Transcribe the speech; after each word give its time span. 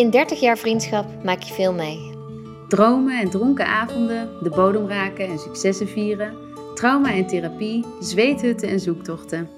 In 0.00 0.10
30 0.10 0.40
jaar 0.40 0.58
vriendschap 0.58 1.06
maak 1.24 1.42
je 1.42 1.54
veel 1.54 1.72
mee. 1.72 2.10
Dromen 2.68 3.20
en 3.20 3.30
dronken 3.30 3.66
avonden, 3.66 4.28
de 4.42 4.50
bodem 4.50 4.88
raken 4.88 5.26
en 5.26 5.38
successen 5.38 5.88
vieren, 5.88 6.34
trauma 6.74 7.12
en 7.12 7.26
therapie, 7.26 7.84
zweethutten 8.00 8.68
en 8.68 8.80
zoektochten. 8.80 9.48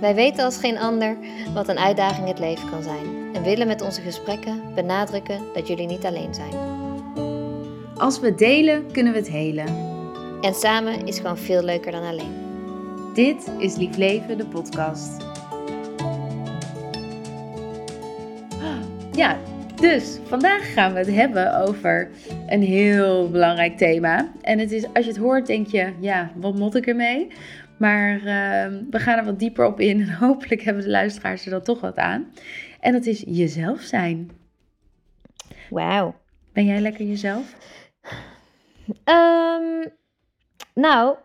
Wij 0.00 0.14
weten 0.14 0.44
als 0.44 0.56
geen 0.56 0.78
ander 0.78 1.16
wat 1.54 1.68
een 1.68 1.78
uitdaging 1.78 2.28
het 2.28 2.38
leven 2.38 2.70
kan 2.70 2.82
zijn 2.82 3.34
en 3.34 3.42
willen 3.42 3.66
met 3.66 3.82
onze 3.82 4.00
gesprekken 4.00 4.62
benadrukken 4.74 5.40
dat 5.54 5.68
jullie 5.68 5.86
niet 5.86 6.04
alleen 6.04 6.34
zijn. 6.34 6.52
Als 7.96 8.20
we 8.20 8.34
delen, 8.34 8.92
kunnen 8.92 9.12
we 9.12 9.18
het 9.18 9.30
helen. 9.30 9.66
En 10.40 10.54
samen 10.54 11.06
is 11.06 11.16
gewoon 11.16 11.38
veel 11.38 11.62
leuker 11.62 11.92
dan 11.92 12.04
alleen. 12.04 12.34
Dit 13.14 13.50
is 13.58 13.76
Lief 13.76 13.96
Leven, 13.96 14.38
de 14.38 14.46
podcast. 14.46 15.28
Ja, 19.12 19.38
dus 19.80 20.18
vandaag 20.24 20.72
gaan 20.72 20.92
we 20.92 20.98
het 20.98 21.10
hebben 21.10 21.60
over 21.60 22.10
een 22.48 22.62
heel 22.62 23.30
belangrijk 23.30 23.76
thema. 23.76 24.32
En 24.40 24.58
het 24.58 24.72
is, 24.72 24.84
als 24.94 25.04
je 25.04 25.10
het 25.10 25.20
hoort, 25.20 25.46
denk 25.46 25.66
je, 25.66 25.92
ja, 26.00 26.32
wat 26.36 26.54
moet 26.54 26.74
ik 26.74 26.86
ermee? 26.86 27.28
Maar 27.78 28.14
uh, 28.16 28.78
we 28.90 28.98
gaan 28.98 29.18
er 29.18 29.24
wat 29.24 29.38
dieper 29.38 29.66
op 29.66 29.80
in 29.80 30.00
en 30.00 30.12
hopelijk 30.26 30.62
hebben 30.62 30.82
de 30.82 30.90
luisteraars 30.90 31.44
er 31.44 31.50
dan 31.50 31.62
toch 31.62 31.80
wat 31.80 31.96
aan. 31.96 32.32
En 32.80 32.92
dat 32.92 33.06
is 33.06 33.24
jezelf 33.26 33.80
zijn. 33.80 34.30
Wauw. 35.70 36.14
Ben 36.52 36.64
jij 36.64 36.80
lekker 36.80 37.04
jezelf? 37.04 37.54
Ehm, 39.04 39.88
nou, 40.74 41.16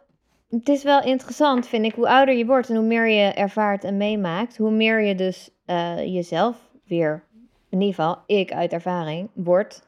het 0.50 0.70
is 0.70 0.84
wel 0.84 1.04
interessant, 1.04 1.68
vind 1.68 1.86
ik. 1.86 1.94
Hoe 1.94 2.08
ouder 2.08 2.36
je 2.36 2.46
wordt 2.46 2.70
en 2.70 2.76
hoe 2.76 2.86
meer 2.86 3.08
je 3.08 3.34
ervaart 3.34 3.84
en 3.84 3.98
meemaakt, 3.98 4.58
hoe 4.58 4.72
meer 4.72 5.02
je 5.02 5.16
dus 5.16 5.50
uh, 5.68 5.98
jezelf 5.98 6.58
weer, 6.86 7.24
in 7.70 7.82
ieder 7.82 7.96
geval 7.96 8.24
ik 8.26 8.54
uit 8.54 8.74
ervaring, 8.74 9.30
word. 9.34 9.84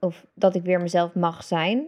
Of 0.00 0.26
dat 0.34 0.54
ik 0.54 0.62
weer 0.62 0.80
mezelf 0.80 1.14
mag 1.14 1.44
zijn. 1.44 1.86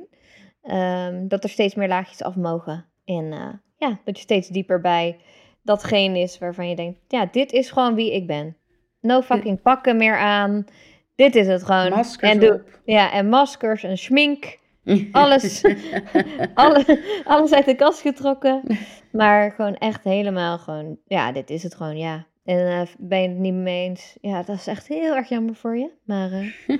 Um, 0.70 1.28
dat 1.28 1.44
er 1.44 1.50
steeds 1.50 1.74
meer 1.74 1.88
laagjes 1.88 2.22
af 2.22 2.36
mogen. 2.36 2.86
En 3.04 3.24
uh, 3.24 3.48
ja, 3.76 4.00
dat 4.04 4.16
je 4.16 4.22
steeds 4.22 4.48
dieper 4.48 4.80
bij 4.80 5.18
datgene 5.62 6.18
is 6.18 6.38
waarvan 6.38 6.68
je 6.68 6.76
denkt: 6.76 6.98
ja, 7.08 7.26
dit 7.26 7.52
is 7.52 7.70
gewoon 7.70 7.94
wie 7.94 8.14
ik 8.14 8.26
ben. 8.26 8.56
No 9.00 9.20
fucking 9.20 9.62
pakken 9.62 9.96
meer 9.96 10.18
aan. 10.18 10.64
Dit 11.14 11.34
is 11.34 11.46
het 11.46 11.62
gewoon. 11.62 11.88
Maskers 11.88 12.32
en 12.32 12.40
doe, 12.40 12.62
Ja, 12.84 13.12
en 13.12 13.28
maskers 13.28 13.82
en 13.82 13.98
schmink. 13.98 14.58
Alles, 15.12 15.64
alle, 16.54 17.02
alles 17.24 17.52
uit 17.52 17.64
de 17.64 17.74
kast 17.74 18.00
getrokken. 18.00 18.62
Maar 19.12 19.50
gewoon 19.50 19.76
echt 19.76 20.04
helemaal 20.04 20.58
gewoon, 20.58 20.98
ja, 21.06 21.32
dit 21.32 21.50
is 21.50 21.62
het 21.62 21.74
gewoon, 21.74 21.98
ja. 21.98 22.26
En 22.50 22.66
uh, 22.66 22.82
ben 22.98 23.22
je 23.22 23.28
het 23.28 23.38
niet 23.38 23.54
mee 23.54 23.88
eens? 23.88 24.16
Ja, 24.20 24.42
dat 24.42 24.56
is 24.56 24.66
echt 24.66 24.88
heel 24.88 25.16
erg 25.16 25.28
jammer 25.28 25.54
voor 25.54 25.76
je. 25.76 25.90
Maar 26.04 26.30
uh, 26.32 26.52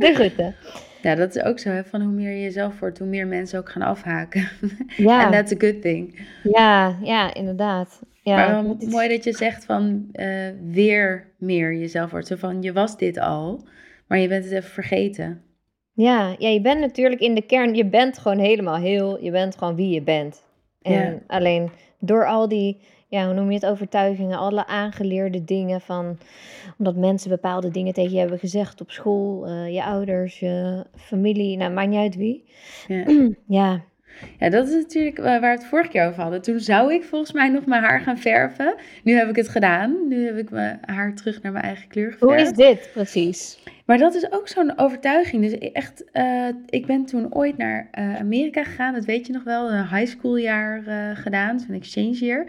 de 0.00 0.14
groeten. 0.14 0.54
Ja, 1.02 1.14
dat 1.14 1.36
is 1.36 1.42
ook 1.42 1.58
zo, 1.58 1.70
hè, 1.70 1.84
van 1.84 2.00
hoe 2.00 2.12
meer 2.12 2.30
je 2.30 2.42
jezelf 2.42 2.80
wordt, 2.80 2.98
hoe 2.98 3.06
meer 3.08 3.26
mensen 3.26 3.58
ook 3.58 3.70
gaan 3.70 3.82
afhaken. 3.82 4.48
Ja. 4.96 5.24
And 5.24 5.32
that's 5.32 5.52
a 5.52 5.56
good 5.58 5.82
thing. 5.82 6.26
Ja, 6.42 6.98
ja, 7.02 7.34
inderdaad. 7.34 8.02
Ja, 8.22 8.36
maar 8.36 8.52
wel 8.64 8.76
mooi 8.88 9.08
dat 9.08 9.24
je 9.24 9.32
zegt 9.32 9.64
van 9.64 10.08
uh, 10.12 10.48
weer 10.70 11.32
meer 11.38 11.74
jezelf 11.74 12.10
wordt. 12.10 12.26
Zo 12.26 12.36
van, 12.36 12.62
je 12.62 12.72
was 12.72 12.96
dit 12.96 13.18
al, 13.18 13.64
maar 14.06 14.18
je 14.18 14.28
bent 14.28 14.44
het 14.44 14.52
even 14.52 14.70
vergeten. 14.70 15.42
Ja, 15.92 16.34
ja, 16.38 16.48
je 16.48 16.60
bent 16.60 16.80
natuurlijk 16.80 17.20
in 17.20 17.34
de 17.34 17.46
kern, 17.46 17.74
je 17.74 17.86
bent 17.86 18.18
gewoon 18.18 18.38
helemaal 18.38 18.76
heel, 18.76 19.24
je 19.24 19.30
bent 19.30 19.56
gewoon 19.56 19.76
wie 19.76 19.94
je 19.94 20.02
bent. 20.02 20.44
En 20.82 20.92
Ja. 20.92 21.18
alleen 21.26 21.70
door 21.98 22.26
al 22.26 22.48
die, 22.48 22.80
ja, 23.12 23.24
hoe 23.24 23.34
noem 23.34 23.48
je 23.48 23.54
het, 23.54 23.66
overtuigingen, 23.66 24.38
alle 24.38 24.66
aangeleerde 24.66 25.44
dingen 25.44 25.80
van, 25.80 26.18
omdat 26.78 26.96
mensen 26.96 27.30
bepaalde 27.30 27.70
dingen 27.70 27.92
tegen 27.92 28.12
je 28.12 28.18
hebben 28.18 28.38
gezegd 28.38 28.80
op 28.80 28.90
school, 28.90 29.46
eh, 29.46 29.74
je 29.74 29.84
ouders, 29.84 30.38
je 30.38 30.84
familie, 30.96 31.56
nou, 31.56 31.72
maakt 31.72 31.88
niet 31.88 31.98
uit 31.98 32.16
wie. 32.16 32.44
Ja. 32.88 33.04
Ja, 33.46 33.80
Ja, 34.38 34.48
dat 34.50 34.68
is 34.68 34.74
natuurlijk 34.74 35.18
waar 35.18 35.40
we 35.40 35.46
het 35.46 35.64
vorige 35.64 35.88
keer 35.88 36.06
over 36.06 36.22
hadden. 36.22 36.42
Toen 36.42 36.60
zou 36.60 36.94
ik 36.94 37.04
volgens 37.04 37.32
mij 37.32 37.48
nog 37.48 37.66
mijn 37.66 37.82
haar 37.82 38.00
gaan 38.00 38.18
verven. 38.18 38.74
Nu 39.04 39.12
heb 39.12 39.28
ik 39.28 39.36
het 39.36 39.48
gedaan. 39.48 40.08
Nu 40.08 40.26
heb 40.26 40.36
ik 40.36 40.50
mijn 40.50 40.78
haar 40.80 41.14
terug 41.14 41.42
naar 41.42 41.52
mijn 41.52 41.64
eigen 41.64 41.88
kleur 41.88 42.12
geverfd. 42.12 42.34
hoe 42.34 42.42
is 42.42 42.52
dit 42.52 42.90
precies? 42.92 43.58
Maar 43.86 43.98
dat 43.98 44.14
is 44.14 44.32
ook 44.32 44.48
zo'n 44.48 44.78
overtuiging. 44.78 45.42
Dus 45.42 45.72
echt, 45.72 46.10
eh, 46.12 46.48
ik 46.66 46.86
ben 46.86 47.04
toen 47.04 47.34
ooit 47.34 47.56
naar 47.56 47.88
eh, 47.90 48.16
Amerika 48.16 48.64
gegaan. 48.64 48.94
Dat 48.94 49.04
weet 49.04 49.26
je 49.26 49.32
nog 49.32 49.44
wel. 49.44 49.70
Een 49.70 49.88
high 49.88 50.10
school 50.10 50.36
jaar 50.36 50.82
gedaan. 51.16 51.60
Zo'n 51.60 51.74
exchange 51.74 52.12
year. 52.18 52.46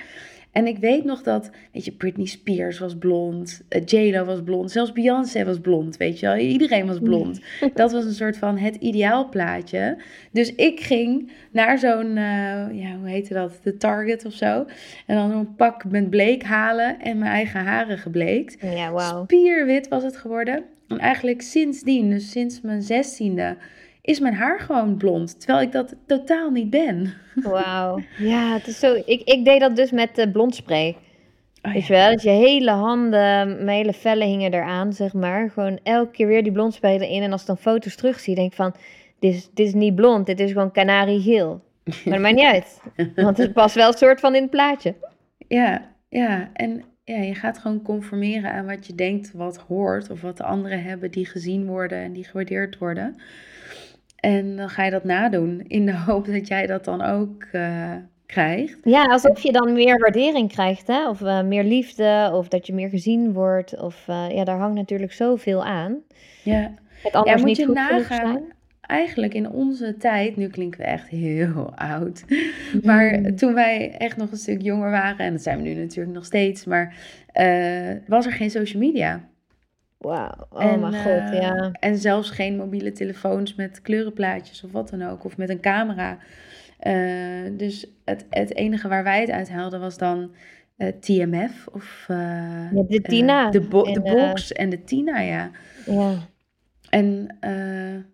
En 0.53 0.67
ik 0.67 0.77
weet 0.77 1.03
nog 1.03 1.23
dat, 1.23 1.49
weet 1.71 1.85
je, 1.85 1.91
Britney 1.91 2.25
Spears 2.25 2.79
was 2.79 2.97
blond. 2.97 3.61
uh, 3.69 3.81
J-Lo 3.85 4.25
was 4.25 4.43
blond. 4.43 4.71
Zelfs 4.71 4.91
Beyoncé 4.91 5.45
was 5.45 5.59
blond, 5.59 5.97
weet 5.97 6.19
je 6.19 6.25
wel. 6.25 6.35
Iedereen 6.35 6.87
was 6.87 6.99
blond. 6.99 7.41
Dat 7.73 7.91
was 7.91 8.05
een 8.05 8.13
soort 8.13 8.37
van 8.37 8.57
het 8.57 8.75
ideaalplaatje. 8.75 9.97
Dus 10.31 10.55
ik 10.55 10.79
ging 10.79 11.31
naar 11.51 11.79
zo'n, 11.79 12.17
eh, 12.17 12.81
ja, 12.81 12.97
hoe 12.99 13.09
heette 13.09 13.33
dat? 13.33 13.59
De 13.63 13.77
Target 13.77 14.25
of 14.25 14.33
zo. 14.33 14.65
En 15.05 15.15
dan 15.15 15.31
zo'n 15.31 15.55
pak 15.55 15.85
met 15.85 16.09
bleek 16.09 16.43
halen 16.43 16.99
en 16.99 17.17
mijn 17.17 17.31
eigen 17.31 17.59
haren 17.59 17.97
gebleekt. 17.97 18.57
Ja, 18.61 18.91
wauw. 18.91 19.23
Spierwit 19.23 19.87
was 19.87 20.03
het 20.03 20.17
geworden. 20.17 20.63
En 20.87 20.99
eigenlijk 20.99 21.41
sindsdien, 21.41 22.09
dus 22.09 22.31
sinds 22.31 22.61
mijn 22.61 22.81
zestiende, 22.81 23.57
is 24.03 24.19
mijn 24.19 24.33
haar 24.33 24.59
gewoon 24.59 24.97
blond. 24.97 25.39
Terwijl 25.39 25.61
ik 25.61 25.71
dat 25.71 25.95
totaal 26.07 26.49
niet 26.49 26.69
ben. 26.69 27.13
Wauw. 27.35 27.99
Ja, 28.17 28.53
het 28.53 28.67
is 28.67 28.79
zo, 28.79 28.93
ik, 29.05 29.21
ik 29.23 29.45
deed 29.45 29.59
dat 29.59 29.75
dus 29.75 29.91
met 29.91 30.19
uh, 30.19 30.31
blondspray. 30.31 30.97
Oh, 31.61 31.73
Weet 31.73 31.87
je 31.87 31.93
wel, 31.93 32.09
dat 32.09 32.21
je 32.21 32.29
hele 32.29 32.71
handen, 32.71 33.63
mijn 33.65 33.77
hele 33.77 33.93
vellen 33.93 34.27
hingen 34.27 34.53
eraan, 34.53 34.93
zeg 34.93 35.13
maar. 35.13 35.49
Gewoon 35.49 35.79
elke 35.83 36.11
keer 36.11 36.27
weer 36.27 36.43
die 36.43 36.51
blondspray 36.51 36.97
erin. 36.97 37.21
En 37.21 37.31
als 37.31 37.41
ik 37.41 37.47
dan 37.47 37.57
foto's 37.57 37.95
terugzie, 37.95 38.35
denk 38.35 38.51
ik 38.51 38.57
van, 38.57 38.75
dit 39.19 39.33
is, 39.33 39.49
dit 39.53 39.67
is 39.67 39.73
niet 39.73 39.95
blond, 39.95 40.25
dit 40.25 40.39
is 40.39 40.51
gewoon 40.51 40.71
kanariegeel. 40.71 41.61
Maar 41.83 42.13
dat 42.13 42.19
maakt 42.19 42.35
niet 42.35 42.45
uit, 42.45 42.81
want 43.15 43.37
het 43.37 43.53
past 43.53 43.75
wel 43.75 43.87
een 43.87 43.97
soort 43.97 44.19
van 44.19 44.35
in 44.35 44.41
het 44.41 44.51
plaatje. 44.51 44.95
Ja, 45.47 45.89
ja. 46.09 46.49
En 46.53 46.83
ja, 47.03 47.17
je 47.17 47.35
gaat 47.35 47.57
gewoon 47.57 47.81
conformeren 47.81 48.51
aan 48.51 48.65
wat 48.65 48.87
je 48.87 48.95
denkt 48.95 49.31
wat 49.33 49.57
hoort. 49.57 50.09
Of 50.09 50.21
wat 50.21 50.37
de 50.37 50.43
anderen 50.43 50.83
hebben 50.83 51.11
die 51.11 51.25
gezien 51.25 51.65
worden 51.65 51.97
en 51.97 52.13
die 52.13 52.23
gewaardeerd 52.23 52.77
worden. 52.77 53.15
En 54.23 54.55
dan 54.55 54.69
ga 54.69 54.83
je 54.83 54.91
dat 54.91 55.03
nadoen 55.03 55.63
in 55.67 55.85
de 55.85 55.97
hoop 56.05 56.25
dat 56.25 56.47
jij 56.47 56.67
dat 56.67 56.85
dan 56.85 57.01
ook 57.01 57.45
uh, 57.51 57.91
krijgt. 58.25 58.77
Ja, 58.83 59.05
alsof 59.05 59.41
je 59.41 59.51
dan 59.51 59.73
meer 59.73 59.99
waardering 59.99 60.51
krijgt, 60.51 60.87
hè? 60.87 61.09
Of 61.09 61.21
uh, 61.21 61.41
meer 61.41 61.63
liefde, 61.63 62.29
of 62.33 62.47
dat 62.47 62.67
je 62.67 62.73
meer 62.73 62.89
gezien 62.89 63.33
wordt. 63.33 63.81
Of 63.81 64.07
uh, 64.09 64.25
ja, 64.29 64.43
daar 64.43 64.57
hangt 64.57 64.75
natuurlijk 64.75 65.13
zoveel 65.13 65.63
aan. 65.63 65.97
Ja, 66.43 66.73
het 67.03 67.13
anders 67.13 67.41
ja 67.41 67.47
moet 67.47 67.57
niet 67.57 67.57
je 67.57 67.67
nagaan. 67.67 68.41
Eigenlijk 68.81 69.33
in 69.33 69.49
onze 69.49 69.97
tijd, 69.97 70.35
nu 70.35 70.47
klinken 70.47 70.79
we 70.79 70.85
echt 70.85 71.07
heel 71.07 71.73
oud. 71.95 72.23
Maar 72.83 73.19
mm. 73.19 73.35
toen 73.35 73.53
wij 73.53 73.95
echt 73.97 74.17
nog 74.17 74.31
een 74.31 74.37
stuk 74.37 74.61
jonger 74.61 74.91
waren, 74.91 75.25
en 75.25 75.31
dat 75.31 75.41
zijn 75.41 75.57
we 75.57 75.63
nu 75.63 75.73
natuurlijk 75.73 76.15
nog 76.15 76.25
steeds, 76.25 76.65
maar 76.65 76.95
was 78.07 78.25
er 78.25 78.31
geen 78.31 78.49
social 78.51 78.81
media. 78.81 79.23
Wauw, 80.03 80.47
oh 80.49 80.63
en, 80.63 80.79
mijn 80.79 80.93
god, 80.93 81.41
ja. 81.41 81.71
En 81.79 81.97
zelfs 81.97 82.29
geen 82.29 82.55
mobiele 82.55 82.91
telefoons 82.91 83.55
met 83.55 83.81
kleurenplaatjes 83.81 84.63
of 84.63 84.71
wat 84.71 84.89
dan 84.89 85.07
ook, 85.07 85.23
of 85.23 85.37
met 85.37 85.49
een 85.49 85.59
camera. 85.59 86.17
Uh, 86.87 87.57
dus 87.57 87.87
het, 88.05 88.25
het 88.29 88.55
enige 88.55 88.87
waar 88.87 89.03
wij 89.03 89.21
het 89.21 89.29
uit 89.29 89.49
haalden 89.49 89.79
was 89.79 89.97
dan 89.97 90.31
uh, 90.77 90.87
TMF 90.87 91.67
of... 91.67 92.05
Uh, 92.11 92.17
ja, 92.73 92.83
de 92.87 93.01
Tina. 93.01 93.49
de, 93.49 93.61
bo 93.61 93.83
en, 93.83 93.93
de 93.93 94.01
box 94.01 94.51
en 94.51 94.69
de 94.69 94.83
Tina, 94.83 95.19
ja. 95.19 95.51
Ja. 95.85 96.13
En 96.89 97.37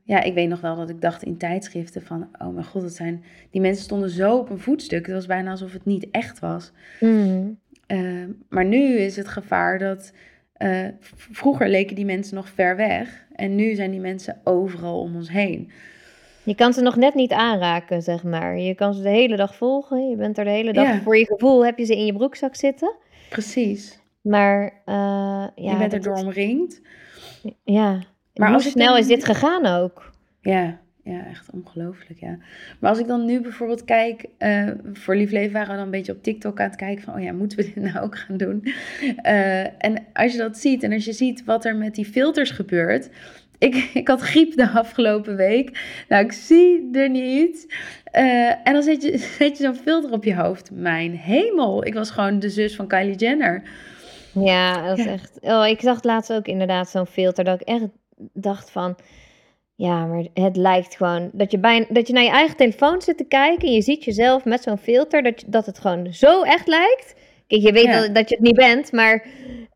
ja, 0.03 0.23
ik 0.23 0.33
weet 0.33 0.49
nog 0.49 0.61
wel 0.61 0.75
dat 0.75 0.89
ik 0.89 1.01
dacht 1.01 1.23
in 1.23 1.37
tijdschriften 1.37 2.01
van... 2.01 2.29
Oh 2.37 2.53
mijn 2.53 2.65
god, 2.65 2.81
het 2.81 2.95
zijn... 2.95 3.23
Die 3.51 3.61
mensen 3.61 3.83
stonden 3.83 4.09
zo 4.09 4.37
op 4.37 4.49
een 4.49 4.59
voetstuk. 4.59 5.05
Het 5.05 5.15
was 5.15 5.25
bijna 5.25 5.51
alsof 5.51 5.73
het 5.73 5.85
niet 5.85 6.07
echt 6.11 6.39
was. 6.39 6.71
Mm. 6.99 7.59
maar 8.49 8.65
nu 8.65 8.97
is 8.97 9.15
het 9.15 9.27
gevaar 9.27 9.79
dat... 9.79 10.13
Uh, 10.59 10.87
vroeger 11.31 11.69
leken 11.69 11.95
die 11.95 12.05
mensen 12.05 12.35
nog 12.35 12.49
ver 12.49 12.75
weg 12.75 13.25
en 13.35 13.55
nu 13.55 13.75
zijn 13.75 13.91
die 13.91 13.99
mensen 13.99 14.41
overal 14.43 14.99
om 14.99 15.15
ons 15.15 15.29
heen. 15.29 15.71
Je 16.43 16.55
kan 16.55 16.73
ze 16.73 16.81
nog 16.81 16.95
net 16.95 17.13
niet 17.13 17.31
aanraken, 17.31 18.01
zeg 18.01 18.23
maar. 18.23 18.57
Je 18.57 18.75
kan 18.75 18.93
ze 18.93 19.01
de 19.01 19.09
hele 19.09 19.35
dag 19.35 19.55
volgen. 19.55 20.09
Je 20.09 20.15
bent 20.15 20.37
er 20.37 20.43
de 20.43 20.49
hele 20.49 20.73
dag. 20.73 20.85
Ja. 20.85 21.01
Voor 21.01 21.17
je 21.17 21.25
gevoel 21.25 21.65
heb 21.65 21.77
je 21.77 21.85
ze 21.85 21.95
in 21.95 22.05
je 22.05 22.13
broekzak 22.13 22.55
zitten. 22.55 22.95
Precies. 23.29 23.99
Maar 24.21 24.63
uh, 24.63 24.95
ja, 25.55 25.71
je 25.71 25.77
bent 25.77 25.93
er 25.93 26.01
door 26.01 26.15
omringd. 26.15 26.81
Ja. 27.63 28.03
Maar 28.33 28.47
Hoe 28.47 28.57
als 28.57 28.71
snel 28.71 28.97
is 28.97 29.07
dit 29.07 29.25
gegaan 29.25 29.65
ook? 29.65 30.11
Ja, 30.41 30.79
ja, 31.03 31.25
echt 31.25 31.49
ongelooflijk, 31.53 32.19
ja. 32.19 32.37
Maar 32.79 32.89
als 32.89 32.99
ik 32.99 33.07
dan 33.07 33.25
nu 33.25 33.41
bijvoorbeeld 33.41 33.85
kijk, 33.85 34.25
eh, 34.37 34.67
voor 34.93 35.15
Lief 35.15 35.31
Leven 35.31 35.53
waren 35.53 35.69
we 35.69 35.75
dan 35.75 35.85
een 35.85 35.91
beetje 35.91 36.11
op 36.11 36.23
TikTok 36.23 36.59
aan 36.59 36.67
het 36.67 36.75
kijken 36.75 37.03
van, 37.03 37.13
oh 37.13 37.21
ja, 37.21 37.31
moeten 37.33 37.57
we 37.57 37.63
dit 37.73 37.83
nou 37.83 37.99
ook 38.05 38.17
gaan 38.17 38.37
doen? 38.37 38.63
Eh, 39.21 39.83
en 39.83 40.05
als 40.13 40.31
je 40.31 40.37
dat 40.37 40.57
ziet 40.57 40.83
en 40.83 40.93
als 40.93 41.05
je 41.05 41.13
ziet 41.13 41.43
wat 41.43 41.65
er 41.65 41.75
met 41.75 41.95
die 41.95 42.05
filters 42.05 42.51
gebeurt. 42.51 43.09
Ik, 43.57 43.75
ik 43.93 44.07
had 44.07 44.21
griep 44.21 44.55
de 44.55 44.69
afgelopen 44.69 45.35
week. 45.35 45.79
Nou, 46.09 46.23
ik 46.25 46.31
zie 46.31 46.89
er 46.91 47.09
niet. 47.09 47.75
Eh, 48.03 48.49
en 48.67 48.73
dan 48.73 48.83
zet 48.83 49.01
je, 49.03 49.17
zet 49.37 49.57
je 49.57 49.63
zo'n 49.63 49.75
filter 49.75 50.11
op 50.11 50.23
je 50.23 50.35
hoofd. 50.35 50.71
Mijn 50.71 51.11
hemel, 51.11 51.85
ik 51.85 51.93
was 51.93 52.11
gewoon 52.11 52.39
de 52.39 52.49
zus 52.49 52.75
van 52.75 52.87
Kylie 52.87 53.15
Jenner. 53.15 53.63
Ja, 54.33 54.87
dat 54.87 54.97
is 54.97 55.03
Ja. 55.05 55.11
echt... 55.11 55.37
Oh, 55.41 55.67
ik 55.67 55.81
zag 55.81 56.03
laatst 56.03 56.33
ook 56.33 56.45
inderdaad 56.47 56.89
zo'n 56.89 57.05
filter 57.05 57.43
dat 57.43 57.61
ik 57.61 57.67
echt 57.67 57.85
dacht 58.33 58.71
van, 58.71 58.95
ja, 59.79 60.05
maar 60.05 60.25
het 60.33 60.55
lijkt 60.55 60.95
gewoon 60.95 61.29
dat 61.33 61.51
je, 61.51 61.59
bijna, 61.59 61.85
dat 61.89 62.07
je 62.07 62.13
naar 62.13 62.23
je 62.23 62.29
eigen 62.29 62.57
telefoon 62.57 63.01
zit 63.01 63.17
te 63.17 63.23
kijken 63.23 63.67
en 63.67 63.73
je 63.73 63.81
ziet 63.81 64.03
jezelf 64.03 64.45
met 64.45 64.63
zo'n 64.63 64.77
filter, 64.77 65.23
dat, 65.23 65.43
dat 65.47 65.65
het 65.65 65.79
gewoon 65.79 66.13
zo 66.13 66.41
echt 66.41 66.67
lijkt. 66.67 67.15
Kijk, 67.47 67.61
je 67.61 67.71
weet 67.71 67.83
Ja. 67.83 68.01
dat, 68.01 68.15
dat 68.15 68.29
je 68.29 68.35
het 68.35 68.43
niet 68.43 68.55
bent, 68.55 68.91
maar 68.91 69.25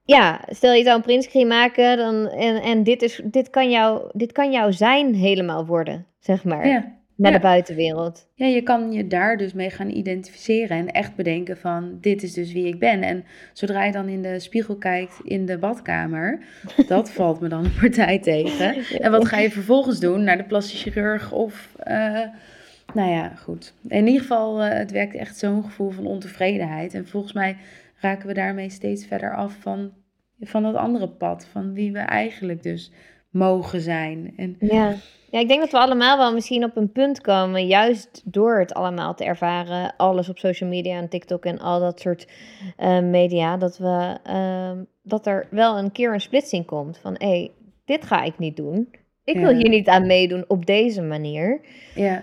ja, 0.05 0.41
stel 0.50 0.73
je 0.73 0.83
zou 0.83 0.95
een 0.95 1.01
printscreen 1.01 1.47
maken 1.47 1.97
dan, 1.97 2.27
en, 2.29 2.61
en 2.61 2.83
dit, 2.83 3.01
is, 3.01 3.21
dit, 3.23 3.50
kan 3.50 3.69
jou, 3.69 4.09
dit 4.11 4.31
kan 4.31 4.51
jouw 4.51 4.71
zijn 4.71 5.13
helemaal 5.15 5.65
worden, 5.65 6.05
zeg 6.19 6.44
maar, 6.44 6.67
Ja. 6.67 7.01
Naar 7.15 7.31
Ja. 7.31 7.38
de 7.38 7.44
buitenwereld. 7.44 8.27
Ja, 8.36 8.45
je 8.45 8.62
kan 8.62 8.92
je 8.92 9.07
daar 9.07 9.38
dus 9.38 9.54
mee 9.54 9.69
gaan 9.69 9.89
identificeren 9.89 10.77
en 10.77 10.92
echt 10.92 11.15
bedenken 11.15 11.57
van 11.57 11.98
dit 12.01 12.24
is 12.24 12.33
dus 12.33 12.54
wie 12.54 12.68
ik 12.68 12.80
ben. 12.80 13.01
En 13.04 13.24
zodra 13.54 13.83
je 13.83 13.92
dan 13.92 14.07
in 14.07 14.21
de 14.21 14.39
spiegel 14.39 14.75
kijkt 14.75 15.19
in 15.24 15.45
de 15.45 15.57
badkamer, 15.57 16.39
dat 16.88 17.12
valt 17.12 17.39
me 17.39 17.48
dan 17.48 17.65
een 17.65 17.74
partij 17.80 18.19
tegen. 18.19 18.75
En 19.04 19.12
wat 19.12 19.27
ga 19.27 19.38
je 19.39 19.51
vervolgens 19.51 20.00
doen? 20.00 20.24
Naar 20.24 20.38
de 20.38 20.44
plastic 20.44 20.80
chirurg 20.80 21.31
of... 21.31 21.75
eh, 21.80 22.19
nou 22.94 23.12
ja, 23.12 23.30
goed. 23.36 23.74
In 23.88 24.06
ieder 24.07 24.21
geval, 24.21 24.62
eh, 24.62 24.77
het 24.77 24.92
werkt 24.92 25.15
echt 25.15 25.38
zo'n 25.38 25.63
gevoel 25.63 25.89
van 25.89 26.06
ontevredenheid. 26.06 26.94
En 26.94 27.07
volgens 27.07 27.33
mij 27.33 27.57
raken 28.00 28.27
we 28.27 28.33
daarmee 28.33 28.69
steeds 28.69 29.06
verder 29.06 29.36
af 29.36 29.56
van, 29.60 29.92
van 30.42 30.63
dat 30.63 30.75
andere 30.75 31.07
pad. 31.10 31.48
Van 31.51 31.74
wie 31.74 31.92
we 31.92 32.00
eigenlijk 32.00 32.63
dus 32.63 32.92
mogen 33.33 33.81
zijn. 33.81 34.33
En 34.38 34.56
Ja. 34.59 34.95
ja, 35.30 35.39
ik 35.39 35.47
denk 35.47 35.59
dat 35.59 35.71
we 35.71 35.77
allemaal 35.77 36.18
wel 36.18 36.33
misschien 36.33 36.63
op 36.63 36.75
een 36.77 36.91
punt 36.91 37.21
komen, 37.21 37.68
juist 37.68 38.21
door 38.25 38.59
het 38.59 38.74
allemaal 38.74 39.13
te 39.15 39.24
ervaren, 39.24 39.94
alles 39.97 40.30
op 40.30 40.38
social 40.38 40.69
media 40.69 40.97
en 40.97 41.09
TikTok 41.09 41.45
en 41.45 41.59
al 41.59 41.80
dat 41.80 42.00
soort 42.00 42.27
eh, 42.77 43.00
media, 43.00 43.57
dat, 43.57 43.77
we, 43.77 44.18
ehm, 44.24 44.83
dat 45.03 45.27
er 45.27 45.47
wel 45.50 45.77
een 45.77 45.91
keer 45.91 46.13
een 46.13 46.21
splitsing 46.21 46.65
komt 46.65 46.97
van, 46.97 47.15
hé, 47.18 47.27
hey, 47.27 47.51
dit 47.85 48.06
ga 48.06 48.24
ik 48.24 48.38
niet 48.39 48.56
doen. 48.56 48.89
Ik 49.24 49.36
wil 49.38 49.50
Ja. 49.50 49.57
hier 49.57 49.69
niet 49.69 49.88
aan 49.88 50.07
meedoen 50.07 50.45
op 50.47 50.65
deze 50.65 51.01
manier. 51.01 51.62
Ja. 51.95 52.21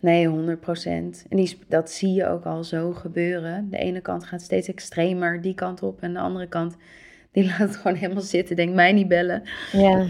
Nee, 0.00 0.26
100 0.28 0.60
procent. 0.60 1.26
En 1.28 1.36
die, 1.36 1.58
dat 1.68 1.90
zie 1.90 2.12
je 2.12 2.26
ook 2.26 2.44
al 2.44 2.64
zo 2.64 2.92
gebeuren. 2.92 3.70
De 3.70 3.78
ene 3.78 4.00
kant 4.00 4.24
gaat 4.24 4.40
steeds 4.42 4.68
extremer 4.68 5.40
die 5.40 5.54
kant 5.54 5.82
op. 5.82 6.00
En 6.02 6.12
de 6.12 6.18
andere 6.18 6.46
kant, 6.46 6.76
die 7.36 7.44
laat 7.44 7.58
het 7.58 7.76
gewoon 7.80 7.96
helemaal 7.96 8.22
zitten. 8.22 8.56
Denk 8.56 8.74
mij 8.74 8.92
niet 8.92 9.08
bellen. 9.08 9.42
Ja, 9.72 10.06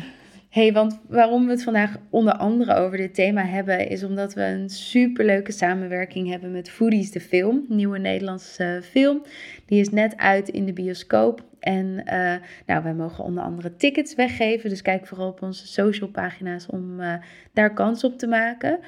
hey, 0.48 0.72
want 0.72 1.00
waarom 1.08 1.44
we 1.44 1.50
het 1.50 1.62
vandaag 1.62 1.96
onder 2.10 2.36
andere 2.36 2.74
over 2.74 2.96
dit 2.96 3.14
thema 3.14 3.44
hebben... 3.44 3.88
is 3.88 4.04
omdat 4.04 4.34
we 4.34 4.42
een 4.42 4.68
superleuke 4.70 5.52
samenwerking 5.52 6.28
hebben 6.28 6.52
met 6.52 6.70
Foodies 6.70 7.10
de 7.10 7.20
Film. 7.20 7.64
Een 7.68 7.76
nieuwe 7.76 7.98
Nederlandse 7.98 8.64
eh, 8.64 8.82
film. 8.82 9.22
Die 9.66 9.80
is 9.80 9.90
net 9.90 10.16
uit 10.16 10.48
in 10.48 10.66
de 10.66 10.72
bioscoop. 10.72 11.44
En 11.66 12.04
eh, 12.04 12.34
nou, 12.66 12.82
wij 12.82 12.94
mogen 12.94 13.24
onder 13.24 13.42
andere 13.42 13.76
tickets 13.76 14.14
weggeven. 14.14 14.70
Dus 14.70 14.82
kijk 14.82 15.06
vooral 15.06 15.28
op 15.28 15.42
onze 15.42 15.66
social 15.66 16.10
pagina's 16.10 16.66
om 16.66 17.00
eh, 17.00 17.14
daar 17.52 17.74
kans 17.74 18.04
op 18.04 18.18
te 18.18 18.26
maken. 18.26 18.78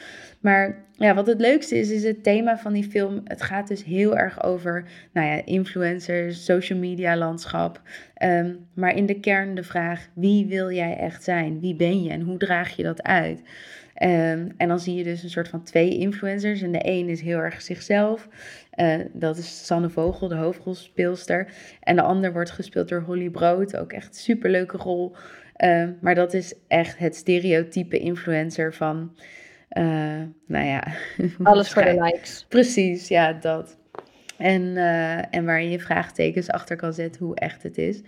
Maar 0.41 0.85
ja, 0.93 1.15
wat 1.15 1.27
het 1.27 1.41
leukste 1.41 1.79
is, 1.79 1.91
is 1.91 2.05
het 2.05 2.23
thema 2.23 2.59
van 2.59 2.73
die 2.73 2.91
film. 2.91 3.21
Het 3.25 3.43
gaat 3.43 3.69
dus 3.69 3.85
heel 3.85 4.17
erg 4.17 4.43
over 4.43 4.85
nou 5.13 5.27
ja, 5.27 5.45
influencers, 5.45 6.45
social 6.45 6.79
media 6.79 7.17
landschap. 7.17 7.83
Ehm, 8.15 8.55
maar 8.75 8.97
in 8.97 9.07
de 9.07 9.21
kern 9.21 9.55
de 9.55 9.63
vraag, 9.63 10.09
wie 10.15 10.47
wil 10.47 10.71
jij 10.71 10.97
echt 10.97 11.25
zijn? 11.25 11.61
Wie 11.61 11.75
ben 11.75 12.03
je 12.03 12.11
en 12.11 12.21
hoe 12.21 12.39
draag 12.39 12.77
je 12.77 12.83
dat 12.83 13.03
uit? 13.03 13.43
Ehm, 13.99 14.49
en 14.56 14.69
dan 14.69 14.81
zie 14.81 14.95
je 14.95 15.05
dus 15.05 15.23
een 15.23 15.31
soort 15.31 15.49
van 15.49 15.62
twee 15.62 15.99
influencers. 15.99 16.62
En 16.62 16.73
de 16.73 16.81
een 16.83 17.09
is 17.09 17.21
heel 17.21 17.39
erg 17.39 17.62
zichzelf. 17.62 18.29
Eh, 18.71 18.99
dat 19.12 19.37
is 19.37 19.67
Sanne 19.67 19.91
Vogel, 19.91 20.29
de 20.29 20.35
hoofdrolspeelster. 20.35 21.49
En 21.81 21.97
de 21.97 22.03
ander 22.03 22.33
wordt 22.33 22.50
gespeeld 22.50 22.89
door 22.89 23.00
Holly 23.00 23.31
Brood. 23.31 23.77
Ook 23.77 23.93
echt 23.93 24.09
een 24.09 24.15
superleuke 24.15 24.77
rol. 24.77 25.17
Ehm, 25.56 25.93
maar 26.00 26.15
dat 26.15 26.35
is 26.35 26.55
echt 26.69 26.99
het 26.99 27.17
stereotype 27.17 27.99
influencer 27.99 28.75
van... 28.75 29.17
eh, 29.69 29.85
nou 30.47 30.67
ja... 30.67 30.87
alles 31.43 31.73
voor 31.73 31.85
de 31.85 32.03
likes. 32.03 32.47
Precies, 32.49 33.09
ja, 33.09 33.33
dat. 33.33 33.77
En, 34.37 34.77
eh, 34.77 35.35
en 35.35 35.45
waar 35.45 35.62
je 35.62 35.71
je 35.71 35.81
vraagtekens 35.81 36.50
achter 36.50 36.77
kan 36.77 36.93
zetten 36.93 37.25
hoe 37.25 37.37
echt 37.37 37.62
het 37.62 37.79
is. 37.79 38.03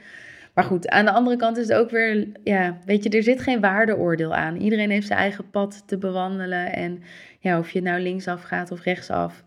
Maar 0.55 0.65
goed, 0.65 0.89
aan 0.89 1.05
de 1.05 1.13
andere 1.13 1.37
kant 1.37 1.57
is 1.57 1.69
het 1.69 1.77
ook 1.77 1.91
weer, 1.91 2.29
ja, 2.45 2.79
weet 2.85 3.03
je, 3.03 3.11
er 3.11 3.23
zit 3.23 3.41
geen 3.41 3.61
waardeoordeel 3.61 4.35
aan. 4.35 4.57
Iedereen 4.57 4.91
heeft 4.91 5.07
zijn 5.07 5.19
eigen 5.19 5.51
pad 5.51 5.83
te 5.87 5.99
bewandelen. 5.99 6.73
En 6.73 7.03
ja, 7.39 7.59
of 7.59 7.71
je 7.71 7.83
nou 7.83 8.01
linksaf 8.01 8.43
gaat 8.43 8.71
of 8.71 8.83
rechtsaf, 8.83 9.45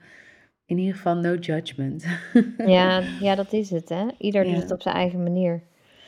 in 0.66 0.78
ieder 0.78 0.96
geval 0.96 1.16
no 1.16 1.36
judgment. 1.36 2.06
Ja, 2.58 3.02
ja, 3.22 3.36
dat 3.36 3.54
is 3.54 3.70
het, 3.70 3.90
hè. 3.90 4.06
Ieder 4.18 4.44
doet 4.44 4.62
het 4.62 4.72
op 4.72 4.82
zijn 4.82 4.96
eigen 4.96 5.24
manier. 5.24 5.62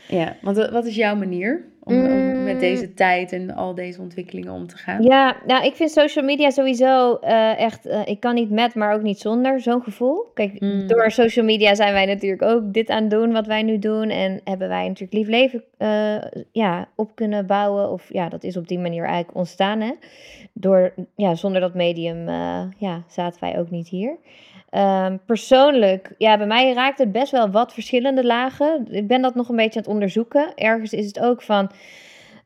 Ja, 0.07 0.35
want 0.41 0.57
wat- 0.69 0.85
is 0.85 0.95
jouw 0.95 1.15
manier 1.15 1.65
om, 1.83 1.95
om 2.05 2.43
met 2.43 2.53
Mm. 2.53 2.59
deze 2.59 2.93
tijd 2.93 3.31
en 3.31 3.55
al 3.55 3.75
deze 3.75 4.01
ontwikkelingen 4.01 4.53
om 4.53 4.67
te 4.67 4.77
gaan? 4.77 5.03
Ja, 5.03 5.35
nou, 5.47 5.65
ik 5.65 5.75
vind 5.75 5.91
social 5.91 6.25
media 6.25 6.49
sowieso 6.49 7.15
eh, 7.15 7.59
echt, 7.59 7.85
eh, 7.85 8.01
ik 8.05 8.19
kan 8.19 8.33
niet 8.35 8.49
met, 8.49 8.75
maar 8.75 8.93
ook 8.93 9.01
niet 9.01 9.19
zonder, 9.19 9.61
zo'n 9.61 9.81
gevoel. 9.83 10.25
Kijk, 10.33 10.59
Mm. 10.61 10.87
door 10.87 11.11
social 11.11 11.45
media 11.45 11.75
zijn 11.75 11.93
wij 11.93 12.05
natuurlijk 12.05 12.41
ook 12.41 12.73
dit 12.73 12.89
aan 12.89 13.01
het 13.01 13.11
doen 13.11 13.31
wat 13.31 13.47
wij 13.47 13.63
nu 13.63 13.79
doen. 13.79 14.09
En 14.09 14.41
hebben 14.43 14.67
wij 14.67 14.83
natuurlijk 14.87 15.13
lief 15.13 15.27
leven 15.27 15.63
eh, 15.77 16.15
ja, 16.51 16.87
op 16.95 17.15
kunnen 17.15 17.45
bouwen. 17.45 17.91
Of 17.91 18.13
ja, 18.13 18.29
dat 18.29 18.43
is 18.43 18.57
op 18.57 18.67
die 18.67 18.79
manier 18.79 19.03
eigenlijk 19.03 19.37
ontstaan, 19.37 19.79
hè. 19.81 19.91
Door, 20.53 20.93
ja, 21.15 21.35
zonder 21.35 21.61
dat 21.61 21.73
medium, 21.73 22.29
ja, 22.77 23.03
zaten 23.07 23.39
wij 23.41 23.59
ook 23.59 23.69
niet 23.69 23.87
hier. 23.87 24.15
Ehm, 24.75 25.17
persoonlijk, 25.25 26.11
ja, 26.17 26.37
bij 26.37 26.47
mij 26.47 26.73
raakt 26.73 26.97
het 26.97 27.11
best 27.11 27.31
wel 27.31 27.49
wat 27.49 27.73
verschillende 27.73 28.25
lagen. 28.25 28.87
Ik 28.89 29.07
ben 29.07 29.21
dat 29.21 29.35
nog 29.35 29.49
een 29.49 29.55
beetje 29.55 29.79
aan 29.79 29.85
het 29.85 29.93
onderzoeken. 29.93 30.55
Ergens 30.55 30.93
is 30.93 31.05
het 31.05 31.19
ook 31.19 31.41
van, 31.41 31.71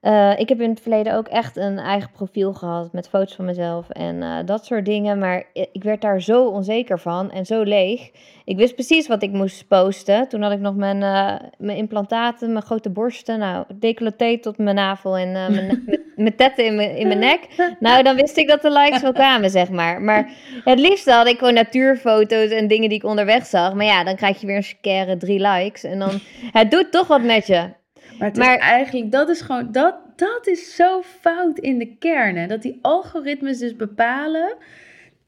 eh, 0.01 0.39
ik 0.39 0.49
heb 0.49 0.61
in 0.61 0.69
het 0.69 0.81
verleden 0.81 1.15
ook 1.15 1.27
echt 1.27 1.57
een 1.57 1.77
eigen 1.77 2.11
profiel 2.11 2.53
gehad 2.53 2.93
met 2.93 3.09
foto's 3.09 3.35
van 3.35 3.45
mezelf 3.45 3.89
en 3.89 4.23
eh, 4.23 4.37
dat 4.45 4.65
soort 4.65 4.85
dingen. 4.85 5.19
Maar 5.19 5.43
ik 5.53 5.83
werd 5.83 6.01
daar 6.01 6.21
zo 6.21 6.45
onzeker 6.45 6.99
van 6.99 7.31
en 7.31 7.45
zo 7.45 7.61
leeg. 7.61 8.11
Ik 8.45 8.57
wist 8.57 8.73
precies 8.73 9.07
wat 9.07 9.23
ik 9.23 9.31
moest 9.31 9.67
posten. 9.67 10.27
Toen 10.27 10.41
had 10.41 10.51
ik 10.51 10.59
nog 10.59 10.75
mijn, 10.75 11.03
eh, 11.03 11.47
mijn 11.57 11.77
implantaten, 11.77 12.51
mijn 12.51 12.65
grote 12.65 12.89
borsten, 12.89 13.39
nou, 13.39 13.65
decolleté 13.75 14.37
tot 14.37 14.57
mijn 14.57 14.75
navel 14.75 15.17
en 15.17 15.31
mijn, 15.55 15.83
mijn, 16.15 16.35
tetten 16.35 16.65
in 16.65 16.75
mijn, 16.75 16.95
in 16.95 17.07
mijn 17.07 17.19
nek. 17.19 17.75
Nou, 17.79 18.03
dan 18.03 18.15
wist 18.15 18.37
ik 18.37 18.47
dat 18.47 18.61
de 18.61 18.71
likes 18.71 19.01
wel 19.01 19.13
kwamen, 19.13 19.49
zeg 19.49 19.69
maar. 19.69 20.01
Maar 20.01 20.31
het 20.63 20.79
liefste 20.79 21.11
had 21.11 21.27
ik 21.27 21.37
gewoon 21.37 21.53
natuurfoto's 21.53 22.49
en 22.49 22.67
dingen 22.67 22.89
die 22.89 22.97
ik 22.97 23.03
onderweg 23.03 23.45
zag. 23.45 23.73
Maar 23.73 23.85
ja, 23.85 24.03
dan 24.03 24.15
krijg 24.15 24.39
je 24.39 24.47
weer 24.47 24.55
een 24.55 24.63
scare 24.63 25.17
drie 25.17 25.47
likes. 25.47 25.83
En 25.83 25.99
dan, 25.99 26.19
het 26.51 26.71
doet 26.71 26.91
toch 26.91 27.07
wat 27.07 27.23
met 27.23 27.47
je. 27.47 27.77
Maar 28.19 28.27
het 28.27 28.37
Maar- 28.37 28.55
is 28.55 28.61
eigenlijk, 28.61 29.11
dat 29.11 29.29
is 29.29 29.41
gewoon, 29.41 29.71
dat, 29.71 29.95
dat 30.15 30.47
is 30.47 30.75
zo 30.75 31.01
fout 31.01 31.59
in 31.59 31.77
de 31.77 31.95
kern. 31.97 32.47
Dat 32.47 32.61
die 32.61 32.79
algoritmes 32.81 33.57
dus 33.57 33.75
bepalen. 33.75 34.55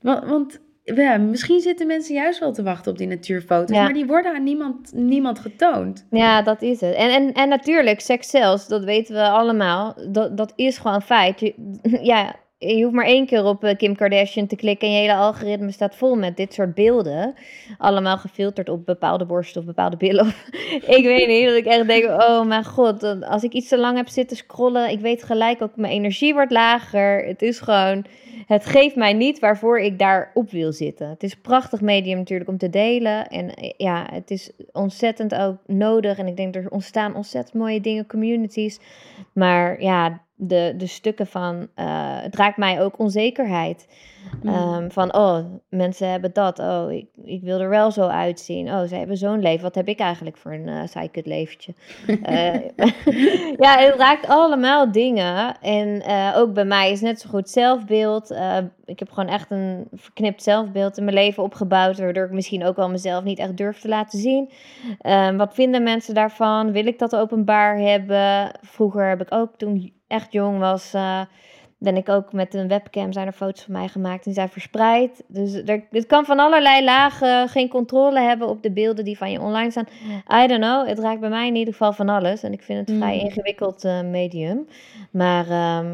Want, 0.01 0.25
want 0.25 0.59
ja, 0.83 1.17
misschien 1.17 1.59
zitten 1.59 1.87
mensen 1.87 2.15
juist 2.15 2.39
wel 2.39 2.53
te 2.53 2.63
wachten 2.63 2.91
op 2.91 2.97
die 2.97 3.07
natuurfoto's. 3.07 3.75
Ja. 3.75 3.83
Maar 3.83 3.93
die 3.93 4.05
worden 4.05 4.33
aan 4.35 4.43
niemand, 4.43 4.91
niemand 4.93 5.39
getoond. 5.39 6.05
Ja, 6.09 6.41
dat 6.41 6.61
is 6.61 6.81
het. 6.81 6.95
En, 6.95 7.09
en, 7.09 7.33
en 7.33 7.49
natuurlijk, 7.49 7.99
seks 7.99 8.29
zelfs, 8.29 8.67
dat 8.67 8.83
weten 8.83 9.15
we 9.15 9.21
allemaal. 9.21 9.95
Dat, 10.09 10.37
dat 10.37 10.53
is 10.55 10.77
gewoon 10.77 11.01
feit. 11.01 11.39
Je, 11.39 11.53
ja, 12.01 12.35
je 12.67 12.83
hoeft 12.83 12.95
maar 12.95 13.05
één 13.05 13.25
keer 13.25 13.43
op 13.43 13.63
eh, 13.63 13.77
Kim 13.77 13.95
Kardashian 13.95 14.47
te 14.47 14.55
klikken 14.55 14.87
en 14.87 14.93
je 14.93 14.99
hele 14.99 15.15
algoritme 15.15 15.71
staat 15.71 15.95
vol 15.95 16.15
met 16.15 16.37
dit 16.37 16.53
soort 16.53 16.73
beelden. 16.73 17.33
Allemaal 17.77 18.17
gefilterd 18.17 18.69
op 18.69 18.85
bepaalde 18.85 19.25
borsten 19.25 19.61
of 19.61 19.67
bepaalde 19.67 19.97
billen. 19.97 20.25
Ik 20.97 21.03
weet 21.03 21.27
niet, 21.27 21.45
dat 21.45 21.55
ik 21.55 21.65
echt 21.65 21.87
denk, 21.87 22.03
oh 22.05 22.45
mijn 22.45 22.65
god, 22.65 23.23
als 23.23 23.43
ik 23.43 23.53
iets 23.53 23.67
te 23.67 23.77
lang 23.77 23.97
heb 23.97 24.07
zitten 24.07 24.37
scrollen, 24.37 24.89
ik 24.89 24.99
weet 24.99 25.23
gelijk 25.23 25.61
ook, 25.61 25.75
mijn 25.75 25.93
energie 25.93 26.33
wordt 26.33 26.51
lager. 26.51 27.25
Het 27.25 27.41
is 27.41 27.59
gewoon, 27.59 28.05
het 28.45 28.65
geeft 28.65 28.95
mij 28.95 29.13
niet 29.13 29.39
waarvoor 29.39 29.79
ik 29.79 29.99
daarop 29.99 30.51
wil 30.51 30.71
zitten. 30.71 31.09
Het 31.09 31.23
is 31.23 31.33
een 31.33 31.41
prachtig 31.41 31.81
medium 31.81 32.17
natuurlijk 32.17 32.49
om 32.49 32.57
te 32.57 32.69
delen. 32.69 33.27
En 33.27 33.53
eh, 33.53 33.71
ja, 33.77 34.07
het 34.11 34.31
is 34.31 34.51
ontzettend 34.71 35.35
ook 35.35 35.57
nodig. 35.65 36.17
En 36.17 36.27
ik 36.27 36.37
denk 36.37 36.55
er 36.55 36.69
ontstaan 36.69 37.15
ontzettend 37.15 37.55
mooie 37.55 37.81
dingen, 37.81 38.07
communities. 38.07 38.79
Maar 39.33 39.81
ja, 39.81 40.21
de, 40.43 40.73
de 40.77 40.87
stukken 40.87 41.27
van, 41.27 41.67
eh, 41.75 41.85
het 42.21 42.35
raakt 42.35 42.57
mij 42.57 42.81
ook 42.81 42.99
onzekerheid. 42.99 43.87
Mm. 44.41 44.53
Ehm, 44.53 44.89
van, 44.89 45.15
oh, 45.15 45.37
mensen 45.69 46.09
hebben 46.09 46.33
dat. 46.33 46.59
Oh, 46.59 46.91
ik, 46.91 47.05
ik 47.23 47.41
wil 47.41 47.59
er 47.59 47.69
wel 47.69 47.91
zo 47.91 48.07
uitzien. 48.07 48.67
Oh, 48.67 48.81
zij 48.85 48.97
hebben 48.97 49.17
zo'n 49.17 49.41
leven. 49.41 49.61
Wat 49.61 49.75
heb 49.75 49.87
ik 49.87 49.99
eigenlijk 49.99 50.37
voor 50.37 50.53
een 50.53 50.67
uh, 50.67 50.81
saai 50.85 51.09
leventje? 51.13 51.73
Eh, 52.21 52.53
ja, 53.65 53.77
het 53.77 53.95
raakt 53.95 54.27
allemaal 54.27 54.91
dingen. 54.91 55.59
En 55.61 56.03
ook 56.35 56.53
bij 56.53 56.65
mij 56.65 56.91
is 56.91 57.01
net 57.01 57.21
zo 57.21 57.29
goed 57.29 57.49
zelfbeeld. 57.49 58.35
Ik 58.85 58.99
heb 58.99 59.11
gewoon 59.11 59.29
echt 59.29 59.51
een 59.51 59.87
verknipt 59.93 60.43
zelfbeeld 60.43 60.97
in 60.97 61.03
mijn 61.03 61.15
leven 61.15 61.43
opgebouwd. 61.43 61.99
Waardoor 61.99 62.25
ik 62.25 62.31
misschien 62.31 62.65
ook 62.65 62.75
wel 62.75 62.89
mezelf 62.89 63.23
niet 63.23 63.39
echt 63.39 63.57
durf 63.57 63.79
te 63.79 63.87
laten 63.87 64.19
zien. 64.19 64.49
Ehm, 64.99 65.37
wat 65.37 65.53
vinden 65.53 65.83
mensen 65.83 66.13
daarvan? 66.13 66.71
Wil 66.71 66.85
ik 66.85 66.99
dat 66.99 67.15
openbaar 67.15 67.77
hebben? 67.77 68.51
Vroeger 68.61 69.09
heb 69.09 69.21
ik 69.21 69.33
ook, 69.33 69.57
toen 69.57 69.93
echt 70.11 70.31
jong 70.31 70.59
was... 70.59 70.93
eh, 70.93 71.21
ben 71.83 71.95
ik 71.97 72.09
ook 72.09 72.33
met 72.33 72.53
een 72.53 72.67
webcam, 72.67 73.11
zijn 73.13 73.27
er 73.27 73.33
foto's 73.33 73.63
van 73.63 73.73
mij 73.73 73.87
gemaakt 73.87 74.25
en 74.25 74.33
zijn 74.33 74.49
verspreid. 74.49 75.23
Dus 75.27 75.53
er, 75.65 75.83
het 75.91 76.05
kan 76.05 76.25
van 76.25 76.39
allerlei 76.39 76.83
lagen 76.83 77.47
geen 77.49 77.69
controle 77.69 78.19
hebben 78.19 78.47
op 78.47 78.63
de 78.63 78.71
beelden 78.71 79.05
die 79.05 79.17
van 79.17 79.31
je 79.31 79.39
online 79.41 79.71
staan. 79.71 79.87
I 80.43 80.47
don't 80.47 80.61
know, 80.61 80.87
het 80.87 80.99
raakt 80.99 81.19
bij 81.19 81.29
mij 81.29 81.47
in 81.47 81.55
ieder 81.55 81.73
geval 81.73 81.93
van 81.93 82.09
alles. 82.09 82.43
En 82.43 82.53
ik 82.53 82.61
vind 82.63 82.79
het 82.79 82.89
een 82.89 82.97
vrij 83.01 83.15
Mm. 83.15 83.19
ingewikkeld 83.19 83.83
eh, 83.83 84.01
medium. 84.01 84.67
Maar 85.11 85.49
ehm, 85.49 85.87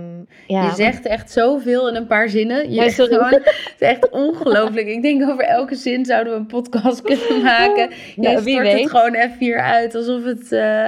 ja, 0.48 0.63
je 0.63 0.72
zegt 0.75 1.06
echt 1.06 1.32
zoveel 1.32 1.89
in 1.89 1.96
een 1.96 2.08
paar 2.08 2.29
zinnen. 2.29 2.70
Je 2.70 2.75
Ja, 2.82 2.89
sorry. 2.89 3.13
gewoon, 3.13 3.32
het 3.34 3.74
is 3.79 3.88
echt 3.88 4.10
ongelooflijk. 4.10 4.88
Ik 4.88 5.01
denk 5.01 5.29
over 5.29 5.44
elke 5.44 5.75
zin 5.75 6.06
zouden 6.06 6.34
we 6.34 6.39
een 6.39 6.46
podcast 6.48 7.01
kunnen 7.01 7.41
maken. 7.44 7.89
Jij 7.89 8.34
Nou, 8.34 8.39
stort 8.50 8.62
weet. 8.63 8.79
het 8.82 8.89
gewoon 8.89 9.13
even 9.13 9.36
hier 9.39 9.62
uit 9.62 9.96
alsof 9.96 10.24
het 10.24 10.51
eh, 10.51 10.88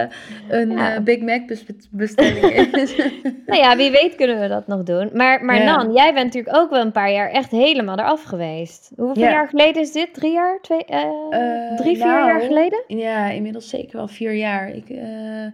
een 0.50 0.70
Ja. 0.72 0.96
eh, 0.96 1.01
Big 1.01 1.20
Mac 1.20 1.48
bes- 1.48 1.65
bestelling 1.91 2.46
is. 2.75 2.96
Nou 3.46 3.62
ja, 3.62 3.75
wie 3.77 3.91
weet 3.91 4.15
kunnen 4.15 4.39
we 4.39 4.48
dat 4.48 4.68
nog 4.68 4.84
doen. 4.84 4.88
Maar, 5.13 5.46
maar 5.46 5.55
Ja. 5.63 5.75
Nan, 5.75 5.93
jij 5.93 6.13
bent 6.13 6.25
natuurlijk 6.25 6.55
ook 6.58 6.69
wel 6.69 6.81
een 6.81 6.91
paar 6.91 7.12
jaar 7.12 7.29
echt 7.29 7.51
helemaal 7.51 7.98
eraf 8.00 8.24
geweest. 8.24 8.91
Hoeveel 8.96 9.24
Ja. 9.24 9.29
jaar 9.29 9.48
geleden 9.48 9.81
is 9.81 9.91
dit? 9.91 10.13
Drie 10.13 10.31
jaar? 10.31 10.60
Twee, 10.62 10.86
eh, 10.86 11.00
Eh, 11.29 11.75
drie, 11.77 11.96
vier 11.96 12.05
nou, 12.05 12.27
jaar 12.27 12.41
geleden? 12.41 12.84
Ja, 12.88 13.29
inmiddels 13.29 13.69
zeker 13.69 13.98
wel 13.98 14.08
vier 14.08 14.34
jaar. 14.34 14.69
Ik, 14.69 14.89
eh, 14.89 15.46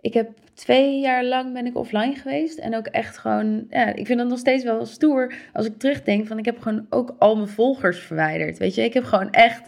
ik 0.00 0.14
heb 0.14 0.28
twee 0.54 0.98
jaar 1.00 1.24
lang 1.24 1.52
ben 1.52 1.66
ik 1.66 1.76
offline 1.76 2.14
geweest. 2.14 2.58
En 2.58 2.76
ook 2.76 2.86
echt 2.86 3.18
gewoon, 3.18 3.66
ja, 3.70 3.86
ik 3.94 4.06
vind 4.06 4.18
dat 4.18 4.28
nog 4.28 4.38
steeds 4.38 4.64
wel 4.64 4.86
stoer 4.86 5.34
als 5.52 5.66
ik 5.66 5.78
terugdenk 5.78 6.26
van 6.26 6.38
ik 6.38 6.44
heb 6.44 6.60
gewoon 6.60 6.86
ook 6.90 7.14
al 7.18 7.36
mijn 7.36 7.48
volgers 7.48 7.98
verwijderd. 7.98 8.58
Weet 8.58 8.74
je, 8.74 8.82
ik 8.84 8.94
heb 8.94 9.04
gewoon 9.04 9.30
echt 9.30 9.62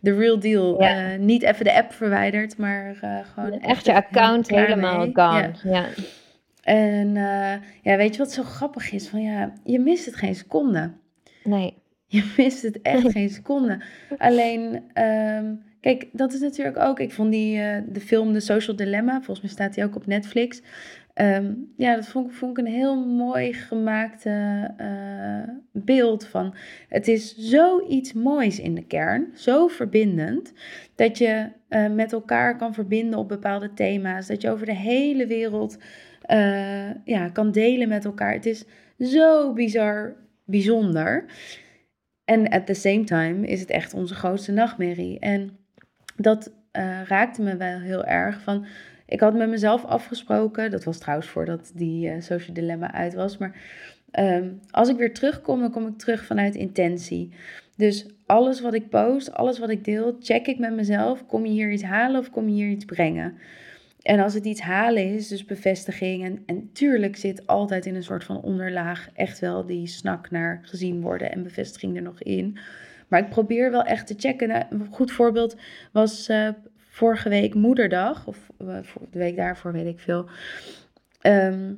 de 0.00 0.14
real 0.16 0.38
deal. 0.38 0.82
Ja. 0.82 1.16
Niet 1.16 1.42
even 1.42 1.64
de 1.64 1.74
app 1.74 1.92
verwijderd, 1.92 2.56
maar 2.58 2.94
gewoon 3.34 3.60
Echt 3.60 3.84
je 3.86 3.94
account 3.94 4.48
helemaal 4.48 4.98
mee. 4.98 5.10
gone. 5.14 5.50
Ja. 5.64 5.84
En 6.68 7.16
eh, 7.16 7.54
ja, 7.82 7.96
weet 7.96 8.12
je 8.12 8.18
wat 8.18 8.32
zo 8.32 8.42
grappig 8.42 8.92
is? 8.92 9.08
Van 9.08 9.22
ja, 9.22 9.52
je 9.64 9.78
mist 9.78 10.06
het 10.06 10.16
geen 10.16 10.34
seconde. 10.34 10.90
Nee. 11.44 11.74
Je 12.06 12.32
mist 12.36 12.62
het 12.62 12.82
echt 12.82 13.10
geen 13.16 13.30
seconde. 13.30 13.80
Alleen, 14.18 14.82
ehm, 14.92 15.54
kijk, 15.80 16.06
dat 16.12 16.32
is 16.32 16.40
natuurlijk 16.40 16.78
ook. 16.78 17.00
Ik 17.00 17.12
vond 17.12 17.30
die, 17.30 17.60
eh, 17.60 17.82
de 17.88 18.00
film 18.00 18.32
The 18.32 18.40
Social 18.40 18.76
Dilemma, 18.76 19.12
volgens 19.14 19.40
mij 19.40 19.50
staat 19.50 19.74
die 19.74 19.84
ook 19.84 19.96
op 19.96 20.06
Netflix. 20.06 20.62
Ehm, 21.14 21.52
ja, 21.76 21.94
dat 21.94 22.06
vond, 22.08 22.26
ik- 22.30 22.36
vond 22.36 22.58
ik 22.58 22.66
een 22.66 22.72
heel 22.72 23.06
mooi 23.06 23.52
gemaakte 23.52 24.30
eh, 24.76 25.54
beeld 25.72 26.26
van. 26.26 26.54
Het 26.88 27.08
is 27.08 27.36
zoiets 27.36 28.12
moois 28.12 28.60
in 28.60 28.74
de 28.74 28.84
kern, 28.86 29.26
zo 29.34 29.66
verbindend, 29.66 30.52
dat 30.94 31.18
je 31.18 31.46
met 31.94 32.12
elkaar 32.12 32.56
kan 32.56 32.74
verbinden 32.74 33.18
op 33.18 33.28
bepaalde 33.28 33.72
thema's. 33.74 34.26
Dat 34.26 34.42
je 34.42 34.50
over 34.50 34.66
de 34.66 34.74
hele 34.74 35.26
wereld 35.26 35.78
eh, 36.28 36.90
ja, 37.04 37.28
kan 37.28 37.50
delen 37.50 37.88
met 37.88 38.04
elkaar. 38.04 38.32
Het 38.32 38.46
is 38.46 38.64
zo 38.98 39.52
bizar 39.52 40.16
bijzonder. 40.44 41.24
En 42.24 42.48
at 42.48 42.66
the 42.66 42.74
same 42.74 43.04
time 43.04 43.46
is 43.46 43.60
het 43.60 43.70
echt 43.70 43.94
onze 43.94 44.14
grootste 44.14 44.52
nachtmerrie. 44.52 45.18
En 45.18 45.56
dat 46.16 46.52
eh, 46.70 47.02
raakte 47.02 47.42
me 47.42 47.56
wel 47.56 47.78
heel 47.78 48.04
erg. 48.04 48.40
Van, 48.42 48.66
ik 49.06 49.20
had 49.20 49.34
met 49.34 49.48
mezelf 49.48 49.84
afgesproken, 49.84 50.70
dat 50.70 50.84
was 50.84 50.98
trouwens 50.98 51.28
voordat 51.28 51.72
die 51.74 52.08
eh, 52.08 52.20
social 52.20 52.54
dilemma 52.54 52.92
uit 52.92 53.14
was, 53.14 53.38
maar 53.38 53.54
ehm, 54.10 54.48
als 54.70 54.88
ik 54.88 54.96
weer 54.96 55.14
terugkom, 55.14 55.60
dan 55.60 55.70
kom 55.70 55.86
ik 55.86 55.98
terug 55.98 56.24
vanuit 56.24 56.54
intentie. 56.54 57.32
Dus 57.76 58.06
alles 58.26 58.60
wat 58.60 58.74
ik 58.74 58.88
post, 58.88 59.32
alles 59.32 59.58
wat 59.58 59.70
ik 59.70 59.84
deel, 59.84 60.16
check 60.20 60.46
ik 60.46 60.58
met 60.58 60.74
mezelf. 60.74 61.26
Kom 61.26 61.46
je 61.46 61.52
hier 61.52 61.70
iets 61.70 61.82
halen 61.82 62.20
of 62.20 62.30
kom 62.30 62.48
je 62.48 62.54
hier 62.54 62.70
iets 62.70 62.84
brengen? 62.84 63.38
En 64.08 64.20
als 64.20 64.34
het 64.34 64.44
iets 64.44 64.60
halen 64.60 65.14
is, 65.14 65.28
dus 65.28 65.44
bevestiging. 65.44 66.24
En, 66.24 66.42
en 66.46 66.72
tuurlijk 66.72 67.16
zit 67.16 67.46
altijd 67.46 67.86
in 67.86 67.94
een 67.94 68.02
soort 68.02 68.24
van 68.24 68.42
onderlaag 68.42 69.08
echt 69.14 69.38
wel 69.38 69.66
die 69.66 69.86
snak 69.86 70.30
naar 70.30 70.60
gezien 70.62 71.00
worden 71.00 71.32
en 71.32 71.42
bevestiging 71.42 71.96
er 71.96 72.02
nog 72.02 72.22
in. 72.22 72.58
Maar 73.08 73.20
ik 73.20 73.28
probeer 73.28 73.70
wel 73.70 73.82
echt 73.82 74.06
te 74.06 74.14
checken. 74.16 74.48
Nou, 74.48 74.64
Een 74.70 74.86
goed 74.90 75.12
voorbeeld 75.12 75.56
was 75.92 76.28
eh, 76.28 76.48
vorige 76.76 77.28
week 77.28 77.54
Moederdag, 77.54 78.26
of 78.26 78.50
eh, 78.58 78.78
de 79.10 79.18
week 79.18 79.36
daarvoor 79.36 79.72
weet 79.72 79.86
ik 79.86 79.98
veel. 79.98 80.28
Ehm, 81.20 81.74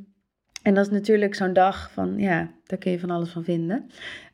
en 0.63 0.75
dat 0.75 0.87
is 0.87 0.93
natuurlijk 0.93 1.35
zo'n 1.35 1.53
dag 1.53 1.91
van, 1.91 2.19
ja, 2.19 2.51
daar 2.67 2.79
kun 2.79 2.91
je 2.91 2.99
van 3.01 3.11
alles 3.11 3.31
van 3.31 3.45
vinden. 3.45 3.91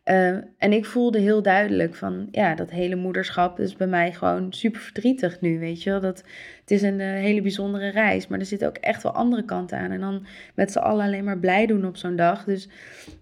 Eh, 0.06 0.28
en 0.58 0.72
ik 0.72 0.84
voelde 0.84 1.18
heel 1.18 1.42
duidelijk 1.42 1.94
van, 1.94 2.28
ja, 2.30 2.54
dat 2.54 2.70
hele 2.70 2.94
moederschap 2.96 3.60
is 3.60 3.76
bij 3.76 3.86
mij 3.86 4.12
gewoon 4.12 4.52
super 4.52 4.80
verdrietig 4.80 5.40
nu, 5.40 5.58
weet 5.58 5.82
je 5.82 5.90
wel. 5.90 6.00
Dat, 6.00 6.16
het 6.60 6.70
is 6.70 6.82
een 6.82 7.00
eh, 7.00 7.06
hele 7.06 7.40
bijzondere 7.40 7.88
reis, 7.88 8.26
maar 8.26 8.38
er 8.38 8.46
zitten 8.46 8.68
ook 8.68 8.76
echt 8.76 9.02
wel 9.02 9.12
andere 9.12 9.44
kanten 9.44 9.78
aan. 9.78 9.90
En 9.90 10.00
dan 10.00 10.26
met 10.54 10.72
z'n 10.72 10.78
allen 10.78 11.04
alleen 11.04 11.24
maar 11.24 11.38
blij 11.38 11.66
doen 11.66 11.86
op 11.86 11.96
zo'n 11.96 12.16
dag. 12.16 12.44
Dus 12.44 12.68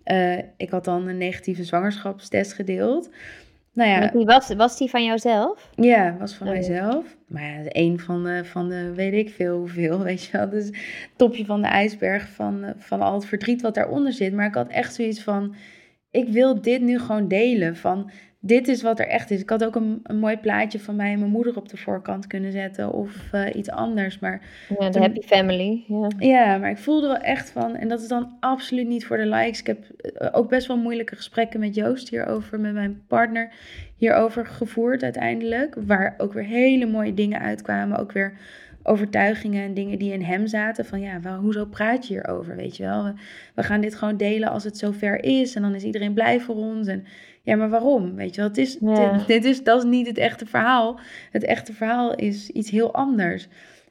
eh, 0.03 0.39
ik 0.57 0.71
had 0.71 0.85
dan 0.85 1.07
een 1.09 1.19
negatieve 1.19 1.65
zwangerschapstest 1.65 2.53
gedeeld. 2.53 3.11
Nou 3.73 3.91
ja, 3.91 4.25
was, 4.25 4.55
was 4.55 4.79
die 4.79 4.91
van 4.91 5.05
jouzelf? 5.05 5.71
ja, 5.75 6.17
was 6.19 6.35
van 6.35 6.47
Oh, 6.47 6.53
mijzelf. 6.53 7.17
Maar 7.27 7.43
ja, 7.43 7.65
één 7.65 7.99
van 7.99 8.25
de, 8.25 8.45
van 8.45 8.69
de 8.69 8.93
weet 8.95 9.13
ik 9.13 9.31
veel 9.31 9.59
hoeveel, 9.59 10.03
weet 10.05 10.25
je 10.25 10.37
wel. 10.37 10.49
Dus 10.49 10.71
topje 11.17 11.45
van 11.45 11.63
de 11.63 11.69
ijsberg 11.69 12.29
van, 12.29 12.65
eh, 12.65 12.71
van 12.77 13.01
al 13.01 13.15
het 13.15 13.27
verdriet 13.27 13.63
wat 13.63 13.75
daaronder 13.75 14.13
zit. 14.13 14.33
Maar 14.33 14.47
ik 14.47 14.55
had 14.55 14.69
echt 14.69 14.95
zoiets 14.95 15.23
van, 15.23 15.55
ik 16.15 16.29
wil 16.29 16.61
dit 16.61 16.81
nu 16.81 16.99
gewoon 16.99 17.29
delen. 17.29 17.77
Van, 17.77 18.11
dit 18.41 18.69
is 18.69 18.83
wat 18.83 18.99
er 18.99 19.09
echt 19.09 19.31
is. 19.31 19.41
Ik 19.41 19.51
had 19.51 19.65
ook 19.65 19.75
een, 19.75 20.01
een 20.03 20.19
mooi 20.19 20.37
plaatje 20.37 20.81
van 20.81 20.97
mij 20.97 21.13
en 21.13 21.19
mijn 21.19 21.31
moeder 21.31 21.57
op 21.57 21.69
de 21.69 21.77
voorkant 21.77 22.27
kunnen 22.27 22.53
zetten. 22.53 22.93
Of 22.93 23.33
eh, 23.33 23.55
iets 23.55 23.71
anders, 23.71 24.19
maar... 24.19 24.41
Ja, 24.69 24.87
de 24.87 24.91
Toen- 24.93 25.03
happy 25.03 25.21
family. 25.21 25.85
Ja. 25.87 26.09
Ja, 26.19 26.59
maar 26.59 26.71
ik 26.71 26.79
voelde 26.79 27.07
wel 27.07 27.17
echt 27.17 27.51
van, 27.51 27.77
en 27.77 27.89
dat 27.89 28.01
is 28.01 28.09
dan 28.09 28.37
absoluut 28.41 28.87
niet 28.87 29.07
voor 29.07 29.17
de 29.17 29.27
likes. 29.27 29.61
Ik 29.61 29.67
heb 29.67 29.85
eh, 29.89 30.29
ook 30.33 30.49
best 30.49 30.67
wel 30.67 30.77
moeilijke 30.77 31.17
gesprekken 31.17 31.61
met 31.61 31.75
Joost 31.75 32.09
hierover, 32.09 32.61
met 32.61 32.73
mijn 32.73 33.03
partner 33.09 33.53
hierover 33.97 34.47
gevoerd 34.47 35.03
uiteindelijk. 35.03 35.77
Waar 35.87 36.15
ook 36.19 36.33
weer 36.33 36.45
hele 36.45 36.87
mooie 36.87 37.15
dingen 37.15 37.41
uitkwamen. 37.41 37.99
Ook 37.99 38.13
weer 38.13 38.33
overtuigingen 38.85 39.63
en 39.63 39.75
dingen 39.75 39.99
die 39.99 40.13
in 40.13 40.23
hem 40.23 40.47
zaten. 40.47 40.85
Van 40.85 41.01
ja, 41.01 41.21
wel, 41.21 41.37
hoezo 41.39 41.65
praat 41.65 42.07
je 42.07 42.15
hierover, 42.15 42.57
weet 42.57 42.77
je 42.77 42.83
wel? 42.83 43.05
We, 43.05 43.13
we 43.55 43.63
gaan 43.63 43.81
dit 43.81 43.95
gewoon 43.95 44.17
delen 44.17 44.49
als 44.51 44.65
het 44.65 44.79
zover 44.79 45.25
is. 45.25 45.55
En 45.55 45.63
dan 45.63 45.75
is 45.75 45.83
iedereen 45.83 46.15
blij 46.15 46.41
voor 46.41 46.55
ons. 46.57 46.87
En 46.87 47.05
ja, 47.43 47.57
maar 47.57 47.71
waarom? 47.71 48.15
Weet 48.15 48.35
je 48.35 48.41
wel, 48.41 48.49
het 48.51 48.59
is, 48.59 48.79
Ja. 48.81 49.17
dit, 49.17 49.27
dit 49.27 49.45
is, 49.45 49.65
dat 49.65 49.79
is 49.79 49.91
niet 49.91 50.07
het 50.07 50.19
echte 50.19 50.47
verhaal. 50.47 50.99
Het 51.31 51.45
echte 51.45 51.73
verhaal 51.73 52.15
is 52.15 52.51
iets 52.51 52.71
heel 52.71 52.95
anders. 52.95 53.49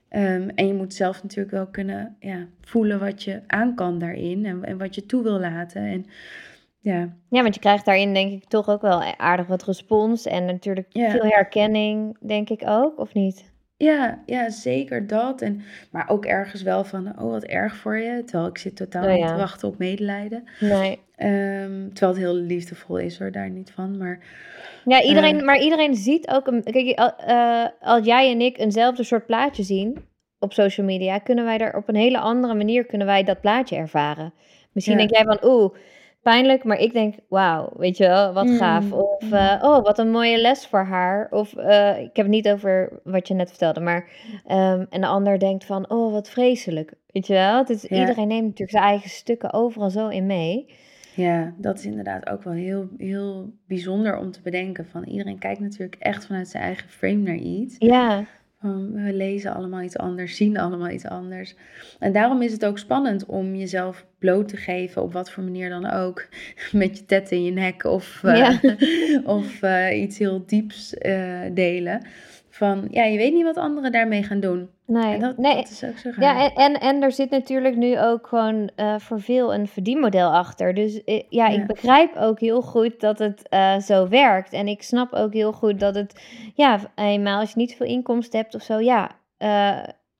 Ehm, 0.09 0.49
en 0.55 0.67
je 0.67 0.73
moet 0.73 0.93
zelf 0.93 1.23
natuurlijk 1.23 1.55
wel 1.55 1.67
kunnen 1.67 2.15
ja, 2.19 2.47
voelen 2.61 2.99
wat 2.99 3.23
je 3.23 3.41
aan 3.47 3.75
kan 3.75 3.99
daarin 3.99 4.45
en, 4.45 4.63
en 4.63 4.77
wat 4.77 4.95
je 4.95 5.05
toe 5.05 5.23
wil 5.23 5.39
laten. 5.39 5.81
En 5.81 6.05
ja, 6.79 7.13
ja, 7.29 7.41
want 7.41 7.53
je 7.55 7.61
krijgt 7.61 7.85
daarin 7.85 8.13
denk 8.13 8.31
ik 8.31 8.47
toch 8.49 8.69
ook 8.69 8.81
wel 8.81 9.03
aardig 9.17 9.47
wat 9.47 9.63
respons. 9.63 10.25
En 10.25 10.45
natuurlijk 10.45 10.87
Ja. 10.89 11.09
veel 11.09 11.23
herkenning, 11.25 12.17
denk 12.21 12.49
ik 12.49 12.61
ook, 12.65 12.99
of 12.99 13.13
niet? 13.13 13.51
Ja, 13.77 14.23
ja, 14.25 14.49
zeker 14.49 15.07
dat. 15.07 15.41
En, 15.41 15.61
maar 15.91 16.09
ook 16.09 16.25
ergens 16.25 16.61
wel 16.61 16.83
van, 16.83 17.07
oh 17.19 17.31
wat 17.31 17.43
erg 17.43 17.75
voor 17.75 17.97
je. 17.97 18.23
Terwijl 18.23 18.49
ik 18.49 18.57
zit 18.57 18.75
totaal 18.75 19.03
Oh, 19.07 19.13
niet 19.13 19.27
te 19.27 19.35
wachten 19.35 19.67
op 19.67 19.77
medelijden. 19.77 20.43
Nee. 20.59 20.99
Ehm, 21.15 21.87
terwijl 21.93 22.11
het 22.11 22.17
heel 22.17 22.33
liefdevol 22.35 22.97
is 22.97 23.19
hoor, 23.19 23.31
daar 23.31 23.49
niet 23.49 23.71
van. 23.71 23.97
Maar 23.97 24.19
Ja, 24.85 25.01
iedereen, 25.01 25.37
Eh. 25.39 25.45
maar 25.45 25.59
iedereen 25.61 25.95
ziet 25.95 26.27
ook 26.29 26.47
een. 26.47 26.63
Kijk, 26.63 26.87
eh, 27.19 27.65
als 27.79 28.05
jij 28.05 28.31
en 28.31 28.41
ik 28.41 28.57
eenzelfde 28.57 29.03
soort 29.03 29.25
plaatje 29.25 29.63
zien 29.63 29.97
op 30.39 30.53
social 30.53 30.85
media, 30.85 31.17
kunnen 31.19 31.45
wij 31.45 31.57
er 31.57 31.75
op 31.75 31.89
een 31.89 31.95
hele 31.95 32.19
andere 32.19 32.53
manier 32.53 32.85
kunnen 32.85 33.07
wij 33.07 33.23
dat 33.23 33.41
plaatje 33.41 33.75
ervaren. 33.75 34.33
Misschien 34.71 34.97
Ja. 34.99 35.05
denk 35.07 35.15
jij 35.15 35.23
van, 35.37 35.49
oeh, 35.51 35.73
pijnlijk, 36.23 36.63
maar 36.63 36.79
ik 36.79 36.93
denk, 36.93 37.15
wauw, 37.29 37.69
weet 37.77 37.97
je 37.97 38.07
wel, 38.07 38.33
wat 38.33 38.45
Mm, 38.47 38.57
gaaf. 38.57 38.91
Of, 38.91 39.21
mm. 39.21 39.33
eh, 39.33 39.59
oh, 39.63 39.83
wat 39.83 39.99
een 39.99 40.11
mooie 40.11 40.41
les 40.41 40.67
voor 40.67 40.83
haar. 40.83 41.27
Of, 41.31 41.53
eh, 41.55 41.89
ik 41.99 42.15
heb 42.15 42.25
het 42.25 42.27
niet 42.27 42.49
over 42.49 42.99
wat 43.03 43.27
je 43.27 43.33
net 43.33 43.49
vertelde, 43.49 43.79
maar, 43.79 44.09
ehm, 44.45 44.85
en 44.89 45.01
de 45.01 45.07
ander 45.07 45.39
denkt 45.39 45.65
van, 45.65 45.89
oh, 45.89 46.11
wat 46.11 46.29
vreselijk. 46.29 46.93
Weet 47.07 47.27
je 47.27 47.33
wel, 47.33 47.57
het 47.57 47.69
is, 47.69 47.81
Ja. 47.81 47.99
iedereen 47.99 48.27
neemt 48.27 48.43
natuurlijk 48.43 48.71
zijn 48.71 48.83
eigen 48.83 49.09
stukken 49.09 49.53
overal 49.53 49.89
zo 49.89 50.07
in 50.07 50.25
mee. 50.25 50.65
ja, 51.15 51.53
dat 51.57 51.77
is 51.77 51.85
inderdaad 51.85 52.29
ook 52.29 52.43
wel 52.43 52.53
heel, 52.53 52.87
heel 52.97 53.53
bijzonder 53.67 54.17
om 54.17 54.31
te 54.31 54.41
bedenken. 54.41 54.85
Van 54.85 55.03
iedereen 55.03 55.39
kijkt 55.39 55.59
natuurlijk 55.59 55.95
echt 55.99 56.25
vanuit 56.25 56.47
zijn 56.47 56.63
eigen 56.63 56.89
frame 56.89 57.15
naar 57.21 57.35
iets. 57.35 57.75
Ja, 57.79 58.25
we 58.93 59.13
lezen 59.13 59.53
allemaal 59.53 59.81
iets 59.81 59.97
anders, 59.97 60.35
zien 60.35 60.57
allemaal 60.57 60.89
iets 60.89 61.05
anders. 61.05 61.55
En 61.99 62.11
daarom 62.11 62.41
is 62.41 62.51
het 62.51 62.65
ook 62.65 62.77
spannend 62.77 63.25
om 63.25 63.55
jezelf 63.55 64.05
bloot 64.19 64.47
te 64.47 64.57
geven, 64.57 65.01
op 65.01 65.13
wat 65.13 65.31
voor 65.31 65.43
manier 65.43 65.69
dan 65.69 65.89
ook. 65.89 66.27
Met 66.71 66.97
je 66.97 67.05
tet 67.05 67.31
in 67.31 67.43
je 67.43 67.51
nek 67.51 67.83
of, 67.83 68.23
eh, 68.23 68.57
of 69.39 69.61
eh, 69.61 70.01
iets 70.01 70.17
heel 70.17 70.43
dieps 70.45 70.93
eh, 70.93 71.41
delen. 71.53 72.05
Van, 72.63 72.87
ja, 72.89 73.03
je 73.03 73.17
weet 73.17 73.33
niet 73.33 73.43
wat 73.43 73.57
anderen 73.57 73.91
daarmee 73.91 74.23
gaan 74.23 74.39
doen. 74.39 74.69
nee. 74.85 75.13
En 75.13 75.19
dat, 75.19 75.37
nee, 75.37 75.55
dat 75.55 75.69
is 75.69 75.83
ook 75.83 75.97
zo 75.97 76.09
raar. 76.15 76.35
Ja, 76.35 76.43
en, 76.43 76.53
en, 76.55 76.79
en 76.79 77.01
er 77.01 77.11
zit 77.11 77.29
natuurlijk 77.29 77.75
nu 77.75 77.99
ook 77.99 78.27
gewoon 78.27 78.69
eh, 78.75 78.95
voor 78.99 79.21
veel 79.21 79.53
een 79.53 79.67
verdienmodel 79.67 80.33
achter. 80.33 80.73
Dus 80.73 81.03
eh, 81.03 81.23
ja, 81.29 81.47
Ja. 81.47 81.61
ik 81.61 81.67
begrijp 81.67 82.15
ook 82.15 82.39
heel 82.39 82.61
goed 82.61 82.99
dat 82.99 83.19
het 83.19 83.49
eh, 83.49 83.79
zo 83.79 84.07
werkt. 84.07 84.53
En 84.53 84.67
ik 84.67 84.83
snap 84.83 85.13
ook 85.13 85.33
heel 85.33 85.51
goed 85.53 85.79
dat 85.79 85.95
het, 85.95 86.21
ja, 86.53 86.79
eenmaal 86.95 87.39
als 87.39 87.49
je 87.49 87.57
niet 87.59 87.75
veel 87.75 87.87
inkomsten 87.87 88.39
hebt 88.39 88.55
of 88.55 88.61
zo, 88.61 88.79
ja, 88.79 89.11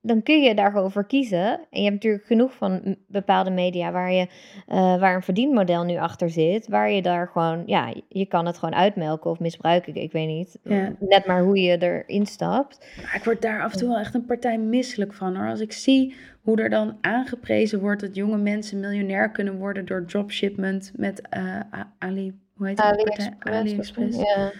dan 0.05 0.23
kun 0.23 0.41
je 0.41 0.55
daar 0.55 0.71
gewoon 0.71 0.91
voor 0.91 1.05
kiezen. 1.05 1.47
En 1.47 1.67
je 1.69 1.81
hebt 1.81 1.93
natuurlijk 1.93 2.25
genoeg 2.25 2.53
van 2.53 2.95
bepaalde 3.07 3.51
media 3.51 3.91
waar, 3.91 4.11
je, 4.11 4.27
eh, 4.67 4.99
waar 4.99 5.15
een 5.15 5.23
verdienmodel 5.23 5.83
nu 5.83 5.97
achter 5.97 6.29
zit. 6.29 6.67
Waar 6.67 6.91
je 6.91 7.01
daar 7.01 7.27
gewoon, 7.27 7.63
ja, 7.65 7.93
je 8.09 8.25
kan 8.25 8.45
het 8.45 8.57
gewoon 8.57 8.75
uitmelken 8.75 9.31
of 9.31 9.39
misbruiken. 9.39 9.95
Ik 9.95 10.11
weet 10.11 10.27
niet. 10.27 10.59
Ja. 10.63 10.93
Net 10.99 11.25
maar 11.25 11.41
hoe 11.43 11.61
je 11.61 11.77
erin 11.81 12.25
stapt. 12.25 12.85
Maar 13.03 13.15
ik 13.15 13.23
word 13.23 13.41
daar 13.41 13.61
af 13.61 13.71
en 13.71 13.77
toe 13.77 13.87
wel 13.87 13.97
echt 13.97 14.13
een 14.13 14.25
partij 14.25 14.57
misselijk 14.57 15.13
van 15.13 15.35
hoor. 15.35 15.49
Als 15.49 15.61
ik 15.61 15.71
zie 15.71 16.15
hoe 16.41 16.61
er 16.61 16.69
dan 16.69 16.97
aangeprezen 17.01 17.79
wordt 17.79 18.01
dat 18.01 18.15
jonge 18.15 18.37
mensen 18.37 18.79
miljonair 18.79 19.31
kunnen 19.31 19.57
worden 19.57 19.85
door 19.85 20.05
dropshipment 20.05 20.91
met 20.95 21.21
eh, 21.29 21.59
Ali, 21.97 22.39
hoe 22.55 22.67
heet 22.67 22.77
die 22.77 23.03
partij? 23.03 23.33
AliExpress. 23.39 24.17
Ja. 24.17 24.51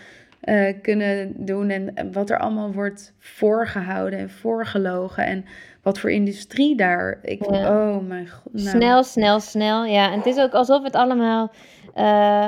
Eh, 0.44 0.74
kunnen 0.82 1.46
doen 1.46 1.70
en 1.70 2.12
wat 2.12 2.30
er 2.30 2.40
allemaal 2.40 2.72
wordt 2.72 3.14
voorgehouden 3.20 4.20
en 4.20 4.30
voorgelogen 4.30 5.26
en 5.26 5.46
wat 5.82 6.00
voor 6.00 6.12
industrie 6.12 6.76
daar. 6.76 7.20
Ik, 7.22 7.52
Ja. 7.52 7.90
Oh 7.92 8.08
mijn 8.08 8.30
god. 8.30 8.54
nou. 8.54 8.68
Snel, 8.68 9.04
snel, 9.04 9.40
snel. 9.40 9.86
Ja, 9.86 10.12
en 10.12 10.18
het 10.18 10.26
is 10.26 10.38
ook 10.38 10.54
alsof 10.54 10.84
het 10.84 10.96
allemaal, 10.96 11.52
eh, 11.94 12.48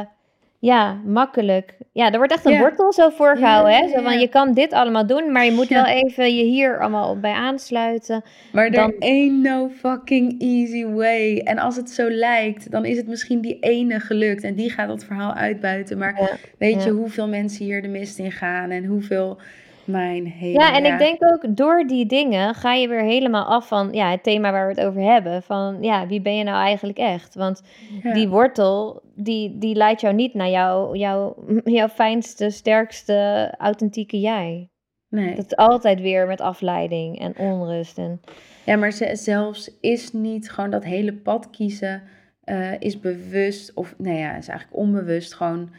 ja, 0.66 0.98
makkelijk. 1.06 1.74
Ja, 1.92 2.12
er 2.12 2.18
wordt 2.18 2.32
echt 2.32 2.46
een 2.46 2.52
Ja. 2.52 2.60
wortel 2.60 2.94
zo 2.94 3.10
voorgehouden, 3.10 3.72
Ja, 3.74 3.80
hè? 3.82 3.88
Zo 3.88 4.02
van, 4.02 4.14
ja. 4.14 4.20
je 4.20 4.28
kan 4.28 4.54
dit 4.54 4.74
allemaal 4.74 5.06
doen, 5.08 5.32
maar 5.32 5.46
je 5.46 5.52
moet 5.52 5.68
wel 5.68 5.86
even 5.86 6.36
je 6.36 6.44
hier 6.44 6.80
allemaal 6.80 7.20
bij 7.20 7.32
aansluiten. 7.34 8.24
Maar 8.52 8.72
Dan- 8.72 8.92
er 8.92 8.96
ain't 9.00 9.42
no 9.44 9.70
fucking 9.70 10.42
easy 10.42 10.86
way. 10.86 11.38
En 11.38 11.58
als 11.58 11.76
het 11.76 11.90
zo 11.90 12.10
lijkt, 12.10 12.72
dan 12.72 12.86
is 12.86 12.98
het 12.98 13.08
misschien 13.08 13.42
die 13.42 13.60
ene 13.60 14.00
gelukt. 14.00 14.44
En 14.44 14.56
die 14.56 14.70
gaat 14.70 14.88
dat 14.88 15.04
verhaal 15.06 15.34
uitbuiten. 15.34 15.98
Maar 15.98 16.40
weet 16.58 16.84
je 16.84 16.90
hoeveel 16.90 17.28
mensen 17.28 17.66
hier 17.66 17.82
de 17.82 17.88
mist 17.88 18.20
in 18.20 18.32
gaan 18.32 18.70
en 18.70 18.86
hoeveel 18.86 19.38
mijn 19.86 20.28
hele. 20.28 20.60
Ja, 20.60 20.76
en 20.76 20.86
ik 20.86 20.98
denk 20.98 21.18
ook 21.34 21.56
door 21.58 21.84
die 21.88 22.06
dingen 22.06 22.54
ga 22.56 22.74
je 22.74 22.88
weer 22.88 23.02
helemaal 23.04 23.46
af 23.46 23.68
van 23.68 23.90
ja, 23.92 24.12
het 24.12 24.24
thema 24.24 24.52
waar 24.52 24.68
we 24.68 24.74
het 24.82 24.88
over 24.90 25.02
hebben. 25.02 25.44
Van 25.44 25.78
ja, 25.82 26.08
wie 26.08 26.22
ben 26.22 26.36
je 26.38 26.44
nou 26.44 26.58
eigenlijk 26.58 26.98
echt? 26.98 27.36
Want 27.36 27.62
Ja. 28.04 28.14
die 28.14 28.28
wortel, 28.30 29.02
die, 29.16 29.58
die 29.58 29.76
leidt 29.76 30.02
jou 30.02 30.14
niet 30.14 30.34
naar 30.34 30.50
jouw, 30.50 30.96
jouw, 30.96 31.36
jouw 31.80 31.88
fijnste, 31.88 32.50
sterkste, 32.50 33.54
authentieke 33.58 34.20
jij. 34.20 34.70
Nee. 35.10 35.36
Dat 35.36 35.46
is 35.46 35.56
altijd 35.56 36.02
weer 36.02 36.28
met 36.28 36.42
afleiding 36.42 37.20
en 37.20 37.38
onrust. 37.38 37.98
En, 37.98 38.22
Ja, 38.66 38.76
maar 38.76 38.92
ze- 38.92 39.16
zelfs 39.16 39.78
is 39.82 40.14
niet 40.14 40.52
gewoon 40.52 40.70
dat 40.70 40.84
hele 40.84 41.14
pad 41.14 41.50
kiezen, 41.50 42.04
eh, 42.44 42.80
is 42.80 43.00
bewust, 43.00 43.74
of 43.74 43.94
nou 43.98 44.18
ja, 44.18 44.36
is 44.36 44.48
eigenlijk 44.48 44.80
onbewust 44.80 45.34
gewoon. 45.34 45.70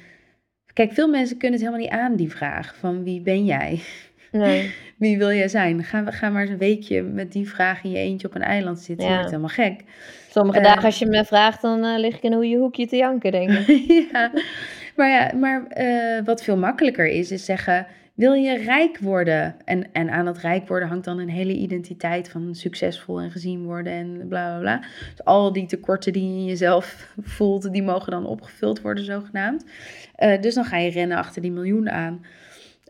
Kijk, 0.77 0.93
veel 0.93 1.09
mensen 1.09 1.37
kunnen 1.37 1.61
het 1.61 1.69
helemaal 1.69 1.89
niet 1.89 2.01
aan, 2.01 2.17
die 2.17 2.31
vraag 2.31 2.75
van 2.79 3.05
wie 3.05 3.21
ben 3.21 3.45
jij? 3.45 3.81
nee, 4.33 4.75
Wie 4.97 5.19
wil 5.19 5.33
jij 5.33 5.49
zijn? 5.49 5.85
Ga, 5.85 6.11
ga 6.11 6.29
maar 6.29 6.43
eens 6.43 6.51
een 6.51 6.59
weekje 6.59 7.03
met 7.03 7.33
die 7.33 7.49
vraag 7.49 7.85
in 7.85 7.91
je 7.91 7.99
eentje 7.99 8.27
op 8.27 8.35
een 8.35 8.43
eiland 8.43 8.79
zitten. 8.79 9.07
Ja. 9.07 9.11
Je 9.13 9.17
wordt 9.17 9.31
helemaal 9.31 9.55
gek. 9.55 9.81
sommige 10.31 10.59
Eh. 10.59 10.65
dagen 10.65 10.85
als 10.85 10.99
je 10.99 11.07
me 11.07 11.25
vraagt, 11.25 11.63
dan 11.63 11.85
eh, 11.85 11.99
lig 11.99 12.17
ik 12.17 12.23
in 12.23 12.33
een 12.33 12.39
goede 12.39 12.57
hoekje 12.57 12.87
te 12.87 12.97
janken, 12.97 13.33
denk 13.33 13.51
ik. 13.51 13.69
ja, 14.13 14.31
maar, 14.97 15.09
ja, 15.11 15.33
maar 15.39 15.67
eh, 15.67 16.25
wat 16.25 16.43
veel 16.43 16.57
makkelijker 16.57 17.07
is, 17.07 17.31
is 17.31 17.45
zeggen: 17.45 17.87
wil 18.17 18.33
je 18.33 18.59
rijk 18.59 18.99
worden? 18.99 19.57
En, 19.65 19.93
en 19.93 20.11
aan 20.11 20.25
dat 20.25 20.39
rijk 20.39 20.69
worden 20.69 20.89
hangt 20.89 21.05
dan 21.05 21.19
een 21.19 21.29
hele 21.29 21.55
identiteit 21.55 22.29
van 22.29 22.55
succesvol 22.55 23.21
en 23.21 23.31
gezien 23.31 23.65
worden 23.65 23.93
en 23.93 24.29
bla 24.29 24.49
bla 24.49 24.59
bla. 24.59 24.79
Dus 25.11 25.25
al 25.25 25.53
die 25.53 25.67
tekorten 25.67 26.13
die 26.13 26.23
je 26.23 26.39
in 26.39 26.45
jezelf 26.45 27.13
voelt, 27.37 27.73
die 27.73 27.83
mogen 27.83 28.11
dan 28.11 28.27
opgevuld 28.27 28.81
worden, 28.81 29.05
zogenaamd. 29.05 29.65
Eh, 30.15 30.41
dus 30.41 30.55
dan 30.55 30.65
ga 30.65 30.77
je 30.77 30.91
rennen 30.91 31.17
achter 31.17 31.43
die 31.43 31.53
miljoen 31.53 31.91
aan. 31.91 32.25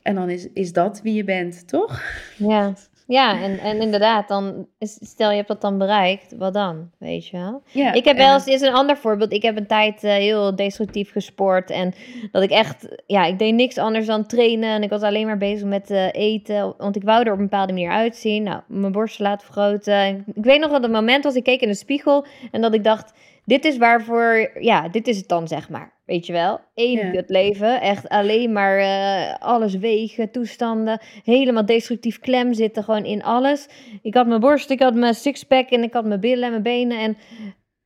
En 0.03 0.15
dan 0.15 0.31
is, 0.31 0.49
is 0.53 0.73
dat 0.73 1.01
wie 1.03 1.15
je 1.15 1.25
bent, 1.25 1.69
toch? 1.69 2.03
Ja, 2.37 2.75
ja 3.07 3.41
en, 3.41 3.59
en 3.59 3.81
inderdaad, 3.81 4.29
dan 4.29 4.67
is, 4.79 4.99
stel 5.01 5.31
je 5.31 5.37
hebt 5.37 5.49
dat 5.49 5.61
dan 5.61 5.79
bereikt, 5.79 6.37
wat 6.37 6.55
dan? 6.55 6.91
Weet 6.99 7.27
je 7.27 7.37
wel? 7.37 7.63
Ja, 7.67 7.93
Ik 7.93 8.05
heb 8.05 8.17
wel 8.17 8.35
eens, 8.35 8.47
is 8.47 8.61
een 8.61 8.75
ander 8.75 8.97
voorbeeld. 8.97 9.33
Ik 9.33 9.43
heb 9.43 9.57
een 9.57 9.67
tijd 9.67 10.05
eh, 10.05 10.13
heel 10.13 10.57
destructief 10.57 11.13
gesport. 11.13 11.71
En 11.71 11.95
dat 12.33 12.43
ik 12.43 12.51
echt, 12.51 12.89
ja, 13.07 13.25
ik 13.25 13.39
deed 13.39 13.55
niks 13.55 13.79
anders 13.79 14.07
dan 14.07 14.27
trainen. 14.27 14.69
En 14.69 14.83
ik 14.83 14.91
was 14.91 15.03
alleen 15.03 15.27
maar 15.27 15.39
bezig 15.39 15.69
met 15.69 15.91
eh, 15.91 16.09
eten. 16.13 16.75
Want 16.79 16.97
ik 16.97 17.03
wou 17.03 17.25
er 17.25 17.33
op 17.33 17.39
een 17.39 17.49
bepaalde 17.49 17.73
manier 17.73 17.91
uitzien. 17.91 18.43
Nou, 18.43 18.61
mijn 18.67 18.93
borsten 18.93 19.25
laten 19.25 19.47
vergroten. 19.47 19.95
En 19.95 20.25
ik 20.35 20.45
weet 20.45 20.61
nog 20.61 20.71
dat 20.71 20.83
het 20.83 20.93
moment 20.93 21.25
was, 21.25 21.35
ik 21.35 21.45
keek 21.45 21.61
in 21.61 21.69
de 21.69 21.75
spiegel. 21.75 22.27
En 22.51 22.61
dat 22.61 22.75
ik 22.75 22.85
dacht, 22.85 23.13
dit 23.45 23.65
is 23.65 23.77
waarvoor, 23.77 24.51
ja, 24.61 24.89
dit 24.89 25.09
is 25.09 25.17
het 25.17 25.29
dan, 25.29 25.49
zeg 25.49 25.69
maar. 25.69 25.96
Weet 26.07 26.27
je 26.27 26.33
wel? 26.33 26.61
Eén 26.75 26.99
Ja. 26.99 27.11
kut 27.11 27.31
leven. 27.31 27.81
Echt 27.81 28.09
alleen 28.09 28.53
maar 28.53 28.79
eh, 28.79 29.35
alles 29.39 29.75
wegen, 29.75 30.31
toestanden. 30.31 31.01
Helemaal 31.25 31.67
destructief 31.67 32.19
klem 32.19 32.55
zitten, 32.55 32.85
gewoon 32.85 33.05
in 33.05 33.23
alles. 33.23 33.69
Ik 34.03 34.15
had 34.15 34.27
mijn 34.27 34.41
borst, 34.41 34.71
ik 34.71 34.81
had 34.81 34.95
mijn 34.95 35.15
sixpack 35.15 35.69
en 35.71 35.83
ik 35.83 35.93
had 35.93 36.05
mijn 36.05 36.21
billen 36.21 36.45
en 36.45 36.51
mijn 36.51 36.63
benen. 36.63 36.99
En 36.99 37.17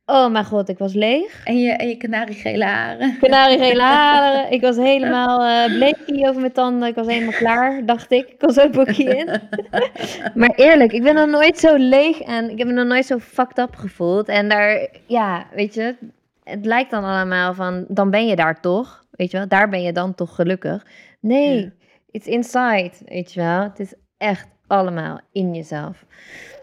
oh 0.05 0.31
mijn 0.31 0.45
god, 0.45 0.69
ik 0.69 0.77
was 0.77 0.93
leeg. 0.93 1.41
En 1.45 1.59
je, 1.59 1.71
en 1.71 1.87
je 1.87 1.95
kanariegele 1.97 2.65
haren. 2.65 3.17
Kanariegele 3.21 3.81
haren. 3.81 4.51
Ik 4.55 4.61
was 4.61 4.75
helemaal 4.75 5.43
eh 5.45 5.73
bleekie 5.77 6.27
over 6.27 6.41
mijn 6.41 6.53
tanden. 6.53 6.87
Ik 6.87 6.95
was 6.95 7.07
helemaal 7.07 7.33
klaar, 7.33 7.85
dacht 7.85 8.11
ik. 8.11 8.27
Ik 8.29 8.41
was 8.41 8.59
ook 8.59 8.71
boekje 8.71 9.03
in. 9.15 9.29
maar 10.41 10.53
eerlijk, 10.55 10.91
ik 10.91 11.03
ben 11.03 11.15
nog 11.15 11.29
nooit 11.29 11.57
zo 11.59 11.75
leeg 11.75 12.21
en 12.21 12.49
ik 12.49 12.57
heb 12.57 12.67
me 12.67 12.73
nog 12.73 12.87
nooit 12.87 13.05
zo 13.05 13.19
fucked 13.19 13.57
up 13.57 13.75
gevoeld. 13.75 14.27
En 14.27 14.49
daar, 14.49 14.87
ja, 15.07 15.45
weet 15.53 15.73
je, 15.73 15.95
het 16.43 16.65
lijkt 16.65 16.91
dan 16.91 17.03
allemaal 17.03 17.53
van, 17.53 17.85
dan 17.87 18.09
ben 18.09 18.27
je 18.27 18.35
daar 18.35 18.61
toch. 18.61 19.05
Weet 19.11 19.31
je 19.31 19.37
wel, 19.37 19.47
daar 19.47 19.69
ben 19.69 19.81
je 19.81 19.93
dan 19.93 20.15
toch 20.15 20.35
gelukkig. 20.35 20.85
Nee, 21.19 21.59
Ja. 21.61 21.71
it's 22.11 22.27
inside, 22.27 22.91
weet 23.05 23.33
je 23.33 23.39
wel. 23.41 23.61
Het 23.63 23.79
is 23.79 23.93
echt 24.17 24.47
allemaal 24.67 25.19
in 25.31 25.53
jezelf. 25.55 26.05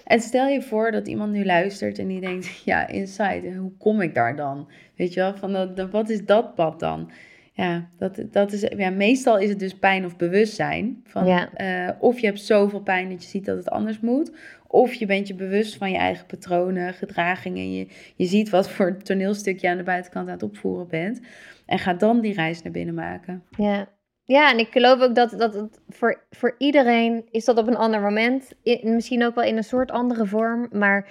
En 0.04 0.20
stel 0.20 0.46
je 0.46 0.62
voor 0.62 0.90
dat 0.90 1.06
iemand 1.08 1.32
nu 1.32 1.44
luistert 1.44 1.98
en 1.98 2.06
die 2.06 2.20
denkt, 2.20 2.58
ja, 2.64 2.86
inside, 2.86 3.54
hoe 3.54 3.72
kom 3.78 4.00
ik 4.00 4.14
daar 4.14 4.36
dan? 4.36 4.70
Weet 4.96 5.14
je 5.14 5.20
wel, 5.20 5.34
van 5.36 5.52
dat, 5.52 5.90
wat 5.90 6.08
is 6.08 6.24
dat 6.24 6.54
pad 6.54 6.80
dan? 6.80 7.10
Ja, 7.52 7.88
dat, 7.96 8.20
dat 8.30 8.52
is, 8.52 8.60
ja, 8.76 8.90
meestal 8.90 9.38
is 9.38 9.48
het 9.48 9.58
dus 9.58 9.78
pijn 9.78 10.04
of 10.04 10.16
bewustzijn. 10.16 11.00
Van, 11.04 11.26
Ja. 11.26 11.52
eh, 11.54 11.90
of 11.98 12.18
je 12.18 12.26
hebt 12.26 12.40
zoveel 12.40 12.80
pijn 12.80 13.08
dat 13.10 13.22
je 13.22 13.28
ziet 13.28 13.44
dat 13.44 13.56
het 13.56 13.70
anders 13.70 14.00
moet. 14.00 14.32
Of 14.68 14.94
je 14.94 15.06
bent 15.06 15.28
je 15.28 15.34
bewust 15.34 15.76
van 15.76 15.90
je 15.90 15.96
eigen 15.96 16.26
patronen, 16.26 16.94
gedragingen. 16.94 17.72
Je, 17.72 17.86
je 18.16 18.26
ziet 18.26 18.50
wat 18.50 18.70
voor 18.70 19.02
toneelstuk 19.02 19.58
je 19.58 19.68
aan 19.68 19.76
de 19.76 19.82
buitenkant 19.82 20.26
aan 20.26 20.32
het 20.32 20.42
opvoeren 20.42 20.88
bent. 20.88 21.20
En 21.66 21.78
ga 21.78 21.94
dan 21.94 22.20
die 22.20 22.34
reis 22.34 22.62
naar 22.62 22.72
binnen 22.72 22.94
maken. 22.94 23.42
Ja. 23.56 23.88
Ja, 24.24 24.50
en 24.50 24.58
ik 24.58 24.70
geloof 24.70 25.00
ook 25.00 25.14
dat, 25.14 25.30
dat 25.30 25.80
voor, 25.88 26.26
voor 26.30 26.54
iedereen 26.58 27.28
is 27.30 27.44
dat 27.44 27.58
op 27.58 27.66
een 27.66 27.76
ander 27.76 28.00
moment. 28.00 28.52
Misschien 28.82 29.24
ook 29.24 29.34
wel 29.34 29.44
in 29.44 29.56
een 29.56 29.64
soort 29.64 29.90
andere 29.90 30.26
vorm. 30.26 30.68
Maar 30.72 31.10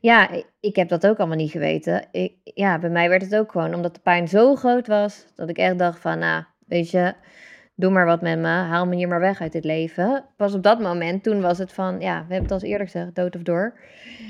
ja, 0.00 0.30
ik 0.60 0.76
heb 0.76 0.88
dat 0.88 1.06
ook 1.06 1.18
allemaal 1.18 1.36
niet 1.36 1.50
geweten. 1.50 2.06
Ik, 2.10 2.32
ja, 2.44 2.78
bij 2.78 2.90
mij 2.90 3.08
werd 3.08 3.22
het 3.22 3.36
ook 3.36 3.52
gewoon 3.52 3.74
omdat 3.74 3.94
de 3.94 4.00
pijn 4.00 4.28
zo 4.28 4.54
groot 4.54 4.86
was. 4.86 5.26
Dat 5.34 5.48
ik 5.48 5.56
echt 5.56 5.78
dacht 5.78 6.00
van, 6.00 6.18
nou, 6.18 6.44
weet 6.66 6.90
je, 6.90 7.14
doe 7.74 7.90
maar 7.90 8.06
wat 8.06 8.20
met 8.20 8.38
me. 8.38 8.48
Haal 8.48 8.86
me 8.86 8.96
hier 8.96 9.08
maar 9.08 9.20
weg 9.20 9.40
uit 9.40 9.52
dit 9.52 9.64
leven. 9.64 10.24
Pas 10.36 10.54
op 10.54 10.62
dat 10.62 10.80
moment, 10.80 11.22
toen 11.22 11.40
was 11.40 11.58
het 11.58 11.72
van, 11.72 12.00
ja, 12.00 12.24
we 12.26 12.34
hebben 12.34 12.52
het 12.52 12.62
al 12.62 12.68
eerder 12.68 12.86
gezegd, 12.86 13.14
dood 13.14 13.36
of 13.36 13.42
door. 13.42 13.78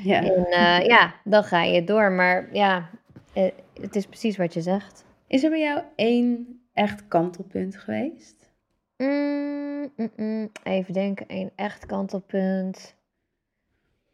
Ja. 0.02 0.22
En 0.22 0.46
eh, 0.46 0.87
ja, 0.94 1.14
dan 1.24 1.44
ga 1.44 1.62
je 1.62 1.85
door. 1.85 2.12
Maar 2.12 2.48
ja, 2.52 2.88
eh, 3.33 3.50
het 3.80 3.96
is 3.96 4.07
precies 4.07 4.37
wat 4.37 4.54
je 4.54 4.61
zegt. 4.61 5.04
Is 5.26 5.44
er 5.44 5.50
bij 5.50 5.61
jou 5.61 5.80
één 5.96 6.61
echt 6.72 7.09
kantelpunt 7.09 7.76
geweest? 7.76 8.52
Mm, 8.96 9.92
mm, 9.96 10.11
mm. 10.16 10.50
Even 10.62 10.94
denken, 10.94 11.26
een 11.28 11.50
echt 11.57 11.87
kantelpunt. 11.87 12.94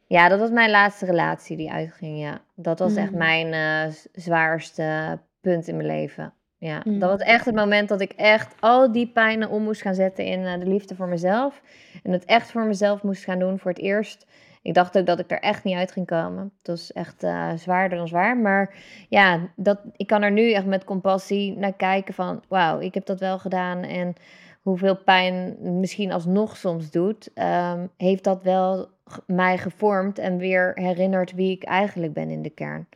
Ja, 0.06 0.28
dat 0.28 0.38
was 0.38 0.50
mijn 0.50 0.70
laatste 0.70 1.06
relatie 1.06 1.56
die 1.56 1.70
uitging, 1.70 2.18
ja. 2.18 2.40
Dat 2.54 2.78
was 2.78 2.94
echt 2.94 3.12
mijn 3.12 3.52
eh, 3.52 3.94
zwaarste 4.12 5.18
punt 5.40 5.68
in 5.68 5.76
mijn 5.76 5.88
leven. 5.88 6.32
Ja, 6.61 6.83
Mm. 6.85 6.99
dat 6.99 7.11
was 7.11 7.20
echt 7.20 7.44
het 7.44 7.55
moment 7.55 7.88
dat 7.88 8.01
ik 8.01 8.12
echt 8.12 8.55
al 8.61 8.92
die 8.92 9.07
pijnen 9.07 9.49
om 9.51 9.62
moest 9.62 9.83
gaan 9.83 9.94
zetten 9.94 10.25
in 10.25 10.44
eh, 10.44 10.59
de 10.59 10.66
liefde 10.66 10.94
voor 10.94 11.09
mezelf. 11.09 11.62
En 12.03 12.12
het 12.12 12.25
echt 12.25 12.51
voor 12.51 12.64
mezelf 12.64 13.03
moest 13.03 13.25
gaan 13.25 13.38
doen 13.38 13.59
voor 13.59 13.70
het 13.70 13.81
eerst. 13.81 14.27
Ik 14.62 14.75
dacht 14.75 14.99
ook 14.99 15.07
dat 15.07 15.18
ik 15.18 15.31
er 15.31 15.40
echt 15.40 15.64
niet 15.64 15.77
uit 15.77 15.92
ging 15.92 16.07
komen. 16.07 16.42
Het 16.59 16.66
was 16.66 16.92
echt 16.92 17.23
eh, 17.23 17.51
zwaarder 17.57 17.99
dan 17.99 18.09
zwaar. 18.09 18.37
Maar 18.37 18.75
ja, 19.09 19.40
dat, 19.57 19.81
ik 19.96 20.07
kan 20.07 20.23
er 20.23 20.31
nu 20.33 20.53
echt 20.53 20.66
met 20.66 20.85
compassie 20.85 21.57
naar 21.57 21.73
kijken 21.73 22.14
van... 22.14 22.42
Wauw, 22.49 22.81
ik 22.81 22.94
heb 22.94 23.07
dat 23.07 23.20
wel 23.20 23.38
gedaan. 23.38 23.83
En 23.83 24.14
hoeveel 24.62 24.96
pijn 24.96 25.57
misschien 25.81 26.12
alsnog 26.12 26.57
soms 26.57 26.90
doet... 26.90 27.31
ehm, 27.35 27.87
heeft 27.96 28.25
dat 28.25 28.42
wel 28.42 28.88
mij 29.27 29.59
gevormd 29.59 30.18
en 30.18 30.37
weer 30.37 30.73
herinnerd 30.75 31.33
wie 31.33 31.51
ik 31.51 31.62
eigenlijk 31.64 32.12
ben 32.12 32.31
in 32.31 32.42
de 32.42 32.51
kern. 32.51 32.87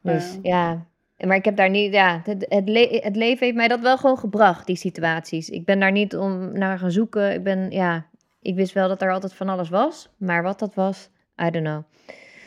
Dus 0.00 0.38
ja, 0.42 0.86
maar 1.24 1.36
ik 1.36 1.44
heb 1.44 1.56
daar 1.56 1.70
niet, 1.70 1.92
ja, 1.92 2.20
het, 2.24 2.46
het, 2.48 2.68
le- 2.68 3.00
het 3.02 3.16
leven 3.16 3.44
heeft 3.44 3.56
mij 3.56 3.68
dat 3.68 3.80
wel 3.80 3.96
gewoon 3.96 4.18
gebracht, 4.18 4.66
die 4.66 4.76
situaties. 4.76 5.50
Ik 5.50 5.64
ben 5.64 5.80
daar 5.80 5.92
niet 5.92 6.16
om 6.16 6.58
naar 6.58 6.78
gaan 6.78 6.90
zoeken. 6.90 7.32
Ik 7.32 7.42
ben, 7.42 7.70
ja, 7.70 8.06
ik 8.40 8.54
wist 8.54 8.72
wel 8.72 8.88
dat 8.88 9.02
er 9.02 9.12
altijd 9.12 9.34
van 9.34 9.48
alles 9.48 9.68
was, 9.68 10.10
maar 10.16 10.42
wat 10.42 10.58
dat 10.58 10.74
was, 10.74 11.10
I 11.42 11.50
don't 11.50 11.64
know. 11.66 11.82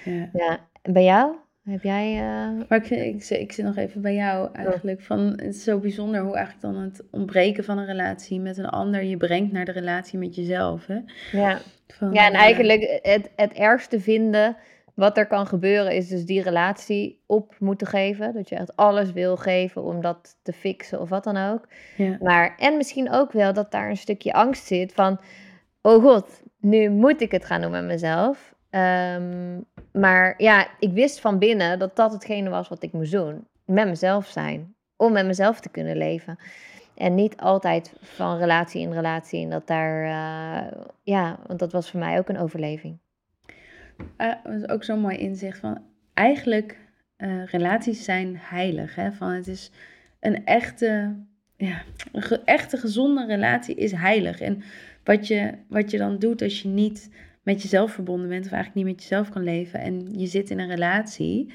Ja. 0.05 0.29
Ja, 0.33 0.59
en 0.81 0.93
bij 0.93 1.03
jou? 1.03 1.35
Heb 1.63 1.83
jij... 1.83 2.13
Uh... 2.13 2.61
Maar 2.67 2.77
ik, 2.77 2.89
ik, 2.89 3.29
ik, 3.29 3.51
zit 3.51 3.65
nog 3.65 3.75
even 3.75 4.01
bij 4.01 4.15
jou 4.15 4.49
eigenlijk. 4.53 5.01
Van, 5.01 5.19
het 5.19 5.55
is 5.55 5.63
zo 5.63 5.79
bijzonder 5.79 6.21
hoe 6.21 6.35
eigenlijk 6.35 6.73
dan 6.73 6.83
het 6.83 7.03
ontbreken 7.11 7.63
van 7.63 7.77
een 7.77 7.85
relatie 7.85 8.39
met 8.39 8.57
een 8.57 8.69
ander 8.69 9.03
je 9.03 9.17
brengt 9.17 9.51
naar 9.51 9.65
de 9.65 9.71
relatie 9.71 10.19
met 10.19 10.35
jezelf. 10.35 10.85
Hè? 10.85 10.99
Ja. 11.31 11.59
ja, 12.11 12.27
en 12.27 12.33
eigenlijk 12.33 12.99
het, 13.01 13.29
het 13.35 13.53
ergste 13.53 13.99
vinden 13.99 14.55
wat 14.99 15.17
er 15.17 15.27
kan 15.27 15.47
gebeuren 15.47 15.95
is 15.95 16.07
dus 16.07 16.25
die 16.25 16.41
relatie 16.41 17.23
op 17.25 17.55
moeten 17.59 17.87
geven. 17.87 18.33
Dat 18.33 18.49
je 18.49 18.55
echt 18.55 18.75
alles 18.75 19.11
wil 19.11 19.37
geven 19.37 19.83
om 19.83 20.01
dat 20.01 20.37
te 20.41 20.53
fixen 20.53 21.01
of 21.01 21.09
wat 21.09 21.23
dan 21.23 21.37
ook. 21.37 21.67
Ja. 21.97 22.17
Maar, 22.21 22.55
en 22.57 22.77
misschien 22.77 23.11
ook 23.11 23.31
wel 23.31 23.53
dat 23.53 23.71
daar 23.71 23.89
een 23.89 23.97
stukje 23.97 24.33
angst 24.33 24.65
zit 24.65 24.93
van... 24.93 25.19
Oh 25.81 26.03
god, 26.03 26.41
nu 26.57 26.89
moet 26.89 27.21
ik 27.21 27.31
het 27.31 27.45
gaan 27.45 27.61
doen 27.61 27.71
met 27.71 27.83
mezelf. 27.83 28.55
Ehm, 28.69 29.59
maar 29.91 30.33
ja, 30.37 30.67
ik 30.79 30.91
wist 30.91 31.19
van 31.19 31.39
binnen 31.39 31.79
dat 31.79 31.95
dat 31.95 32.11
hetgene 32.11 32.49
was 32.49 32.67
wat 32.67 32.83
ik 32.83 32.91
moest 32.91 33.11
doen. 33.11 33.47
Met 33.65 33.87
mezelf 33.87 34.25
zijn. 34.25 34.75
Om 34.95 35.11
met 35.11 35.25
mezelf 35.25 35.59
te 35.59 35.69
kunnen 35.69 35.97
leven. 35.97 36.39
En 36.95 37.15
niet 37.15 37.37
altijd 37.37 37.93
van 38.01 38.37
relatie 38.37 38.81
in 38.81 38.93
relatie. 38.93 39.43
En 39.43 39.49
dat 39.49 39.67
daar, 39.67 40.03
uh, 40.03 40.71
ja, 41.03 41.39
want 41.47 41.59
dat 41.59 41.71
was 41.71 41.91
voor 41.91 41.99
mij 41.99 42.17
ook 42.17 42.29
een 42.29 42.39
overleving. 42.39 42.99
Uh, 44.17 44.33
dat 44.43 44.53
is 44.53 44.69
ook 44.69 44.83
zo'n 44.83 44.99
mooi 44.99 45.17
inzicht 45.17 45.59
van 45.59 45.81
eigenlijk 46.13 46.77
uh, 47.17 47.45
relaties 47.45 48.03
zijn 48.03 48.35
heilig. 48.37 48.95
Hè? 48.95 49.11
Van 49.11 49.29
het 49.29 49.47
is 49.47 49.71
een 50.19 50.45
echte, 50.45 51.15
ja, 51.57 51.81
een 52.11 52.45
echte 52.45 52.77
gezonde 52.77 53.25
relatie 53.25 53.75
is 53.75 53.91
heilig. 53.91 54.41
En 54.41 54.61
wat 55.03 55.27
je, 55.27 55.53
wat 55.67 55.91
je 55.91 55.97
dan 55.97 56.19
doet 56.19 56.41
als 56.41 56.61
je 56.61 56.67
niet 56.67 57.09
met 57.43 57.61
jezelf 57.61 57.91
verbonden 57.91 58.29
bent 58.29 58.45
of 58.45 58.51
eigenlijk 58.51 58.85
niet 58.85 58.95
met 58.95 59.03
jezelf 59.03 59.29
kan 59.29 59.43
leven 59.43 59.79
en 59.79 60.19
je 60.19 60.27
zit 60.27 60.49
in 60.49 60.59
een 60.59 60.69
relatie, 60.69 61.53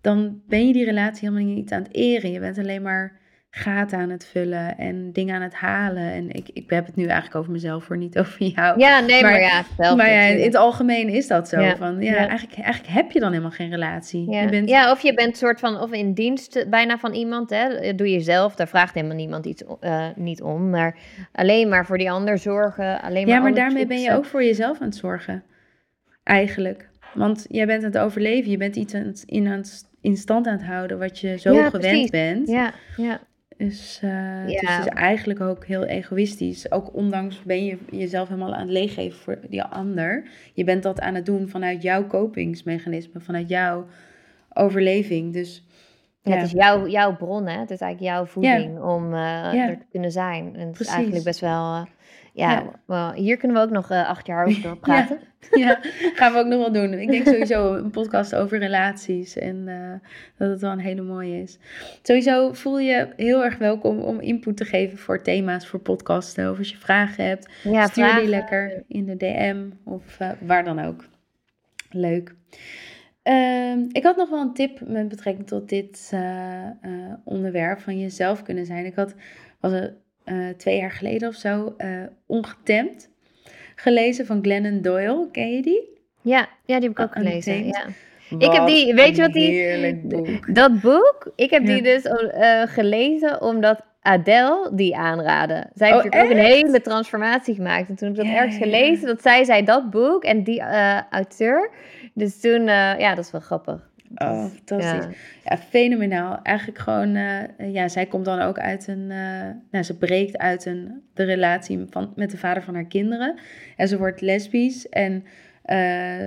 dan 0.00 0.42
ben 0.46 0.66
je 0.66 0.72
die 0.72 0.84
relatie 0.84 1.28
helemaal 1.28 1.54
niet 1.54 1.72
aan 1.72 1.82
het 1.82 1.94
eren. 1.94 2.30
Je 2.30 2.40
bent 2.40 2.58
alleen 2.58 2.82
maar 2.82 3.20
gaten 3.56 3.98
aan 3.98 4.10
het 4.10 4.26
vullen 4.26 4.78
en 4.78 5.12
dingen 5.12 5.34
aan 5.34 5.42
het 5.42 5.54
halen. 5.54 6.12
En 6.12 6.30
ik, 6.30 6.48
ik 6.52 6.70
heb 6.70 6.86
het 6.86 6.96
nu 6.96 7.04
eigenlijk 7.04 7.34
over 7.34 7.52
mezelf, 7.52 7.84
voor 7.84 7.96
niet 7.96 8.18
over 8.20 8.42
jou. 8.42 8.78
Ja, 8.78 9.00
nee, 9.00 9.22
maar, 9.22 9.40
ja, 9.40 9.64
zelf 9.78 9.96
Maar 9.96 10.10
ja, 10.10 10.20
in 10.20 10.44
het 10.44 10.54
algemeen 10.54 11.08
is 11.08 11.26
dat 11.26 11.48
zo. 11.48 11.60
Ja. 11.60 11.76
Van, 11.76 12.00
ja, 12.00 12.14
Eigenlijk, 12.14 12.58
eigenlijk 12.58 12.94
heb 12.94 13.10
je 13.10 13.20
dan 13.20 13.30
helemaal 13.30 13.50
geen 13.50 13.70
relatie. 13.70 14.30
Ja, 14.30 14.40
je 14.40 14.48
bent... 14.48 14.68
ja 14.68 14.90
of 14.90 15.00
je 15.00 15.14
bent 15.14 15.36
soort 15.36 15.60
van, 15.60 15.80
of 15.80 15.92
in 15.92 16.12
dienst 16.12 16.66
bijna 16.70 16.98
van 16.98 17.12
iemand, 17.12 17.50
hè. 17.50 17.94
Doe 17.94 18.10
je 18.10 18.20
zelf, 18.20 18.54
daar 18.54 18.68
vraagt 18.68 18.94
helemaal 18.94 19.16
niemand 19.16 19.46
iets 19.46 19.62
uh, 19.80 20.06
niet 20.16 20.42
om. 20.42 20.70
Maar 20.70 20.96
alleen 21.32 21.68
maar 21.68 21.86
voor 21.86 21.98
die 21.98 22.10
ander 22.10 22.38
zorgen, 22.38 23.00
alleen 23.00 23.26
maar 23.26 23.34
Ja, 23.34 23.42
maar 23.42 23.54
daarmee 23.54 23.86
ben 23.86 24.00
je 24.00 24.12
ook 24.12 24.24
voor 24.24 24.44
jezelf 24.44 24.80
aan 24.80 24.86
het 24.86 24.96
zorgen. 24.96 25.42
Eigenlijk. 26.22 26.88
Want 27.12 27.46
jij 27.48 27.66
bent 27.66 27.84
aan 27.84 27.90
het 27.90 27.98
overleven, 27.98 28.50
je 28.50 28.56
bent 28.56 28.76
iets 28.76 28.94
aan 28.94 29.06
het, 29.06 29.22
in, 29.26 29.46
aan 29.46 29.58
het, 29.58 29.88
in 30.00 30.16
stand 30.16 30.46
aan 30.46 30.56
het 30.56 30.66
houden 30.66 30.98
wat 30.98 31.18
je 31.18 31.38
zo 31.38 31.54
gewend 31.54 31.72
precies. 31.72 32.10
bent. 32.10 32.48
Ja, 32.48 32.72
ja. 32.96 33.20
Dus 33.56 34.00
uh, 34.04 34.10
het 34.40 34.62
is 34.62 34.76
dus 34.76 34.86
eigenlijk 34.86 35.40
ook 35.40 35.66
heel 35.66 35.84
egoïstisch. 35.84 36.72
Ook 36.72 36.94
ondanks 36.94 37.42
ben 37.42 37.64
je 37.64 37.78
jezelf 37.90 38.28
helemaal 38.28 38.54
aan 38.54 38.60
het 38.60 38.70
leeggeven 38.70 39.18
voor 39.18 39.38
die 39.48 39.62
ander. 39.62 40.28
Je 40.54 40.64
bent 40.64 40.82
dat 40.82 41.00
aan 41.00 41.14
het 41.14 41.26
doen 41.26 41.48
vanuit 41.48 41.82
jouw 41.82 42.06
kopingsmechanisme, 42.06 43.20
vanuit 43.20 43.48
jouw 43.48 43.86
overleving. 44.52 45.32
Dus 45.32 45.66
ja. 46.22 46.32
het 46.36 46.46
is 46.46 46.52
jouw, 46.52 46.86
jouw 46.88 47.16
bron, 47.16 47.46
hè? 47.46 47.58
Het 47.58 47.70
is 47.70 47.80
eigenlijk 47.80 48.14
jouw 48.14 48.24
voeding 48.24 48.80
om 48.80 49.12
uh, 49.12 49.68
er 49.68 49.78
te 49.78 49.86
kunnen 49.90 50.12
zijn. 50.12 50.56
En 50.56 50.66
het 50.66 50.80
is 50.80 50.86
eigenlijk 50.86 51.24
best 51.24 51.40
wel... 51.40 51.74
Uh, 51.74 51.82
ja, 52.34 52.70
Well, 52.86 53.12
hier 53.14 53.36
kunnen 53.36 53.56
we 53.56 53.62
ook 53.62 53.70
nog 53.70 53.90
uh, 53.90 54.08
acht 54.08 54.26
jaar 54.26 54.46
over 54.46 54.62
doorpraten. 54.68 55.18
Ja. 55.50 55.78
gaan 56.14 56.32
we 56.32 56.38
ook 56.38 56.46
nog 56.46 56.58
wel 56.58 56.72
doen. 56.72 56.92
Ik 56.92 57.10
denk 57.10 57.26
sowieso 57.26 57.74
een 57.74 57.90
podcast 57.90 58.34
over 58.34 58.58
relaties 58.58 59.36
en 59.36 59.64
dat 60.38 60.50
het 60.50 60.60
wel 60.60 60.70
een 60.70 60.78
hele 60.78 61.02
mooie 61.02 61.42
is. 61.42 61.58
Sowieso 62.02 62.52
voel 62.52 62.78
je 62.78 63.08
heel 63.16 63.44
erg 63.44 63.58
welkom 63.58 63.98
om 63.98 64.20
input 64.20 64.56
te 64.56 64.64
geven 64.64 64.98
voor 64.98 65.22
thema's, 65.22 65.66
voor 65.66 65.80
podcasten. 65.80 66.50
Of 66.50 66.58
als 66.58 66.70
je 66.70 66.76
vragen 66.76 67.24
hebt, 67.24 67.48
ja, 67.62 67.86
stuur 67.86 68.04
vragen. 68.04 68.20
die 68.20 68.30
lekker 68.30 68.84
in 68.88 69.04
de 69.04 69.16
DM 69.16 69.70
of 69.84 70.18
waar 70.40 70.64
dan 70.64 70.78
ook. 70.78 71.04
Leuk. 71.90 72.34
Ehm, 73.24 73.84
ik 73.92 74.02
had 74.02 74.16
nog 74.16 74.30
wel 74.30 74.40
een 74.40 74.54
tip 74.54 74.80
met 74.86 75.08
betrekking 75.08 75.46
tot 75.46 75.68
dit 75.68 76.10
uh, 76.14 76.70
onderwerp 77.24 77.80
van 77.80 77.98
jezelf 77.98 78.42
kunnen 78.42 78.66
zijn. 78.66 78.84
Ik 78.86 78.94
had, 78.94 79.14
was 79.60 79.72
het 79.72 79.94
uh, 80.24 80.48
twee 80.56 80.76
jaar 80.76 80.90
geleden 80.90 81.28
of 81.28 81.34
zo, 81.34 81.76
Ongetemd 82.26 83.10
gelezen 83.74 84.26
van 84.26 84.38
Glennon 84.42 84.82
Doyle. 84.82 85.28
Ken 85.32 85.52
je 85.52 85.62
die? 85.62 85.88
Ja, 86.20 86.48
ja 86.64 86.80
die 86.80 86.88
heb 86.88 86.98
ik 86.98 87.00
ook 87.00 87.12
gelezen. 87.12 87.66
Ja. 87.66 87.84
ik 88.38 88.52
heb 88.52 88.66
die, 88.66 88.94
weet 88.94 89.16
je 89.16 89.22
wat 89.22 89.32
die. 89.32 89.50
Heerlijk 89.50 90.08
boek. 90.08 90.54
Dat 90.54 90.80
boek, 90.80 91.32
ik 91.36 91.50
heb 91.50 91.66
die 91.66 91.82
dus 91.82 92.02
gelezen 92.64 93.42
omdat 93.42 93.80
Adele 94.02 94.70
die 94.72 94.96
aanraden. 94.96 95.70
Zij 95.74 95.92
heeft 95.92 96.14
oh, 96.14 96.22
ook 96.22 96.30
een 96.30 96.36
hele 96.36 96.80
transformatie 96.80 97.54
gemaakt. 97.54 97.88
En 97.88 97.94
toen 97.94 98.08
heb 98.08 98.16
ik 98.16 98.24
dat 98.24 98.34
ergens 98.34 98.56
gelezen, 98.56 99.06
dat 99.06 99.22
zij 99.22 99.44
zei 99.44 99.64
dat 99.64 99.90
boek 99.90 100.24
en 100.24 100.42
die 100.42 100.62
auteur 101.10 101.70
dus 102.14 102.40
toen, 102.40 102.60
uh, 102.60 102.98
ja, 102.98 103.14
dat 103.14 103.24
is 103.24 103.30
wel 103.30 103.40
grappig. 103.40 103.90
Oh, 104.14 104.44
fantastisch. 104.44 105.16
Ja, 105.44 105.58
fenomenaal. 105.58 106.40
Eigenlijk 106.42 106.78
gewoon, 106.78 107.16
uh, 107.16 107.72
ja, 107.72 107.88
zij 107.88 108.06
komt 108.06 108.24
dan 108.24 108.40
ook 108.40 108.58
uit 108.58 108.86
een, 108.86 109.10
uh, 109.10 109.50
nou, 109.70 109.84
ze 109.84 109.96
breekt 109.96 110.38
uit 110.38 110.64
een, 110.64 111.02
de 111.14 111.24
relatie 111.24 111.84
van, 111.90 112.12
met 112.16 112.30
de 112.30 112.36
vader 112.36 112.62
van 112.62 112.74
haar 112.74 112.86
kinderen. 112.86 113.38
En 113.76 113.88
ze 113.88 113.98
wordt 113.98 114.20
lesbisch 114.20 114.88
en 114.88 115.24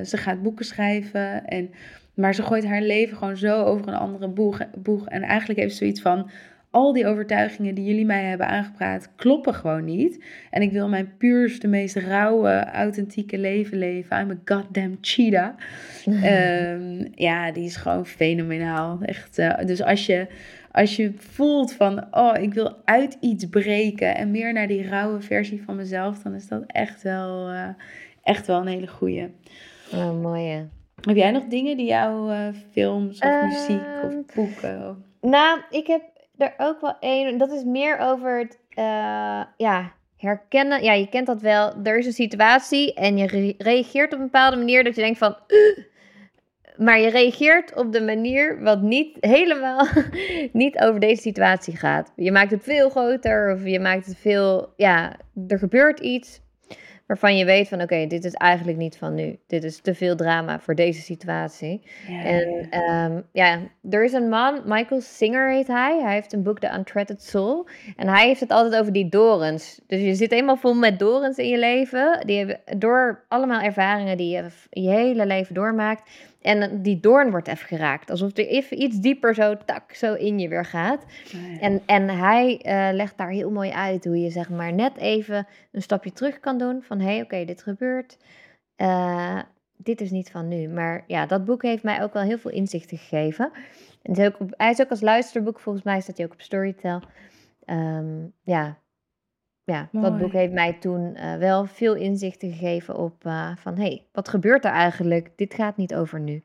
ze 0.06 0.18
gaat 0.18 0.42
boeken 0.42 0.66
schrijven. 0.66 1.46
En, 1.46 1.70
maar 2.14 2.36
ze 2.36 2.44
gooit 2.44 2.66
haar 2.66 2.82
leven 2.82 3.18
gewoon 3.18 3.38
zo 3.38 3.64
over 3.64 3.88
een 3.88 3.94
andere 3.94 4.28
boeg. 4.28 4.62
boeg. 4.78 5.08
En 5.08 5.22
eigenlijk 5.22 5.60
heeft 5.60 5.72
ze 5.72 5.78
zoiets 5.78 6.02
van, 6.02 6.30
al 6.78 6.94
die 6.94 7.08
overtuigingen 7.08 7.76
die 7.76 7.86
jullie 7.86 8.06
mij 8.06 8.24
hebben 8.24 8.48
aangepraat 8.48 9.10
kloppen 9.16 9.54
gewoon 9.54 9.84
niet. 9.84 10.24
En 10.50 10.62
ik 10.62 10.72
wil 10.72 10.90
mijn 10.90 11.18
puurste, 11.18 11.68
meest 11.68 11.96
rauwe, 11.96 12.66
authentieke 12.66 13.38
leven 13.38 13.78
leven. 13.78 14.20
I'm 14.20 14.32
a 14.32 14.56
goddamn 14.56 14.98
cheetah. 15.02 15.50
um, 16.06 17.08
ja, 17.28 17.52
die 17.52 17.64
is 17.64 17.76
gewoon 17.76 18.06
fenomenaal. 18.06 19.00
Echt. 19.02 19.40
Uh, 19.40 19.58
dus 19.66 19.84
als 19.84 20.06
je, 20.06 20.28
als 20.72 20.96
je 20.96 21.14
voelt 21.18 21.74
van, 21.74 22.06
oh, 22.12 22.34
ik 22.42 22.54
wil 22.54 22.76
uit 22.86 23.18
iets 23.20 23.46
breken 23.46 24.16
en 24.16 24.32
meer 24.32 24.54
naar 24.54 24.68
die 24.68 24.88
rauwe 24.88 25.22
versie 25.22 25.64
van 25.64 25.76
mezelf, 25.76 26.20
dan 26.22 26.34
is 26.34 26.48
dat 26.48 26.64
echt 26.68 27.02
wel, 27.02 27.52
uh, 27.52 27.68
echt 28.24 28.48
wel 28.48 28.62
een 28.62 28.68
hele 28.68 28.88
goeie. 28.88 29.30
Oh, 29.94 30.22
mooi 30.22 30.70
Heb 31.02 31.16
jij 31.16 31.32
nog 31.32 31.44
dingen 31.44 31.78
die 31.78 31.88
jou 31.88 32.32
uh, 32.32 32.48
films 32.72 33.20
of 33.20 33.42
muziek 33.44 33.86
of 34.04 34.12
ehm, 34.12 34.22
boeken? 34.36 35.06
Nou, 35.22 35.60
ik 35.70 35.88
heb 35.88 36.02
er 36.38 36.54
ook 36.58 36.82
wel 36.82 36.96
één. 37.00 37.38
Dat 37.38 37.52
is 37.52 37.64
meer 37.64 38.00
over 38.00 38.40
het 38.40 38.60
uh, 38.70 39.44
ja, 39.58 39.92
herkennen. 40.18 40.84
Ja, 40.84 40.94
je 40.94 41.10
kent 41.10 41.28
dat 41.28 41.42
wel. 41.42 41.74
Er 41.84 41.98
is 41.98 42.06
een 42.06 42.14
situatie 42.14 42.94
en 42.94 43.18
je 43.18 43.56
reageert 43.58 44.14
op 44.14 44.20
een 44.20 44.26
bepaalde 44.26 44.58
manier 44.58 44.84
dat 44.84 44.96
je 44.96 45.02
denkt 45.02 45.18
van. 45.18 45.38
maar 46.86 47.00
je 47.00 47.10
reageert 47.10 47.76
op 47.76 47.92
de 47.92 48.02
manier 48.02 48.62
wat 48.62 48.82
niet 48.82 49.18
helemaal 49.36 49.88
niet 50.52 50.80
over 50.80 51.00
deze 51.00 51.22
situatie 51.22 51.78
gaat. 51.78 52.14
Je 52.16 52.32
maakt 52.32 52.52
het 52.52 52.64
veel 52.64 52.90
groter 52.90 53.54
of 53.54 53.66
je 53.66 53.80
maakt 53.80 54.06
het 54.06 54.18
veel. 54.18 54.74
Ja, 54.76 55.16
er 55.48 55.60
gebeurt 55.60 56.00
iets 56.00 56.42
waarvan 57.08 57.38
je 57.38 57.46
weet 57.46 57.68
van 57.68 57.82
oké, 57.82 58.08
dit 58.08 58.26
is 58.26 58.34
eigenlijk 58.34 58.78
niet 58.78 58.98
van 58.98 59.14
nu. 59.14 59.40
Dit 59.48 59.64
is 59.64 59.82
te 59.82 59.94
veel 59.94 60.16
drama 60.16 60.60
voor 60.60 60.76
deze 60.76 61.02
situatie. 61.02 61.82
Ja, 62.08 62.24
en 62.24 62.68
ja. 62.70 63.06
Um, 63.06 63.24
ja, 63.32 63.60
er 63.90 64.04
is 64.04 64.14
een 64.14 64.30
man, 64.30 64.62
Michael 64.66 65.02
Singer 65.02 65.52
heet 65.52 65.68
hij. 65.68 66.00
Hij 66.02 66.14
heeft 66.14 66.34
een 66.34 66.44
boek, 66.44 66.60
The 66.60 66.74
Untreated 66.78 67.24
Soul. 67.24 67.68
En 67.96 68.08
hij 68.08 68.28
heeft 68.28 68.40
het 68.40 68.52
altijd 68.52 68.82
over 68.82 68.94
die 68.94 69.10
dorens. 69.10 69.82
Dus 69.88 70.02
je 70.02 70.16
zit 70.16 70.32
helemaal 70.32 70.58
vol 70.58 70.74
met 70.74 71.00
dorens 71.00 71.38
in 71.38 71.48
je 71.48 71.60
leven. 71.60 72.24
Die 72.26 72.38
hebben 72.38 72.80
door 72.80 73.26
allemaal 73.28 73.62
ervaringen 73.62 74.18
die 74.18 74.36
je 74.36 74.50
je 74.70 74.90
hele 74.90 75.26
leven 75.26 75.54
doormaakt. 75.54 76.10
En 76.48 76.82
die 76.82 77.00
doorn 77.00 77.32
wordt 77.32 77.48
even 77.48 77.68
geraakt. 77.68 78.10
Alsof 78.10 78.38
er 78.38 78.48
even 78.48 78.82
iets 78.82 79.00
dieper 79.00 79.36
zo, 79.36 79.58
tak, 79.66 79.94
zo 79.94 80.14
in 80.14 80.40
je 80.40 80.48
weer 80.48 80.66
gaat. 80.66 81.06
Oh 81.36 81.64
en, 81.64 81.82
en 81.86 82.10
hij 82.10 82.62
uh, 82.64 82.96
legt 82.96 83.18
daar 83.18 83.30
heel 83.30 83.52
mooi 83.52 83.72
uit 83.72 84.06
hoe 84.06 84.22
je 84.22 84.30
zeg 84.30 84.50
maar 84.50 84.74
net 84.74 84.98
even 84.98 85.48
een 85.72 85.82
stapje 85.82 86.12
terug 86.12 86.40
kan 86.40 86.58
doen. 86.58 86.84
Van 86.84 87.00
hé, 87.00 87.06
hey, 87.06 87.22
oké, 87.22 87.46
dit 87.46 87.64
gebeurt. 87.64 88.18
Uh, 88.78 89.40
dit 89.78 90.02
is 90.02 90.12
niet 90.12 90.32
van 90.32 90.48
nu. 90.48 90.68
Maar 90.68 91.04
ja, 91.08 91.26
dat 91.26 91.46
boek 91.46 91.62
heeft 91.62 91.84
mij 91.84 92.04
ook 92.04 92.14
wel 92.14 92.24
heel 92.24 92.38
veel 92.38 92.52
inzichten 92.52 92.98
gegeven. 92.98 93.52
En 94.02 94.14
is 94.14 94.26
ook, 94.26 94.38
hij 94.50 94.70
is 94.70 94.82
ook 94.82 94.90
als 94.90 95.02
luisterboek, 95.02 95.60
volgens 95.60 95.86
mij 95.86 96.02
staat 96.02 96.18
hij 96.18 96.26
ook 96.26 96.34
op 96.34 96.42
Storytel. 96.42 97.02
Um, 97.66 98.34
ja, 98.44 98.78
ja, 99.72 99.90
dat 99.92 100.18
boek 100.18 100.32
heeft 100.32 100.54
mij 100.54 100.74
toen 100.74 101.16
uh, 101.16 101.36
wel 101.36 101.66
veel 101.66 101.96
inzichten 101.96 102.52
gegeven 102.52 102.98
op 102.98 103.26
uh, 103.26 103.56
van 103.56 103.76
hé, 103.76 103.82
hey, 103.82 104.06
wat 104.12 104.30
gebeurt 104.30 104.66
er 104.66 104.72
eigenlijk? 104.72 105.32
Dit 105.36 105.54
gaat 105.54 105.78
niet 105.78 105.96
over 105.96 106.20
nu. 106.20 106.44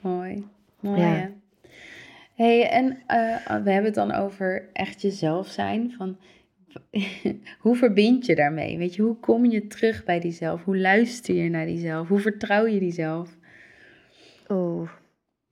Mooi, 0.00 0.46
mooi. 0.80 1.00
Ja. 1.00 1.30
hey, 2.34 2.70
en 2.70 2.84
uh, 2.86 3.36
we 3.44 3.70
hebben 3.70 3.84
het 3.84 3.94
dan 3.94 4.12
over 4.12 4.68
echt 4.72 5.02
jezelf 5.02 5.46
zijn. 5.46 5.92
Van, 5.92 6.16
hoe 7.64 7.76
verbind 7.76 8.26
je 8.26 8.34
daarmee? 8.34 8.78
Weet 8.78 8.94
je, 8.94 9.02
hoe 9.02 9.16
kom 9.16 9.44
je 9.44 9.66
terug 9.66 10.04
bij 10.04 10.20
diezelf? 10.20 10.64
Hoe 10.64 10.78
luister 10.78 11.34
je 11.34 11.50
naar 11.50 11.66
diezelf? 11.66 12.08
Hoe 12.08 12.20
vertrouw 12.20 12.66
je 12.66 12.78
diezelf? 12.78 13.36
Oeh, 14.48 14.90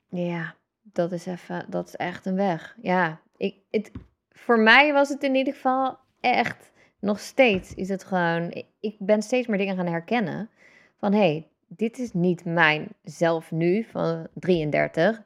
Ja, 0.08 0.54
dat 0.82 1.12
is 1.12 1.26
even, 1.26 1.66
dat 1.68 1.88
is 1.88 1.96
echt 1.96 2.26
een 2.26 2.36
weg. 2.36 2.76
Ja, 2.82 3.20
ik, 3.36 3.54
het, 3.70 3.90
voor 4.30 4.60
mij 4.60 4.92
was 4.92 5.08
het 5.08 5.22
in 5.22 5.34
ieder 5.34 5.54
geval 5.54 6.04
echt, 6.34 6.70
nog 7.00 7.20
steeds 7.20 7.74
is 7.74 7.88
het 7.88 8.04
gewoon, 8.04 8.64
ik, 8.80 8.96
ben 8.98 9.22
steeds 9.22 9.46
meer 9.46 9.58
dingen 9.58 9.76
gaan 9.76 9.86
herkennen. 9.86 10.48
Van 10.98 11.12
hé, 11.12 11.18
hey, 11.18 11.46
dit 11.68 11.98
is 11.98 12.12
niet 12.12 12.44
mijn 12.44 12.88
zelf 13.04 13.50
nu 13.50 13.86
van 13.90 14.26
33. 14.34 15.22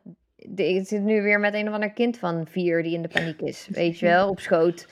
Ik 0.54 0.86
zit 0.86 1.02
nu 1.02 1.22
weer 1.22 1.40
met 1.40 1.54
een 1.54 1.68
of 1.68 1.74
ander 1.74 1.90
kind 1.90 2.18
van 2.18 2.46
vier 2.46 2.82
die 2.82 2.94
in 2.94 3.02
de 3.02 3.08
paniek 3.08 3.40
is, 3.40 3.68
weet 3.72 3.98
je 3.98 4.06
wel, 4.06 4.28
op 4.28 4.40
schoot. 4.40 4.88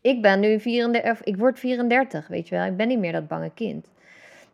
Ik 0.00 0.22
ben 0.22 0.40
nu 0.40 0.60
34, 0.60 1.24
ik 1.24 1.36
word 1.36 1.58
34, 1.58 2.28
weet 2.28 2.48
je 2.48 2.54
wel. 2.54 2.64
Ik 2.64 2.76
ben 2.76 2.88
niet 2.88 2.98
meer 2.98 3.12
dat 3.12 3.28
bange 3.28 3.50
kind. 3.54 3.86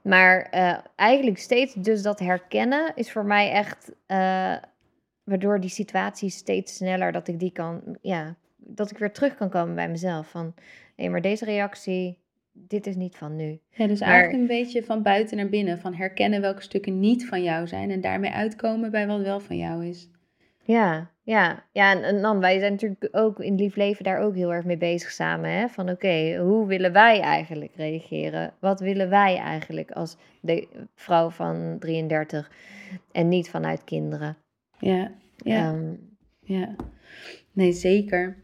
Maar 0.02 0.48
uh, 0.54 0.78
eigenlijk 0.96 1.38
steeds 1.38 1.74
dus 1.74 2.02
dat 2.02 2.18
herkennen 2.18 2.92
is 2.94 3.12
voor 3.12 3.24
mij 3.24 3.50
echt, 3.50 3.90
uh, 3.90 4.56
waardoor 5.24 5.60
die 5.60 5.70
situatie 5.70 6.30
steeds 6.30 6.76
sneller, 6.76 7.12
dat 7.12 7.28
ik 7.28 7.38
die 7.38 7.52
kan, 7.52 7.96
ja, 8.00 8.34
dat 8.56 8.90
ik 8.90 8.98
weer 8.98 9.12
terug 9.12 9.36
kan 9.36 9.48
komen 9.48 9.74
bij 9.74 9.88
mezelf. 9.88 10.30
Van, 10.30 10.54
hé, 11.02 11.10
maar 11.10 11.20
deze 11.20 11.44
reactie, 11.44 12.18
dit 12.52 12.86
is 12.86 12.96
niet 12.96 13.16
van 13.16 13.36
nu. 13.36 13.60
Ja, 13.70 13.86
dus 13.86 14.00
eigenlijk 14.00 14.40
een 14.40 14.46
beetje 14.46 14.82
van 14.82 15.02
buiten 15.02 15.36
naar 15.36 15.48
binnen. 15.48 15.78
Van 15.78 15.94
herkennen 15.94 16.40
welke 16.40 16.62
stukken 16.62 17.00
niet 17.00 17.26
van 17.26 17.42
jou 17.42 17.66
zijn 17.66 17.90
en 17.90 18.00
daarmee 18.00 18.30
uitkomen 18.30 18.90
bij 18.90 19.06
wat 19.06 19.20
wel 19.20 19.40
van 19.40 19.56
jou 19.56 19.86
is. 19.86 20.08
Ja, 20.64 21.10
ja, 21.22 21.64
ja. 21.72 22.02
En, 22.02 22.22
dan, 22.22 22.40
wij 22.40 22.58
zijn 22.58 22.72
natuurlijk 22.72 23.08
ook 23.10 23.40
in 23.40 23.54
lief 23.54 23.76
leven 23.76 24.04
daar 24.04 24.18
ook 24.18 24.34
heel 24.34 24.52
erg 24.52 24.64
mee 24.64 24.76
bezig 24.76 25.10
samen. 25.10 25.50
Hè? 25.50 25.68
Van 25.68 25.90
oké, 25.90 26.36
hoe 26.36 26.66
willen 26.66 26.92
wij 26.92 27.20
eigenlijk 27.20 27.74
reageren? 27.76 28.54
Wat 28.58 28.80
willen 28.80 29.08
wij 29.08 29.36
eigenlijk 29.36 29.90
als 29.90 30.16
de 30.40 30.68
vrouw 30.94 31.30
van 31.30 31.76
33 31.78 32.50
en 33.12 33.28
niet 33.28 33.50
vanuit 33.50 33.84
kinderen? 33.84 34.36
Ja, 34.78 35.12
ja. 35.36 35.72
Ehm, 35.72 35.94
ja. 36.40 36.74
Nee, 37.52 37.72
zeker. 37.72 38.41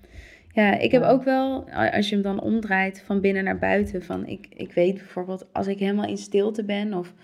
Ja, 0.59 0.79
ik 0.79 0.93
heb 0.93 1.03
ook 1.03 1.23
wel, 1.23 1.71
als 1.71 2.09
je 2.09 2.15
hem 2.15 2.25
dan 2.25 2.41
omdraait 2.41 3.03
van 3.07 3.21
binnen 3.21 3.45
naar 3.45 3.59
buiten, 3.59 4.03
van 4.03 4.27
ik, 4.27 4.47
ik 4.57 4.73
weet 4.73 4.95
bijvoorbeeld 4.95 5.53
als 5.53 5.67
ik 5.67 5.79
helemaal 5.79 6.09
in 6.09 6.17
stilte 6.17 6.65
ben 6.65 6.95
of 6.95 7.15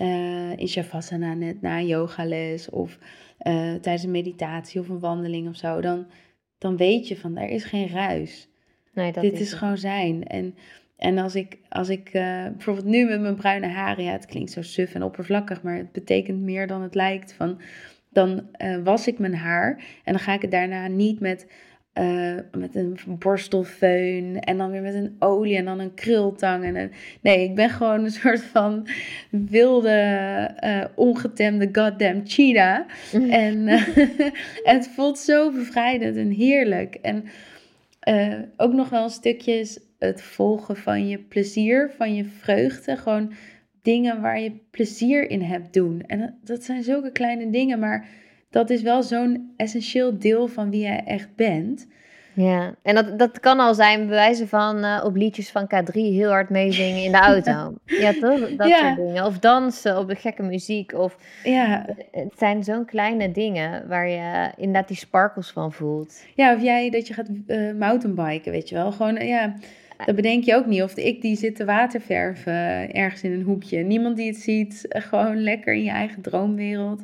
uh, 0.00 0.56
in 0.56 0.68
Shavasana 0.68 1.34
net 1.34 1.62
na 1.62 1.78
een 1.78 1.86
yogales 1.86 2.70
of 2.70 2.98
uh, 3.46 3.74
tijdens 3.74 4.02
een 4.02 4.10
meditatie 4.10 4.80
of 4.80 4.88
een 4.88 4.98
wandeling 4.98 5.48
of 5.48 5.56
zo, 5.56 5.80
dan, 5.80 6.06
dan 6.58 6.76
weet 6.76 7.08
je 7.08 7.16
van 7.16 7.36
er 7.36 7.48
is 7.48 7.64
geen 7.64 7.88
ruis. 7.88 8.48
Nee, 8.94 9.12
dat 9.12 9.22
Dit 9.22 9.40
is, 9.40 9.52
gewoon 9.52 9.78
zijn. 9.78 10.26
En, 10.26 10.54
en 10.96 11.18
als 11.18 11.34
ik, 11.34 11.58
als 11.68 11.88
ik 11.88 12.14
uh, 12.14 12.46
bijvoorbeeld 12.46 12.86
nu 12.86 13.04
met 13.04 13.20
mijn 13.20 13.36
bruine 13.36 13.68
haren, 13.68 14.04
ja, 14.04 14.12
het 14.12 14.26
klinkt 14.26 14.50
zo 14.50 14.62
suf 14.62 14.94
en 14.94 15.02
oppervlakkig, 15.02 15.62
maar 15.62 15.76
het 15.76 15.92
betekent 15.92 16.40
meer 16.40 16.66
dan 16.66 16.82
het 16.82 16.94
lijkt. 16.94 17.32
Van, 17.32 17.60
dan 18.08 18.46
was 18.84 19.06
ik 19.06 19.18
mijn 19.18 19.34
haar 19.34 19.84
en 20.04 20.12
dan 20.12 20.22
ga 20.22 20.34
ik 20.34 20.42
het 20.42 20.50
daarna 20.50 20.86
niet 20.86 21.20
met 21.20 21.46
uh, 21.94 22.38
met 22.52 22.74
een 22.74 22.98
borstelfeun 23.06 24.40
en 24.40 24.56
dan 24.58 24.70
weer 24.70 24.82
met 24.82 24.94
een 24.94 25.16
olie 25.18 25.56
en 25.56 25.64
dan 25.64 25.78
een 25.78 25.94
krultang. 25.94 26.64
En 26.64 26.76
een... 26.76 26.90
Nee, 27.20 27.44
ik 27.44 27.54
ben 27.54 27.70
gewoon 27.70 28.04
een 28.04 28.10
soort 28.10 28.42
van 28.42 28.88
wilde, 29.30 30.50
uh, 30.64 30.84
ongetemde 30.94 31.68
goddamn 31.72 32.20
cheetah. 32.24 32.80
en 33.46 33.68
uh, 33.68 33.86
het 34.62 34.88
voelt 34.88 35.18
zo 35.18 35.50
bevrijdend 35.50 36.16
en 36.16 36.30
heerlijk. 36.30 36.94
En 36.94 37.24
ook 38.56 38.72
nog 38.72 38.88
wel 38.88 39.04
een 39.04 39.10
stukje 39.10 39.66
het 39.98 40.22
volgen 40.22 40.76
van 40.76 41.08
je 41.08 41.18
plezier, 41.18 41.90
van 41.96 42.14
je 42.14 42.24
vreugde. 42.24 42.96
Gewoon 42.96 43.32
dingen 43.82 44.20
waar 44.20 44.40
je 44.40 44.52
plezier 44.70 45.30
in 45.30 45.42
hebt 45.42 45.72
doen. 45.72 46.02
En 46.06 46.38
dat 46.44 46.64
zijn 46.64 46.82
zulke 46.82 47.12
kleine 47.12 47.50
dingen, 47.50 47.78
maar 47.78 48.08
dat 48.52 48.70
is 48.70 48.82
wel 48.82 49.02
zo'n 49.02 49.52
essentieel 49.56 50.18
deel 50.18 50.48
van 50.48 50.70
wie 50.70 50.80
jij 50.80 51.02
echt 51.04 51.28
bent. 51.36 51.86
Ja, 52.34 52.74
en 52.82 52.94
dat, 52.94 53.18
dat 53.18 53.40
kan 53.40 53.60
al 53.60 53.74
zijn 53.74 54.06
bewijzen 54.06 54.48
van 54.48 54.84
uh, 54.84 55.02
op 55.04 55.16
liedjes 55.16 55.50
van 55.50 55.64
K3 55.64 55.92
heel 55.92 56.30
hard 56.30 56.50
meezingen 56.50 57.02
in 57.02 57.12
de 57.12 57.18
auto. 57.32 57.74
ja, 57.84 58.12
toch? 58.12 58.56
Dat 58.56 58.70
soort 58.70 58.96
dingen. 58.96 59.24
Of 59.24 59.38
dansen 59.38 59.98
op 59.98 60.08
de 60.08 60.14
gekke 60.14 60.42
muziek. 60.42 60.92
Of, 60.92 61.16
ja. 61.44 61.86
Het 62.10 62.32
zijn 62.38 62.64
zo'n 62.64 62.84
kleine 62.84 63.32
dingen 63.32 63.88
waar 63.88 64.08
je 64.08 64.50
inderdaad 64.56 64.88
die 64.88 64.96
sparkles 64.96 65.50
van 65.50 65.72
voelt. 65.72 66.24
Ja, 66.34 66.54
of 66.54 66.62
jij 66.62 66.90
dat 66.90 67.06
je 67.06 67.14
gaat 67.14 67.28
uh, 67.46 67.74
mountainbiken, 67.74 68.52
weet 68.52 68.68
je 68.68 68.74
wel. 68.74 68.92
Gewoon, 68.92 69.16
uh, 69.16 69.28
ja, 69.28 69.54
dat 70.06 70.14
bedenk 70.14 70.44
je 70.44 70.54
ook 70.54 70.66
niet. 70.66 70.82
Of 70.82 70.96
ik 70.96 71.20
die 71.20 71.36
zit 71.36 71.56
te 71.56 71.64
waterverven 71.64 72.92
ergens 72.92 73.22
in 73.22 73.32
een 73.32 73.42
hoekje. 73.42 73.78
Niemand 73.78 74.16
die 74.16 74.26
het 74.26 74.40
ziet. 74.40 74.86
Gewoon 74.88 75.42
lekker 75.42 75.74
in 75.74 75.84
je 75.84 75.90
eigen 75.90 76.22
droomwereld. 76.22 77.02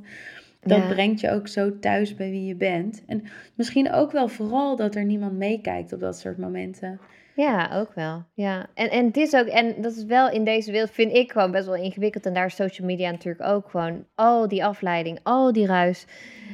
Dat 0.69 0.89
brengt 0.89 1.21
je 1.21 1.31
ook 1.31 1.49
zo 1.49 1.79
thuis 1.79 2.15
bij 2.15 2.31
wie 2.31 2.45
je 2.45 2.57
bent. 2.57 3.03
En 3.07 3.25
misschien 3.55 3.93
ook 3.93 4.13
wel 4.13 4.29
vooral 4.29 4.77
dat 4.77 4.95
er 4.95 5.05
niemand 5.05 5.33
meekijkt 5.33 5.93
op 5.93 6.01
dat 6.01 6.19
soort 6.19 6.39
momenten. 6.39 7.01
Ja, 7.39 7.71
ook 7.75 7.95
wel. 7.95 8.25
Ja. 8.35 8.67
En, 8.75 8.91
en 8.91 9.07
het 9.07 9.17
is 9.17 9.35
ook, 9.35 9.47
en 9.47 9.75
dat 9.83 9.97
is 9.97 10.05
wel 10.05 10.31
in 10.31 10.45
deze 10.45 10.73
wereld, 10.73 10.91
vind 10.91 11.13
ik 11.13 11.33
gewoon 11.33 11.51
best 11.51 11.67
wel 11.67 11.75
ingewikkeld. 11.75 12.27
En 12.27 12.35
daar 12.35 12.47
is 12.47 12.55
social 12.55 12.87
media 12.87 13.11
natuurlijk 13.11 13.51
ook 13.51 13.71
gewoon 13.71 14.05
al 14.15 14.49
die 14.49 14.65
afleiding, 14.65 15.19
al 15.23 15.53
die 15.53 15.67
ruis. 15.67 16.07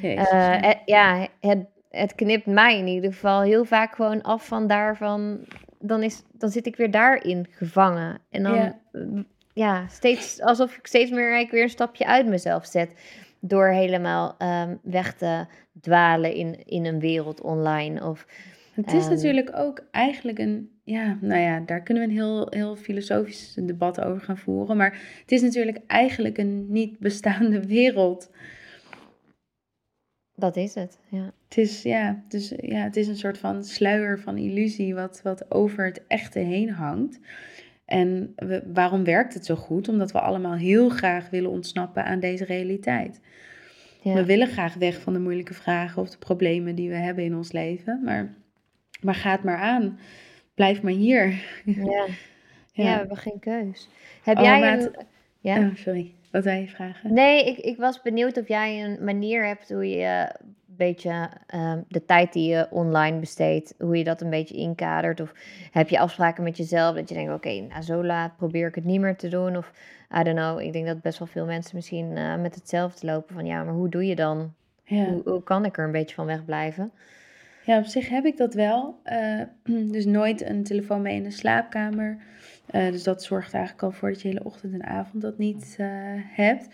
Jezus, 0.03 0.33
uh, 0.33 0.73
ja, 0.85 1.29
het, 1.41 1.67
het 1.91 2.15
knipt 2.15 2.47
mij 2.47 2.79
in 2.79 2.87
ieder 2.87 3.13
geval 3.13 3.43
heel 3.43 3.65
vaak 3.65 3.95
gewoon 3.95 4.23
af 4.23 4.47
van 4.47 4.67
daarvan. 4.67 5.39
Dan, 5.79 6.03
is, 6.03 6.23
dan 6.33 6.51
zit 6.51 6.67
ik 6.67 6.77
weer 6.77 6.91
daarin 6.91 7.47
gevangen. 7.51 8.19
En 8.31 8.43
dan, 8.43 8.55
ja, 8.55 8.79
ja 9.53 9.87
steeds 9.89 10.41
alsof 10.41 10.77
ik 10.77 10.87
steeds 10.87 11.11
meer 11.11 11.21
eigenlijk 11.21 11.51
weer 11.51 11.63
een 11.63 11.69
stapje 11.69 12.07
uit 12.07 12.27
mezelf 12.27 12.67
zet 12.67 12.95
door 13.47 13.69
helemaal 13.69 14.37
um, 14.39 14.79
weg 14.83 15.15
te 15.15 15.47
dwalen 15.81 16.35
in, 16.35 16.65
in 16.65 16.85
een 16.85 17.01
wereld 17.01 17.41
online. 17.41 18.05
Of, 18.05 18.27
het 18.75 18.93
is 18.93 19.03
ehm, 19.03 19.11
natuurlijk 19.11 19.51
ook 19.55 19.87
eigenlijk 19.91 20.39
een, 20.39 20.71
ja, 20.85 21.19
nou 21.21 21.41
ja, 21.41 21.61
daar 21.61 21.83
kunnen 21.83 22.03
we 22.03 22.09
een 22.09 22.15
heel, 22.15 22.47
heel 22.51 22.77
filosofisch 22.77 23.55
debat 23.55 24.01
over 24.01 24.23
gaan 24.23 24.39
voeren. 24.39 24.77
Maar 24.77 25.01
het 25.21 25.33
is 25.33 25.43
natuurlijk 25.43 25.79
eigenlijk 25.87 26.39
een 26.39 26.73
niet 26.73 26.99
bestaande 26.99 27.67
wereld. 27.77 28.31
Dat 30.35 30.57
is 30.57 30.75
het, 30.75 30.99
ja. 31.09 31.33
Het 31.49 31.59
is, 31.59 31.83
ja, 31.83 32.23
dus, 32.29 32.53
ja, 32.57 32.83
het 32.83 32.97
is 32.97 33.09
een 33.09 33.17
soort 33.17 33.39
van 33.39 33.65
sluier 33.65 34.21
van 34.21 34.39
illusie 34.39 34.95
wat, 34.95 35.21
wat 35.23 35.51
over 35.51 35.85
het 35.85 36.03
echte 36.07 36.39
heen 36.39 36.71
hangt. 36.71 37.21
En 37.85 38.33
we, 38.37 38.63
waarom 38.73 39.05
werkt 39.05 39.35
het 39.35 39.47
zo 39.47 39.55
goed? 39.55 39.89
Omdat 39.89 40.13
we 40.13 40.21
allemaal 40.21 40.55
heel 40.55 40.89
graag 40.89 41.31
willen 41.31 41.51
ontsnappen 41.51 42.05
aan 42.05 42.21
deze 42.21 42.45
realiteit. 42.45 43.21
Ja. 44.01 44.15
We 44.15 44.25
willen 44.25 44.49
graag 44.49 44.75
weg 44.75 45.01
van 45.01 45.13
de 45.13 45.19
moeilijke 45.19 45.55
vragen 45.55 46.03
of 46.03 46.11
de 46.11 46.19
problemen 46.19 46.75
die 46.75 46.89
we 46.89 46.97
hebben 46.97 47.25
in 47.25 47.37
ons 47.37 47.53
leven. 47.53 48.01
Maar, 48.05 48.35
maar 49.01 49.15
ga 49.15 49.31
het 49.31 49.43
maar 49.43 49.59
aan. 49.59 49.99
Blijf 50.55 50.83
maar 50.83 50.93
hier. 50.93 51.35
Ja, 52.75 52.85
ja. 52.85 52.93
we 52.93 52.99
hebben 52.99 53.17
geen 53.17 53.39
keus. 53.39 53.89
Heb 54.23 54.37
oh, 54.37 54.43
jij 54.43 54.73
een... 54.73 54.95
Ja? 55.41 55.59
Oh, 55.59 55.75
sorry, 55.75 56.15
wat 56.31 56.45
wij 56.45 56.61
je 56.61 56.69
vragen? 56.69 57.15
Nee, 57.15 57.47
ik, 57.47 57.59
ik 57.59 57.77
was 57.77 58.03
benieuwd 58.03 58.37
of 58.37 58.49
jij 58.49 58.85
een 58.85 59.05
manier 59.05 59.47
hebt 59.47 59.71
hoe 59.71 59.89
je 59.89 60.35
beetje 60.77 61.29
ehm, 61.47 61.81
de 61.89 62.05
tijd 62.05 62.33
die 62.33 62.49
je 62.49 62.67
online 62.71 63.19
besteedt, 63.19 63.75
hoe 63.79 63.99
je 63.99 64.05
dat 64.05 64.21
een 64.21 64.31
beetje 64.31 64.57
inkadert? 64.57 65.21
Of 65.21 65.33
heb 65.71 65.89
je 65.89 65.99
afspraken 65.99 66.45
met 66.45 66.57
jezelf 66.57 66.95
dat 66.95 67.09
je 67.09 67.15
denkt, 67.15 67.33
oké, 67.33 67.61
nou 67.61 67.83
zo 67.83 68.05
laat 68.05 68.37
probeer 68.37 68.69
ik 68.69 68.75
het 68.75 68.85
niet 68.85 69.01
meer 69.01 69.17
te 69.17 69.29
doen? 69.29 69.57
Of, 69.57 69.73
I 70.21 70.23
don't 70.23 70.37
know, 70.37 70.61
ik 70.61 70.73
denk 70.73 70.87
dat 70.87 71.03
best 71.03 71.19
wel 71.19 71.29
veel 71.29 71.47
mensen 71.47 71.77
misschien 71.77 72.17
uh, 72.17 72.37
met 72.37 72.55
hetzelfde 72.55 73.07
lopen 73.07 73.35
van, 73.35 73.47
ja, 73.47 73.65
maar 73.65 73.75
hoe 73.75 73.89
doe 73.89 74.07
je 74.07 74.15
dan? 74.15 74.55
Ja. 74.85 75.05
Hoe, 75.05 75.23
hoe, 75.25 75.43
kan 75.43 75.65
ik 75.65 75.79
er 75.79 75.85
een 75.85 75.93
beetje 75.93 76.15
van 76.15 76.27
wegblijven? 76.27 76.93
Ja, 77.65 77.79
op 77.79 77.85
zich 77.85 78.09
heb 78.09 78.25
ik 78.25 78.37
dat 78.37 78.55
wel. 78.55 79.01
Uh, 79.05 79.41
dus 79.93 80.05
nooit 80.05 80.43
een 80.43 80.65
telefoon 80.65 81.03
mee 81.03 81.17
in 81.17 81.23
de 81.23 81.31
slaapkamer. 81.31 82.19
Uh, 82.75 82.91
dus 82.91 83.03
dat 83.03 83.23
zorgt 83.23 83.55
eigenlijk 83.55 83.85
al 83.85 83.91
voor 83.91 84.09
dat 84.09 84.23
je 84.23 84.29
hele 84.29 84.45
ochtend 84.45 84.73
en 84.73 84.85
avond 84.85 85.23
dat 85.23 85.39
niet 85.39 85.77
hebt. 86.29 86.69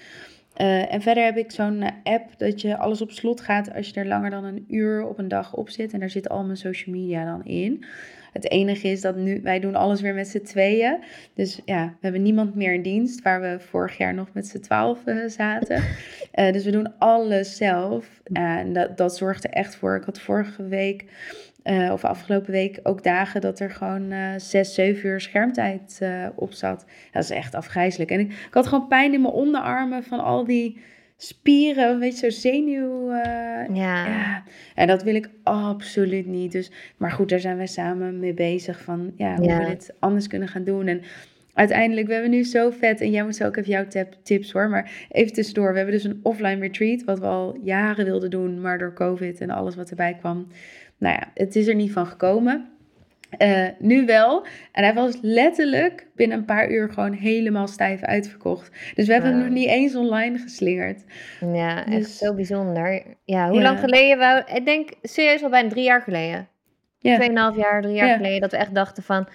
Uh, 0.60 0.92
en 0.92 1.02
verder 1.02 1.24
heb 1.24 1.36
ik 1.36 1.50
zo'n 1.50 1.82
eh, 1.82 1.90
app 2.02 2.38
dat 2.38 2.60
je 2.60 2.76
alles 2.76 3.00
op 3.00 3.10
slot 3.10 3.40
gaat 3.40 3.74
als 3.74 3.88
je 3.88 3.94
er 3.94 4.06
langer 4.06 4.30
dan 4.30 4.44
een 4.44 4.64
uur 4.68 5.06
op 5.06 5.18
een 5.18 5.28
dag 5.28 5.54
op 5.54 5.68
zit. 5.68 5.92
En 5.92 6.00
daar 6.00 6.10
zit 6.10 6.28
al 6.28 6.44
mijn 6.44 6.56
social 6.56 6.96
media 6.96 7.24
dan 7.24 7.44
in. 7.44 7.84
Het 8.32 8.50
enige 8.50 8.88
is 8.88 9.00
dat 9.00 9.16
nu, 9.16 9.40
wij 9.42 9.60
doen 9.60 9.74
alles 9.74 10.00
weer 10.00 10.14
met 10.14 10.28
z'n 10.28 10.42
tweeën. 10.42 10.98
Dus 11.34 11.60
ja, 11.64 11.86
we 11.86 11.98
hebben 12.00 12.22
niemand 12.22 12.54
meer 12.54 12.72
in 12.72 12.82
dienst, 12.82 13.22
waar 13.22 13.40
we 13.40 13.56
vorig 13.60 13.96
jaar 13.96 14.14
nog 14.14 14.28
met 14.32 14.46
z'n 14.46 14.60
twaalf 14.60 15.06
uh, 15.06 15.28
zaten. 15.28 15.82
dus 16.52 16.64
we 16.64 16.70
doen 16.70 16.98
alles 16.98 17.56
zelf. 17.56 18.20
en 18.32 18.72
dat, 18.72 18.96
dat 18.96 19.16
zorgt 19.16 19.44
er 19.44 19.50
echt 19.50 19.76
voor. 19.76 19.96
Ik 19.96 20.04
had 20.04 20.20
vorige 20.20 20.66
week 20.66 21.04
uh, 21.64 21.92
of 21.92 22.04
afgelopen 22.04 22.52
week 22.52 22.80
ook 22.82 23.02
dagen 23.02 23.40
dat 23.40 23.60
er 23.60 23.70
gewoon 23.70 24.12
uh, 24.12 24.28
zes, 24.36 24.74
zeven 24.74 25.08
uur 25.08 25.20
schermtijd 25.20 25.98
uh, 26.02 26.26
op 26.34 26.52
zat. 26.52 26.84
Dat 27.12 27.22
is 27.22 27.30
echt 27.30 27.54
afgrijzelijk. 27.54 28.10
En 28.10 28.20
ik, 28.20 28.30
ik, 28.30 28.54
had 28.54 28.66
gewoon 28.66 28.88
pijn 28.88 29.14
in 29.14 29.20
mijn 29.20 29.34
onderarmen 29.34 30.02
van 30.02 30.20
al 30.20 30.44
die 30.44 30.80
spieren, 31.16 31.98
weet 31.98 32.20
je, 32.20 32.30
zo 32.30 32.40
zenuw. 32.40 33.10
Ja. 33.10 34.06
ja. 34.06 34.42
En 34.74 34.86
dat 34.86 35.02
wil 35.02 35.14
ik 35.14 35.30
absoluut 35.42 36.26
niet. 36.26 36.52
Dus, 36.52 36.70
maar 36.96 37.10
goed, 37.10 37.28
daar 37.28 37.40
zijn 37.40 37.56
wij 37.56 37.66
samen 37.66 38.18
mee 38.18 38.34
bezig 38.34 38.80
van 38.80 39.12
ja, 39.16 39.36
hoe 39.36 39.56
we 39.58 39.66
dit 39.66 39.94
anders 39.98 40.26
kunnen 40.26 40.48
gaan 40.48 40.64
doen. 40.64 40.86
En 40.86 41.02
uiteindelijk, 41.54 42.06
we 42.06 42.12
hebben 42.12 42.30
nu 42.30 42.44
zo 42.44 42.70
vet. 42.70 43.00
En 43.00 43.10
jij 43.10 43.24
moet 43.24 43.36
zo 43.36 43.46
ook 43.46 43.56
even 43.56 43.70
jouw 43.70 44.06
tips 44.22 44.52
hoor. 44.52 44.68
Maar 44.68 45.06
even 45.10 45.32
tussendoor. 45.32 45.70
We 45.70 45.76
hebben 45.76 45.94
dus 45.94 46.04
een 46.04 46.20
offline 46.22 46.60
retreat. 46.60 47.04
Wat 47.04 47.18
we 47.18 47.26
al 47.26 47.58
jaren 47.62 48.04
wilden 48.04 48.30
doen. 48.30 48.60
Maar 48.60 48.78
door 48.78 48.94
COVID 48.94 49.40
en 49.40 49.50
alles 49.50 49.76
wat 49.76 49.90
erbij 49.90 50.14
kwam. 50.14 50.46
Nou 51.00 51.14
ja, 51.14 51.30
het 51.34 51.56
is 51.56 51.66
er 51.66 51.74
niet 51.74 51.92
van 51.92 52.06
gekomen. 52.06 52.68
Uh, 53.38 53.66
nu 53.78 54.06
wel. 54.06 54.46
En 54.72 54.84
hij 54.84 54.94
was 54.94 55.18
letterlijk 55.22 56.06
binnen 56.14 56.38
een 56.38 56.44
paar 56.44 56.70
uur 56.70 56.88
gewoon 56.88 57.12
helemaal 57.12 57.66
stijf 57.66 58.02
uitverkocht. 58.02 58.70
Dus 58.94 59.06
we 59.06 59.12
hebben 59.12 59.30
hem 59.30 59.40
nog 59.40 59.50
niet 59.50 59.68
eens 59.68 59.94
online 59.94 60.38
geslingerd. 60.38 61.04
Ja, 61.52 61.86
echt 61.86 61.96
dus 61.96 62.18
zo 62.18 62.34
bijzonder. 62.34 63.02
Ja, 63.24 63.48
hoe 63.48 63.62
lang 63.62 63.78
geleden? 63.78 64.18
Wou, 64.18 64.42
ik 64.54 64.64
denk 64.64 64.90
serieus 65.02 65.42
al 65.42 65.50
bijna 65.50 65.68
drie 65.68 65.84
jaar 65.84 66.02
geleden. 66.02 66.48
Ja. 66.98 67.14
Tweeënhalf 67.14 67.56
jaar, 67.56 67.82
drie 67.82 67.94
jaar 67.94 68.16
geleden. 68.16 68.40
Dat 68.40 68.50
we 68.50 68.56
echt 68.56 68.74
dachten 68.74 69.02
van, 69.02 69.28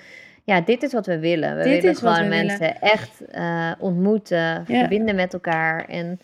ja, 0.43 0.62
dit 0.62 0.84
is 0.84 0.93
wat 0.93 1.06
we 1.06 1.19
willen. 1.19 1.58
We 1.58 1.63
dit 1.63 1.82
willen 1.82 1.95
gewoon 1.95 2.28
mensen 2.28 2.82
echt 2.82 3.21
uh, 3.36 3.71
ontmoeten, 3.80 4.65
verbinden 4.65 5.15
met 5.15 5.34
elkaar. 5.34 5.86
En 5.86 6.19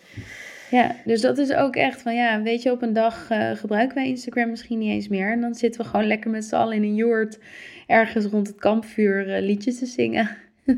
ja, 0.72 0.96
dus 1.04 1.20
dat 1.20 1.38
is 1.38 1.52
ook 1.52 1.76
echt 1.76 2.02
van 2.02 2.14
ja, 2.14 2.42
weet 2.42 2.62
je, 2.62 2.70
op 2.70 2.82
een 2.82 2.92
dag 2.92 3.30
uh, 3.30 3.50
gebruiken 3.50 3.94
wij 3.94 4.06
Instagram 4.06 4.50
misschien 4.50 4.78
niet 4.78 4.90
eens 4.90 5.08
meer. 5.08 5.32
En 5.32 5.40
dan 5.40 5.54
zitten 5.54 5.80
we 5.80 5.86
gewoon 5.86 6.06
lekker 6.06 6.30
met 6.30 6.44
z'n 6.44 6.54
allen 6.54 6.76
in 6.76 6.82
een 6.82 6.94
joert 6.94 7.38
ergens 7.86 8.24
rond 8.24 8.46
het 8.46 8.58
kampvuur 8.58 9.28
uh, 9.28 9.46
liedjes 9.46 9.78
te 9.78 9.86
zingen. 9.86 10.30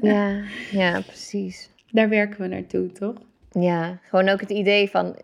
Ja, 0.03 0.41
ja, 0.83 1.01
precies. 1.01 1.71
Daar 1.91 2.09
werken 2.09 2.41
we 2.41 2.47
naartoe, 2.47 2.93
toch? 2.93 3.15
Ja, 3.51 3.99
gewoon 4.03 4.29
ook 4.29 4.41
het 4.41 4.51
idee 4.51 4.91
van, 4.91 5.17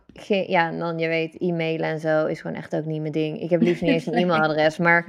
ja, 0.46 0.72
dan 0.72 0.98
je 0.98 1.08
weet, 1.08 1.36
e-mailen 1.38 1.88
en 1.88 2.00
zo 2.00 2.26
is 2.26 2.40
gewoon 2.40 2.56
echt 2.56 2.76
ook 2.76 2.84
niet 2.84 3.00
mijn 3.00 3.12
ding. 3.12 3.40
Ik 3.40 3.50
heb 3.50 3.60
liefst 3.60 3.82
niet 3.82 3.90
eens 3.90 4.06
een 4.06 4.14
e-mailadres, 4.22 4.78
maar 4.78 5.06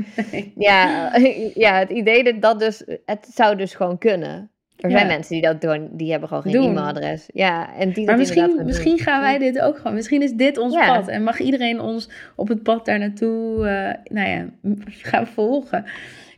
ja, 0.56 1.12
ja, 1.66 1.80
het 1.80 1.90
idee 1.90 2.24
dat 2.24 2.42
dat 2.42 2.60
dus, 2.60 2.84
het 3.06 3.28
zou 3.34 3.56
dus 3.56 3.74
gewoon 3.74 3.98
kunnen. 3.98 4.52
Er 4.82 4.92
zijn 4.92 5.08
mensen 5.08 5.34
die 5.34 5.42
dat 5.42 5.62
doen, 5.62 5.90
die 5.92 6.12
hebben 6.12 6.28
gewoon 6.28 6.44
geen 6.44 6.56
e-mailadres. 6.56 7.30
Ja, 7.34 7.76
en 7.76 7.92
die 7.92 8.06
maar 8.06 8.18
misschien, 8.18 8.62
misschien 8.66 9.00
gaan 9.00 9.22
wij 9.22 9.38
dit 9.38 9.60
ook 9.60 9.78
gewoon. 9.78 9.94
Misschien 9.94 10.22
is 10.22 10.34
dit 10.34 10.58
ons 10.58 10.76
pad. 10.76 11.08
En 11.08 11.24
mag 11.24 11.40
iedereen 11.40 11.82
ons 11.82 12.10
op 12.36 12.48
het 12.48 12.64
pad 12.64 12.86
daar 12.86 13.00
naartoe, 13.00 13.58
uh, 13.58 14.14
nou 14.16 14.30
ja, 14.30 14.46
gaan 15.12 15.28
volgen. 15.28 15.86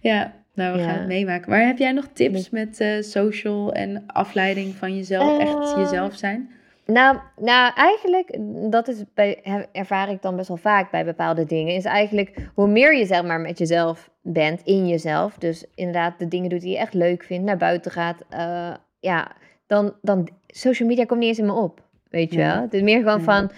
Ja, 0.01 0.33
nou, 0.53 0.77
we 0.77 0.83
gaan 0.83 0.97
het 0.97 1.07
meemaken. 1.07 1.49
Maar 1.49 1.65
heb 1.65 1.77
jij 1.77 1.91
nog 1.91 2.07
tips 2.13 2.49
met 2.49 2.79
uh, 2.79 3.01
social 3.01 3.73
en 3.73 4.03
afleiding 4.07 4.75
van 4.75 4.95
jezelf, 4.95 5.39
echt 5.39 5.73
eh, 5.73 5.77
jezelf 5.77 6.15
zijn? 6.15 6.49
Nou, 6.93 7.17
nou, 7.37 7.73
eigenlijk, 7.75 8.37
dat 8.71 8.87
is 8.87 9.03
bij, 9.13 9.41
ervaar 9.71 10.09
ik 10.09 10.21
dan 10.21 10.35
best 10.35 10.47
wel 10.47 10.57
vaak 10.57 10.91
bij 10.91 11.05
bepaalde 11.05 11.45
dingen, 11.45 11.75
is 11.75 11.85
eigenlijk 11.85 12.49
hoe 12.53 12.67
meer 12.67 12.97
je 12.97 13.05
zeg 13.05 13.23
maar 13.23 13.39
met 13.39 13.57
jezelf 13.57 14.09
bent, 14.21 14.61
in 14.63 14.87
jezelf, 14.87 15.37
dus 15.37 15.65
inderdaad 15.75 16.19
de 16.19 16.27
dingen 16.27 16.49
doet 16.49 16.61
die 16.61 16.71
je 16.71 16.77
echt 16.77 16.93
leuk 16.93 17.23
vindt, 17.23 17.45
naar 17.45 17.57
buiten 17.57 17.91
gaat, 17.91 18.23
uh, 18.33 18.73
ja, 18.99 19.31
dan, 19.67 19.93
dan, 20.01 20.29
social 20.47 20.87
media 20.87 21.05
komt 21.05 21.19
niet 21.19 21.29
eens 21.29 21.39
in 21.39 21.45
me 21.45 21.53
op, 21.53 21.81
weet 22.09 22.31
je 22.31 22.37
wel. 22.37 22.61
Het 22.61 22.73
is 22.73 22.81
meer 22.81 23.01
gewoon 23.01 23.21
van, 23.21 23.51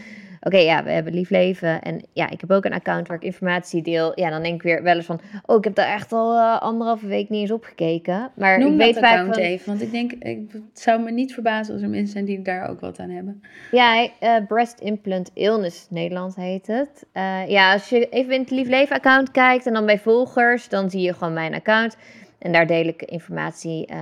oké, 0.45 0.57
ja, 0.57 0.83
we 0.83 0.91
hebben 0.91 1.13
lief 1.13 1.29
leven. 1.29 1.81
En 1.81 2.01
ja, 2.13 2.29
ik 2.29 2.41
heb 2.41 2.51
ook 2.51 2.65
een 2.65 2.73
account 2.73 3.07
waar 3.07 3.17
ik 3.17 3.23
informatie 3.23 3.81
deel. 3.81 4.19
Ja, 4.19 4.29
dan 4.29 4.43
denk 4.43 4.55
ik 4.55 4.61
weer 4.61 4.83
wel 4.83 4.95
eens 4.95 5.05
van, 5.05 5.19
oh, 5.45 5.57
ik 5.57 5.63
heb 5.63 5.75
daar 5.75 5.93
echt 5.93 6.11
al 6.11 6.35
uh, 6.35 6.61
anderhalve 6.61 7.07
week 7.07 7.29
niet 7.29 7.41
eens 7.41 7.51
op 7.51 7.63
gekeken. 7.63 8.31
Maar 8.35 8.59
Noem 8.59 8.71
ik 8.71 8.77
weet 8.77 8.97
account 8.97 9.33
van... 9.33 9.43
even, 9.43 9.67
want 9.67 9.81
ik 9.81 9.91
denk, 9.91 10.11
ik, 10.11 10.51
het 10.51 10.79
zou 10.79 11.01
me 11.01 11.11
niet 11.11 11.33
verbazen 11.33 11.73
als 11.73 11.83
er 11.83 11.89
mensen 11.89 12.11
zijn 12.11 12.25
die 12.25 12.41
daar 12.41 12.69
ook 12.69 12.79
wat 12.79 12.99
aan 12.99 13.09
hebben. 13.09 13.41
Ja, 13.71 14.09
uh, 14.21 14.35
Breast 14.47 14.79
Implant 14.79 15.31
Illness 15.33 15.87
Nederland 15.89 16.35
heet 16.35 16.67
het. 16.67 17.05
Uh, 17.13 17.49
ja, 17.49 17.73
als 17.73 17.89
je 17.89 18.09
even 18.09 18.33
in 18.33 18.41
het 18.41 18.51
lief 18.51 18.67
leven 18.67 18.95
account 18.95 19.31
kijkt 19.31 19.65
en 19.65 19.73
dan 19.73 19.85
bij 19.85 19.99
volgers, 19.99 20.69
dan 20.69 20.89
zie 20.89 21.01
je 21.01 21.13
gewoon 21.13 21.33
mijn 21.33 21.53
account. 21.53 21.97
En 22.45 22.51
daar 22.51 22.67
deel 22.67 22.87
ik 22.87 23.01
informatie 23.01 23.91
uh, 23.91 23.97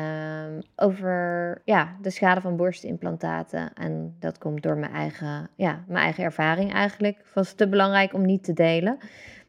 over 0.75 1.61
ja, 1.65 1.95
de 2.01 2.09
schade 2.09 2.41
van 2.41 2.55
borstimplantaten. 2.55 3.71
En 3.73 4.15
dat 4.19 4.37
komt 4.37 4.63
door 4.63 4.77
mijn 4.77 4.93
eigen, 4.93 5.49
ja, 5.55 5.83
mijn 5.87 6.03
eigen 6.03 6.23
ervaring 6.23 6.73
eigenlijk. 6.73 7.17
Het 7.17 7.33
was 7.33 7.53
te 7.53 7.67
belangrijk 7.67 8.13
om 8.13 8.25
niet 8.25 8.43
te 8.43 8.53
delen. 8.53 8.97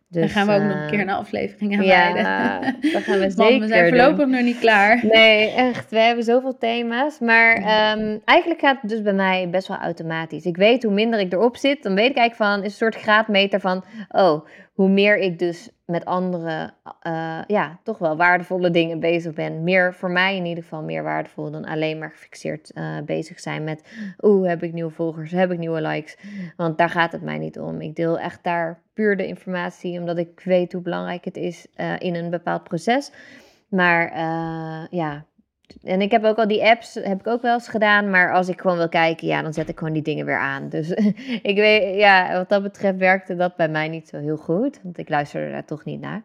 Dus, 0.09 0.21
dan 0.21 0.29
gaan 0.29 0.47
we 0.47 0.53
ook 0.55 0.75
nog 0.75 0.83
een 0.83 0.91
keer 0.91 1.01
een 1.01 1.11
aflevering 1.11 1.77
aan 1.77 1.85
ja, 1.85 2.13
wijden. 2.13 2.93
dat 2.93 3.03
gaan 3.03 3.19
we 3.19 3.31
zeker 3.37 3.61
we 3.61 3.67
zijn 3.67 3.89
voorlopig 3.89 4.27
nog 4.27 4.43
niet 4.43 4.59
klaar. 4.59 5.01
Nee, 5.07 5.51
echt. 5.51 5.91
We 5.91 5.99
hebben 5.99 6.25
zoveel 6.25 6.59
thema's. 6.59 7.19
Maar 7.19 7.57
um, 7.57 8.21
eigenlijk 8.25 8.61
gaat 8.61 8.81
het 8.81 8.91
dus 8.91 9.03
bij 9.03 9.13
mij 9.13 9.49
best 9.51 9.69
wel 9.69 9.77
automatisch. 9.77 10.45
Ik 10.45 10.57
weet 10.57 10.83
hoe 10.83 10.93
minder 10.93 11.21
ik 11.21 11.33
erop 11.33 11.57
zit, 11.57 11.83
dan 11.83 11.95
weet 11.95 12.11
ik 12.11 12.17
eigenlijk 12.17 12.51
van... 12.51 12.59
is 12.59 12.71
een 12.71 12.77
soort 12.77 12.97
graadmeter 12.97 13.61
van... 13.61 13.85
oh, 14.09 14.47
hoe 14.75 14.89
meer 14.89 15.19
ik 15.19 15.39
dus 15.39 15.71
met 15.87 16.05
andere, 16.05 16.73
uh, 17.07 17.41
ja, 17.47 17.79
toch 17.83 17.99
wel 17.99 18.17
waardevolle 18.17 18.71
dingen 18.71 19.01
bezig 19.01 19.33
ben. 19.35 19.63
Meer 19.63 19.95
voor 19.95 20.11
mij 20.11 20.37
in 20.37 20.45
ieder 20.45 20.63
geval 20.63 20.83
meer 20.83 21.03
waardevol 21.03 21.51
dan 21.51 21.65
alleen 21.65 21.99
maar 21.99 22.11
gefixeerd 22.11 22.71
uh, 22.75 22.99
bezig 23.05 23.41
zijn 23.41 23.65
met, 23.65 23.83
oeh, 24.21 24.49
heb 24.49 24.63
ik 24.63 24.73
nieuwe 24.73 24.91
volgers, 24.91 25.31
heb 25.31 25.51
ik 25.51 25.59
nieuwe 25.59 25.81
likes. 25.81 26.17
Want 26.57 26.79
daar 26.79 26.91
gaat 26.91 27.13
het 27.13 27.23
mij 27.23 27.39
niet 27.39 27.59
om. 27.59 27.81
Ik 27.81 27.97
deel 27.97 28.19
echt 28.19 28.45
daar 28.45 28.81
puur 28.95 29.17
de 29.17 29.27
informatie, 29.27 29.99
omdat 29.99 30.19
ik 30.19 30.41
weet 30.45 30.73
hoe 30.73 30.83
belangrijk 30.83 31.25
het 31.25 31.37
is 31.37 31.67
uh, 31.77 31.95
in 31.99 32.15
een 32.15 32.31
bepaald 32.31 32.63
proces. 32.63 33.13
Maar 33.69 34.19
ja, 34.91 35.25
en 35.83 36.01
ik 36.01 36.11
heb 36.11 36.25
ook 36.25 36.37
al 36.37 36.49
die 36.49 36.65
apps, 36.65 36.95
heb 36.95 37.21
ik 37.21 37.27
ook 37.27 37.43
wel 37.43 37.55
eens 37.55 37.69
gedaan. 37.69 38.11
Maar 38.11 38.33
als 38.33 38.49
ik 38.49 38.61
gewoon 38.61 38.77
wil 38.77 38.89
kijken, 38.89 39.27
ja, 39.27 39.43
dan 39.43 39.53
zet 39.53 39.69
ik 39.69 39.79
gewoon 39.79 39.93
die 39.93 40.03
dingen 40.03 40.27
weer 40.27 40.39
aan. 40.39 40.69
Dus 40.69 40.91
ik 41.43 41.57
weet, 41.57 41.97
ja, 41.97 42.33
wat 42.33 42.49
dat 42.49 42.63
betreft 42.63 42.99
werkte 42.99 43.37
dat 43.37 43.57
bij 43.57 43.69
mij 43.69 43.89
niet 43.89 44.09
zo 44.09 44.19
heel 44.19 44.37
goed. 44.37 44.81
Want 44.83 44.99
ik 44.99 45.09
luisterde 45.09 45.51
daar 45.51 45.65
toch 45.65 45.85
niet 45.85 46.01
naar. 46.01 46.23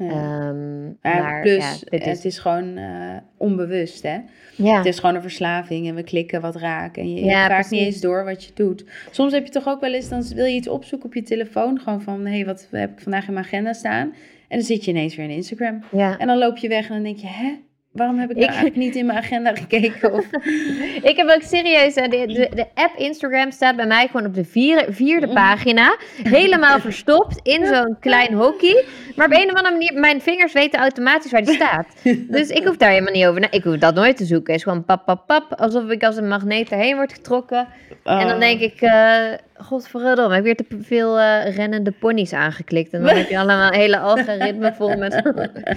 Um, 0.00 0.98
maar, 1.02 1.42
plus, 1.42 1.82
ja, 1.84 1.98
is... 1.98 2.04
het 2.04 2.24
is 2.24 2.38
gewoon 2.38 2.78
uh, 2.78 3.16
onbewust, 3.36 4.02
hè? 4.02 4.18
Ja. 4.56 4.76
Het 4.76 4.86
is 4.86 4.98
gewoon 4.98 5.14
een 5.14 5.22
verslaving 5.22 5.88
en 5.88 5.94
we 5.94 6.02
klikken 6.02 6.40
wat 6.40 6.56
raak. 6.56 6.96
En 6.96 7.14
je, 7.14 7.24
ja, 7.24 7.46
raakt 7.46 7.70
niet 7.70 7.80
eens 7.80 8.00
door 8.00 8.24
wat 8.24 8.44
je 8.44 8.50
doet. 8.54 8.84
Soms 9.10 9.32
heb 9.32 9.44
je 9.44 9.50
toch 9.50 9.68
ook 9.68 9.80
wel 9.80 9.94
eens, 9.94 10.08
dan 10.08 10.24
wil 10.34 10.44
je 10.44 10.54
iets 10.54 10.68
opzoeken 10.68 11.08
op 11.08 11.14
je 11.14 11.22
telefoon. 11.22 11.80
Gewoon 11.80 12.02
van, 12.02 12.26
hé, 12.26 12.34
hey, 12.34 12.44
wat 12.44 12.68
heb 12.70 12.90
ik 12.90 13.00
vandaag 13.00 13.26
in 13.26 13.32
mijn 13.32 13.44
agenda 13.44 13.72
staan? 13.72 14.14
En 14.48 14.56
dan 14.58 14.66
zit 14.66 14.84
je 14.84 14.90
ineens 14.90 15.16
weer 15.16 15.26
in 15.26 15.36
Instagram. 15.36 15.82
Ja. 15.92 16.18
En 16.18 16.26
dan 16.26 16.38
loop 16.38 16.56
je 16.56 16.68
weg 16.68 16.88
en 16.88 16.94
dan 16.94 17.02
denk 17.02 17.18
je, 17.18 17.26
hè? 17.26 17.54
Waarom 17.98 18.18
heb 18.18 18.30
ik, 18.30 18.36
ik 18.36 18.44
eigenlijk 18.44 18.76
niet 18.76 18.96
in 18.96 19.06
mijn 19.06 19.18
agenda 19.18 19.54
gekeken? 19.54 20.12
Of... 20.12 20.26
ik 21.10 21.16
heb 21.16 21.28
ook 21.28 21.42
serieus, 21.42 21.94
de, 21.94 22.08
de, 22.08 22.48
de, 22.54 22.66
app 22.74 22.96
Instagram 22.96 23.50
staat 23.50 23.76
bij 23.76 23.86
mij 23.86 24.06
gewoon 24.06 24.26
op 24.26 24.34
de 24.34 24.44
vierde, 24.44 24.92
vierde 24.92 25.26
mm. 25.26 25.34
pagina. 25.34 25.96
Helemaal 26.22 26.80
verstopt 26.80 27.40
in 27.42 27.66
zo'n 27.66 27.96
klein 28.00 28.32
hockey. 28.32 28.84
Maar 29.16 29.26
op 29.26 29.32
een 29.32 29.50
of 29.50 29.54
andere 29.54 29.70
manier, 29.70 30.00
mijn 30.00 30.20
vingers 30.20 30.52
weten 30.52 30.80
automatisch 30.80 31.30
waar 31.30 31.44
die 31.44 31.54
staat. 31.54 31.86
Dus 32.28 32.48
ik 32.48 32.66
hoef 32.66 32.76
daar 32.76 32.90
helemaal 32.90 33.12
niet 33.12 33.26
over. 33.26 33.46
ik 33.50 33.64
hoef 33.64 33.76
dat 33.76 33.94
nooit 33.94 34.16
te 34.16 34.24
zoeken. 34.24 34.52
Het 34.52 34.62
is 34.62 34.66
gewoon 34.68 34.84
pap, 34.84 35.04
pap, 35.04 35.26
pap. 35.26 35.54
Alsof 35.54 35.90
ik 35.90 36.02
als 36.02 36.16
een 36.16 36.28
magneet 36.28 36.70
erheen 36.70 36.96
word 36.96 37.12
getrokken. 37.12 37.68
En 38.04 38.26
dan 38.26 38.34
oh. 38.34 38.40
denk 38.40 38.60
ik, 38.60 38.80
uh, 38.80 39.32
godverdomme, 39.58 40.36
ik 40.36 40.44
heb 40.44 40.44
weer 40.44 40.56
te 40.56 40.84
veel 40.84 41.18
uh, 41.18 41.56
rennende 41.56 41.90
ponies 41.90 42.32
aangeklikt. 42.32 42.92
En 42.92 43.02
dan 43.02 43.16
heb 43.16 43.28
je 43.28 43.38
allemaal 43.42 43.72
een 43.72 43.78
hele 43.78 43.98
algoritme 43.98 44.74
vol 44.74 44.96
met... 44.96 45.24
maar 45.24 45.76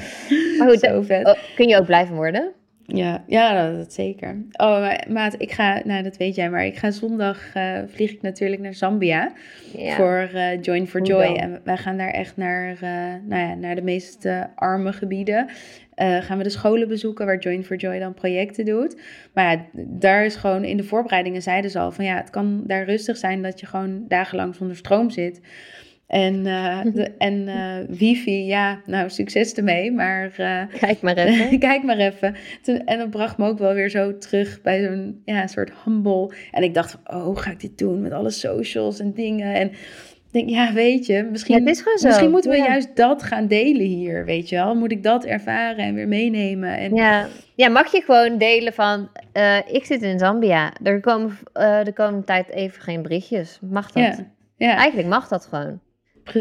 goed, 0.67 0.79
Zo 0.79 1.01
vet. 1.01 1.27
Oh, 1.27 1.35
kun 1.55 1.67
je 1.67 1.77
ook 1.77 1.85
blijven 1.85 2.15
worden? 2.15 2.51
Ja, 2.85 3.23
ja 3.27 3.71
dat, 3.71 3.93
zeker. 3.93 4.35
Oh, 4.51 4.91
maat, 5.09 5.35
ik 5.37 5.51
ga, 5.51 5.81
nou 5.83 6.03
dat 6.03 6.17
weet 6.17 6.35
jij, 6.35 6.49
maar 6.49 6.65
ik 6.65 6.77
ga 6.77 6.91
zondag 6.91 7.55
uh, 7.55 7.77
vlieg 7.87 8.11
ik 8.11 8.21
natuurlijk 8.21 8.61
naar 8.61 8.73
Zambia 8.73 9.31
voor 9.95 10.29
uh, 10.33 10.61
Join 10.61 10.87
for 10.87 11.01
Joy. 11.01 11.35
En 11.35 11.61
wij 11.63 11.77
gaan 11.77 11.97
daar 11.97 12.09
echt 12.09 12.37
naar, 12.37 12.69
uh, 12.73 12.89
nou 13.27 13.41
ja, 13.41 13.53
naar 13.53 13.75
de 13.75 13.81
meest 13.81 14.27
arme 14.55 14.93
gebieden. 14.93 15.49
Gaan 16.01 16.37
we 16.37 16.43
de 16.43 16.49
scholen 16.49 16.87
bezoeken 16.87 17.25
waar 17.25 17.39
Join 17.39 17.63
for 17.63 17.75
Joy 17.75 17.99
dan 17.99 18.13
projecten 18.13 18.65
doet. 18.65 19.01
Maar 19.33 19.51
ja, 19.51 19.65
daar 19.73 20.25
is 20.25 20.35
gewoon 20.35 20.63
in 20.63 20.77
de 20.77 20.83
voorbereidingen 20.83 21.41
zeiden 21.41 21.71
ze 21.71 21.79
al 21.79 21.91
van 21.91 22.05
ja, 22.05 22.15
het 22.15 22.29
kan 22.29 22.63
daar 22.65 22.85
rustig 22.85 23.17
zijn 23.17 23.41
dat 23.41 23.59
je 23.59 23.65
gewoon 23.65 24.05
dagenlang 24.07 24.55
zonder 24.55 24.75
stroom 24.75 25.09
zit. 25.09 25.41
En, 26.11 26.45
uh, 26.45 26.81
de, 26.93 27.11
en 27.17 27.47
uh, 27.47 27.97
wifi, 27.97 28.45
ja, 28.45 28.81
nou, 28.85 29.09
succes 29.09 29.53
ermee, 29.53 29.91
maar... 29.91 30.35
Uh, 30.39 30.61
kijk 30.79 31.01
maar 31.01 31.17
even. 31.17 31.59
kijk 31.69 31.83
maar 31.83 31.97
even. 31.97 32.35
Toen, 32.61 32.85
en 32.85 32.97
dat 32.97 33.09
bracht 33.09 33.37
me 33.37 33.47
ook 33.47 33.59
wel 33.59 33.73
weer 33.73 33.89
zo 33.89 34.17
terug 34.17 34.61
bij 34.61 34.83
zo'n 34.83 35.21
ja, 35.25 35.47
soort 35.47 35.71
humble. 35.83 36.33
En 36.51 36.63
ik 36.63 36.73
dacht, 36.73 36.97
oh, 37.05 37.23
hoe 37.23 37.39
ga 37.39 37.51
ik 37.51 37.59
dit 37.59 37.77
doen 37.77 38.01
met 38.01 38.11
alle 38.11 38.29
socials 38.29 38.99
en 38.99 39.13
dingen? 39.13 39.53
En 39.55 39.71
denk, 40.31 40.49
ja, 40.49 40.73
weet 40.73 41.05
je, 41.05 41.23
misschien, 41.23 41.63
misschien 41.63 42.31
moeten 42.31 42.51
we 42.51 42.57
juist 42.57 42.95
dat 42.95 43.23
gaan 43.23 43.47
delen 43.47 43.85
hier, 43.85 44.25
weet 44.25 44.49
je 44.49 44.55
wel? 44.55 44.75
Moet 44.75 44.91
ik 44.91 45.03
dat 45.03 45.25
ervaren 45.25 45.85
en 45.85 45.93
weer 45.93 46.07
meenemen? 46.07 46.77
En... 46.77 46.95
Ja. 46.95 47.27
ja, 47.55 47.69
mag 47.69 47.91
je 47.91 48.01
gewoon 48.01 48.37
delen 48.37 48.73
van, 48.73 49.09
ik 49.71 49.85
zit 49.85 50.01
in 50.01 50.19
Zambia, 50.19 50.73
er 50.83 50.99
komen 50.99 51.37
de 51.83 51.91
komende 51.93 52.25
tijd 52.25 52.49
even 52.49 52.81
geen 52.81 53.01
berichtjes. 53.01 53.59
Mag 53.61 53.91
dat? 53.91 54.03
Ja. 54.03 54.31
Ja. 54.67 54.75
Eigenlijk 54.75 55.07
mag 55.07 55.27
dat 55.27 55.45
gewoon. 55.45 55.79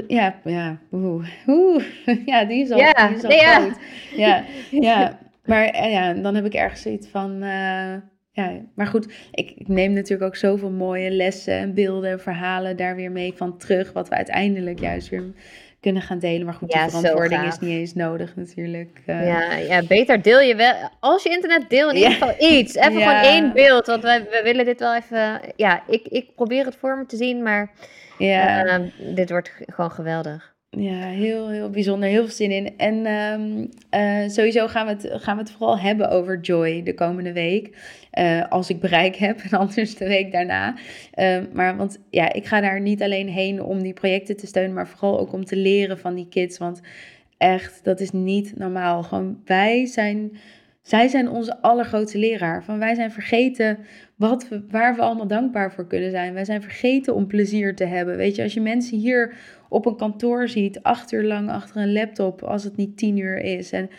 Ja, 0.07 0.35
ja, 0.45 0.79
oeh, 0.93 1.29
oeh, 1.47 1.85
ja, 2.27 2.45
die 2.45 2.63
is 2.63 2.71
al, 2.71 2.79
ja, 2.79 3.09
die 3.09 3.17
is 3.17 3.25
al 3.25 3.31
ja. 3.31 3.61
Groot. 3.61 3.79
Ja, 4.17 4.45
ja, 4.71 5.19
maar 5.45 5.65
eh, 5.65 5.93
ja, 5.93 6.13
dan 6.13 6.35
heb 6.35 6.45
ik 6.45 6.55
ergens 6.55 6.83
zoiets 6.83 7.09
van, 7.09 7.43
uh, 7.43 7.95
ja, 8.33 8.53
maar 8.75 8.87
goed, 8.87 9.13
ik, 9.33 9.51
ik, 9.57 9.69
neem 9.69 9.93
natuurlijk 9.93 10.23
ook 10.29 10.37
zoveel 10.37 10.71
mooie 10.71 11.11
lessen 11.11 11.55
en 11.55 11.75
beelden 11.75 12.11
en 12.11 12.21
verhalen 12.21 12.77
daar 12.77 12.97
weer 12.97 13.11
mee 13.11 13.33
van 13.37 13.59
terug, 13.59 13.93
wat 13.93 14.09
we 14.09 14.15
uiteindelijk 14.15 14.81
juist 14.81 15.09
weer 15.09 15.25
kunnen 15.81 16.03
gaan 16.03 16.19
delen. 16.19 16.45
Maar 16.45 16.55
goed, 16.55 16.73
Ja, 16.73 16.89
zo 16.89 16.99
verantwoording 16.99 17.43
is 17.47 17.59
niet 17.59 17.71
eens 17.79 17.95
nodig 17.95 18.37
natuurlijk. 18.37 19.01
Eh, 19.07 19.27
Ja, 19.27 19.55
ja, 19.55 19.83
beter 19.87 20.23
deel 20.23 20.41
je 20.41 20.55
wel. 20.57 20.75
Als 21.01 21.23
je 21.23 21.29
internet 21.31 21.71
deel 21.71 21.89
in 21.91 21.95
ieder 21.97 22.11
Ja. 22.11 22.17
geval 22.17 22.51
iets. 22.51 22.75
Even 22.75 22.93
Ja. 22.99 23.09
gewoon 23.21 23.33
één 23.33 23.53
beeld. 23.53 23.87
Want 23.87 24.03
wij, 24.03 24.21
we 24.23 24.41
willen 24.45 24.65
dit 24.65 24.81
wel 24.81 24.95
even. 24.97 25.41
Ja, 25.57 25.83
ik, 25.89 26.07
ik 26.07 26.35
probeer 26.35 26.65
het 26.65 26.77
voor 26.77 26.97
me 26.99 27.07
te 27.07 27.17
zien. 27.17 27.43
Maar 27.43 27.71
ja. 28.19 28.65
eh, 28.65 28.81
dit 29.15 29.31
wordt 29.31 29.53
gewoon 29.67 29.91
geweldig. 29.91 30.50
Ja, 30.79 31.07
heel, 31.07 31.49
heel 31.49 31.71
bijzonder. 31.71 32.09
Heel 32.09 32.25
veel 32.25 32.35
zin 32.35 32.51
in. 32.51 32.77
En 32.77 33.07
ehm, 33.07 33.67
eh, 33.91 34.29
sowieso 34.29 34.67
gaan 34.67 34.87
we, 34.87 34.93
het, 34.93 35.23
gaan 35.23 35.37
we 35.37 35.43
het 35.43 35.51
vooral 35.51 35.79
hebben 35.79 36.11
over 36.11 36.41
Joy 36.41 36.83
de 36.83 36.95
komende 36.95 37.33
week. 37.33 37.77
Eh, 38.11 38.49
als 38.49 38.71
ik 38.71 38.81
bereik 38.81 39.17
heb 39.17 39.41
en 39.41 39.59
anders 39.59 39.95
de 39.97 40.07
week 40.07 40.33
daarna. 40.33 40.77
Ehm, 41.15 41.47
maar 41.53 41.77
want 41.77 41.99
ja, 42.11 42.33
ik 42.33 42.47
ga 42.47 42.61
daar 42.61 42.81
niet 42.81 43.03
alleen 43.03 43.29
heen 43.29 43.63
om 43.63 43.83
die 43.83 43.93
projecten 43.93 44.37
te 44.37 44.47
steunen, 44.47 44.75
maar 44.75 44.89
vooral 44.89 45.21
ook 45.21 45.33
om 45.33 45.45
te 45.45 45.57
leren 45.57 45.99
van 45.99 46.15
die 46.15 46.29
kids. 46.29 46.59
Want 46.59 46.81
echt, 47.37 47.85
dat 47.85 48.01
is 48.01 48.11
niet 48.11 48.59
normaal. 48.59 49.03
Gewoon 49.03 49.41
wij 49.45 49.87
zijn, 49.87 50.37
zij 50.83 51.09
zijn 51.09 51.29
onze 51.29 51.63
allergrootste 51.63 52.19
leraar. 52.19 52.65
Van 52.65 52.79
wij 52.79 52.95
zijn 52.95 53.13
vergeten 53.13 53.79
wat 54.17 54.49
waar 54.71 54.95
we 54.95 55.03
allemaal 55.03 55.27
dankbaar 55.27 55.73
voor 55.73 55.87
kunnen 55.87 56.11
zijn. 56.11 56.35
Wij 56.35 56.45
zijn 56.45 56.63
vergeten 56.63 57.15
om 57.15 57.27
plezier 57.27 57.75
te 57.75 57.85
hebben. 57.85 58.17
Weet 58.17 58.37
je, 58.37 58.43
als 58.43 58.55
je 58.55 58.61
mensen 58.61 58.99
hier 58.99 59.35
op 59.71 59.87
een 59.87 59.97
kantoor 59.97 60.49
ziet, 60.49 60.83
acht 60.83 61.13
uur 61.13 61.25
lang 61.25 61.51
achter 61.51 61.77
een 61.77 61.93
laptop, 61.93 62.43
als 62.43 62.65
het 62.65 62.77
niet 62.77 62.97
tien 62.97 63.17
uur 63.17 63.39
is. 63.39 63.73
En 63.73 63.91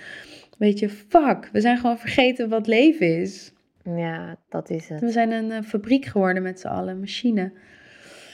weet 0.57 0.80
je, 0.80 0.89
fuck, 0.89 1.49
we 1.51 1.61
zijn 1.61 1.78
gewoon 1.78 1.97
vergeten 1.99 2.49
wat 2.49 2.67
leven 2.67 3.19
is. 3.22 3.53
Ja, 3.84 4.36
dat 4.49 4.69
is 4.69 4.89
het. 4.89 4.99
We 5.01 5.11
zijn 5.11 5.32
een 5.32 5.51
eh, 5.51 5.61
fabriek 5.61 6.05
geworden 6.05 6.43
met 6.43 6.59
z'n 6.59 6.67
allen, 6.67 6.99
machine. 6.99 7.51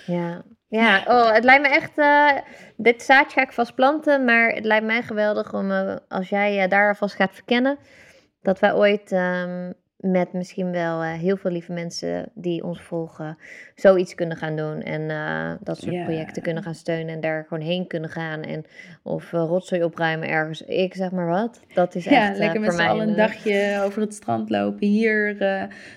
Ja. 0.05 0.43
Ja, 0.69 1.03
oh, 1.07 1.33
het 1.33 1.43
lijkt 1.43 1.61
me 1.61 1.69
echt. 1.75 1.97
eh, 1.97 2.31
dit 2.77 3.01
zaadje 3.03 3.39
ga 3.39 3.41
ik 3.45 3.51
vast 3.51 3.75
planten. 3.75 4.25
Maar 4.25 4.49
het 4.49 4.65
lijkt 4.65 4.85
mij 4.85 5.01
geweldig 5.01 5.53
om. 5.53 5.71
eh, 5.71 5.95
als 6.07 6.29
jij 6.29 6.67
daar 6.67 6.87
alvast 6.87 7.15
gaat 7.15 7.33
verkennen. 7.33 7.77
dat 8.41 8.59
wij 8.59 8.73
ooit. 8.73 9.11
ehm, 9.11 9.71
met 9.97 10.33
misschien 10.33 10.71
wel 10.71 11.01
eh, 11.03 11.13
heel 11.13 11.37
veel 11.37 11.51
lieve 11.51 11.71
mensen 11.71 12.29
die 12.33 12.63
ons 12.63 12.81
volgen. 12.81 13.37
zoiets 13.75 14.15
kunnen 14.15 14.37
gaan 14.37 14.55
doen. 14.55 14.81
En 14.81 15.09
eh, 15.09 15.51
dat 15.63 15.77
soort 15.77 16.03
projecten 16.03 16.41
kunnen 16.41 16.63
gaan 16.63 16.75
steunen. 16.75 17.13
En 17.13 17.21
daar 17.21 17.45
gewoon 17.47 17.63
heen 17.63 17.87
kunnen 17.87 18.09
gaan. 18.09 18.41
En, 18.41 18.65
of 19.03 19.33
eh, 19.33 19.39
rotzooi 19.39 19.83
opruimen 19.83 20.29
ergens. 20.29 20.61
Ik 20.61 20.93
zeg 20.93 21.11
maar 21.11 21.27
wat. 21.27 21.59
Dat 21.73 21.95
is 21.95 22.03
Ja, 22.03 22.29
echt. 22.29 22.37
lekker 22.37 22.59
met 22.59 22.69
voor 22.69 22.79
z'n 22.79 22.85
mij 22.85 22.93
allen 22.93 23.07
een 23.09 23.15
dagje 23.15 23.81
over 23.83 24.01
het 24.01 24.13
strand 24.13 24.49
lopen. 24.49 24.87
Hier 24.87 25.37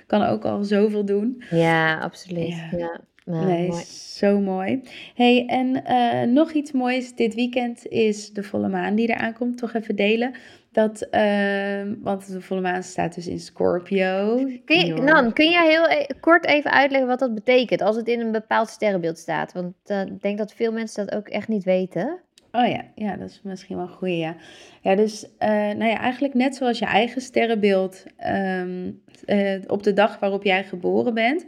kan 0.07 0.23
ook 0.23 0.45
al 0.45 0.65
zoveel 0.65 1.05
doen. 1.05 1.43
Ja, 1.51 1.99
absoluut. 1.99 2.49
Ja. 2.49 2.69
Ja. 2.79 3.01
Nou, 3.25 3.47
nee, 3.47 3.69
mooi. 3.69 3.83
zo 3.85 4.41
mooi. 4.41 4.83
hey, 5.15 5.47
en 5.47 6.33
nog 6.33 6.53
iets 6.53 6.73
moois 6.73 7.15
dit 7.15 7.35
weekend 7.35 7.87
is 7.87 8.33
de 8.33 8.43
volle 8.43 8.69
maan 8.69 8.95
die 8.95 9.09
eraan 9.09 9.33
komt. 9.33 9.59
Toch 9.59 9.75
even 9.75 9.97
delen. 9.97 10.35
Dat, 10.73 11.01
eh, 11.03 11.83
want 12.01 12.33
de 12.33 12.41
volle 12.41 12.61
maan 12.61 12.83
staat 12.83 13.15
dus 13.15 13.27
in 13.27 13.41
Scorpio. 13.41 14.35
Kun 14.65 14.79
je, 14.79 14.87
Your- 14.87 15.05
Nan, 15.05 15.33
kun 15.33 15.51
jij 15.51 15.69
heel 15.69 15.89
e- 15.89 16.07
kort 16.21 16.47
even 16.47 16.71
uitleggen 16.71 17.09
wat 17.09 17.19
dat 17.19 17.35
betekent 17.35 17.83
als 17.83 17.97
het 17.97 18.09
in 18.09 18.21
een 18.21 18.33
bepaald 18.33 18.69
sterrenbeeld 18.69 19.19
staat? 19.19 19.53
Want 19.53 19.75
eh, 19.85 20.01
ik 20.01 20.23
denk 20.23 20.39
dat 20.39 20.53
veel 20.53 20.73
mensen 20.73 21.07
dat 21.07 21.15
ook 21.15 21.29
echt 21.29 21.49
niet 21.49 21.65
weten. 21.65 22.19
Oh 22.53 22.67
ja, 22.69 22.83
ja, 22.95 23.17
dat 23.17 23.31
is 23.31 23.41
misschien 23.43 23.77
wel 23.77 23.85
een 23.87 23.93
goeie, 23.93 24.17
ja. 24.17 24.37
Ja, 24.83 24.95
dus 24.95 25.27
eh, 25.39 25.49
nou 25.51 25.85
ja, 25.85 25.99
eigenlijk 25.99 26.35
net 26.35 26.57
zoals 26.57 26.79
je 26.79 26.85
eigen 26.85 27.21
sterrenbeeld 27.21 28.05
ehm, 28.17 28.91
eh, 29.25 29.61
op 29.67 29.83
de 29.83 29.93
dag 29.93 30.19
waarop 30.19 30.45
jij 30.45 30.65
geboren 30.65 31.15
bent. 31.15 31.45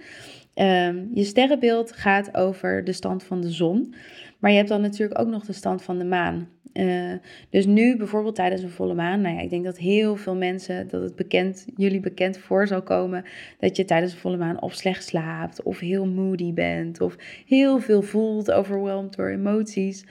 Ehm, 0.55 1.05
je 1.15 1.25
sterrenbeeld 1.25 1.93
gaat 1.93 2.37
over 2.37 2.85
de 2.85 2.93
stand 2.93 3.23
van 3.25 3.41
de 3.41 3.51
zon. 3.51 3.95
Maar 4.39 4.51
je 4.51 4.57
hebt 4.57 4.69
dan 4.69 4.81
natuurlijk 4.81 5.21
ook 5.21 5.29
nog 5.29 5.45
de 5.45 5.53
stand 5.53 5.83
van 5.83 5.99
de 5.99 6.05
maan. 6.05 6.49
Eh, 6.73 7.13
dus 7.51 7.67
nu 7.67 7.97
bijvoorbeeld 7.97 8.35
tijdens 8.35 8.63
een 8.63 8.71
volle 8.71 8.95
maan, 8.95 9.21
nou 9.21 9.35
ja, 9.35 9.41
ik 9.41 9.51
denk 9.51 9.65
dat 9.65 9.79
heel 9.79 10.17
veel 10.17 10.37
mensen, 10.37 10.89
dat 10.89 11.03
het 11.03 11.17
bekend, 11.17 11.67
jullie 11.77 12.01
bekend 12.01 12.39
voor 12.39 12.67
zal 12.67 12.83
komen, 12.83 13.25
dat 13.59 13.77
je 13.77 13.85
tijdens 13.85 14.13
een 14.13 14.19
volle 14.19 14.37
maan 14.37 14.63
of 14.63 14.75
slecht 14.75 15.05
slaapt, 15.05 15.63
of 15.63 15.79
heel 15.79 16.07
moody 16.07 16.53
bent, 16.53 17.01
of 17.01 17.17
heel 17.47 17.81
veel 17.81 18.03
voelt, 18.03 18.53
overwhelmed 18.53 19.17
door 19.17 19.29
emoties. 19.29 20.05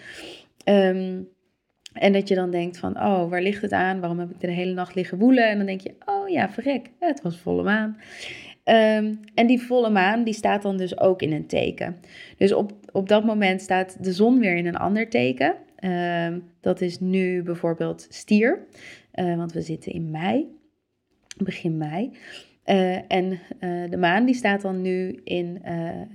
Ehm, 0.63 1.19
en 1.93 2.13
dat 2.13 2.27
je 2.27 2.35
dan 2.35 2.51
denkt 2.51 2.77
van, 2.77 2.97
oh, 2.97 3.29
waar 3.29 3.41
ligt 3.41 3.61
het 3.61 3.71
aan? 3.71 3.99
Waarom 3.99 4.19
heb 4.19 4.29
ik 4.29 4.39
de 4.39 4.51
hele 4.51 4.73
nacht 4.73 4.95
liggen 4.95 5.17
woelen? 5.17 5.49
En 5.49 5.57
dan 5.57 5.65
denk 5.65 5.81
je, 5.81 5.93
oh 6.05 6.29
ja, 6.29 6.49
verrek, 6.49 6.89
het 6.99 7.21
was 7.21 7.37
volle 7.37 7.63
maan. 7.63 7.97
Ehm, 8.63 9.13
en 9.35 9.47
die 9.47 9.61
volle 9.61 9.89
maan, 9.89 10.23
die 10.23 10.33
staat 10.33 10.61
dan 10.61 10.77
dus 10.77 10.99
ook 10.99 11.21
in 11.21 11.31
een 11.31 11.47
teken. 11.47 11.95
Dus 12.37 12.53
op, 12.53 12.71
op 12.91 13.07
dat 13.07 13.25
moment 13.25 13.61
staat 13.61 14.03
de 14.03 14.13
zon 14.13 14.39
weer 14.39 14.55
in 14.55 14.65
een 14.65 14.77
ander 14.77 15.09
teken. 15.09 15.55
Ehm, 15.81 16.39
dat 16.59 16.81
is 16.81 16.99
nu 16.99 17.43
bijvoorbeeld 17.43 18.07
stier, 18.09 18.67
Eh, 19.11 19.35
want 19.35 19.53
we 19.53 19.61
zitten 19.61 19.91
in 19.91 20.11
mei, 20.11 20.47
begin 21.37 21.77
mei. 21.77 22.11
Eh, 22.63 23.11
en 23.11 23.39
eh, 23.59 23.89
de 23.89 23.97
maan 23.97 24.25
die 24.25 24.35
staat 24.35 24.61
dan 24.61 24.81
nu 24.81 25.19
in 25.23 25.61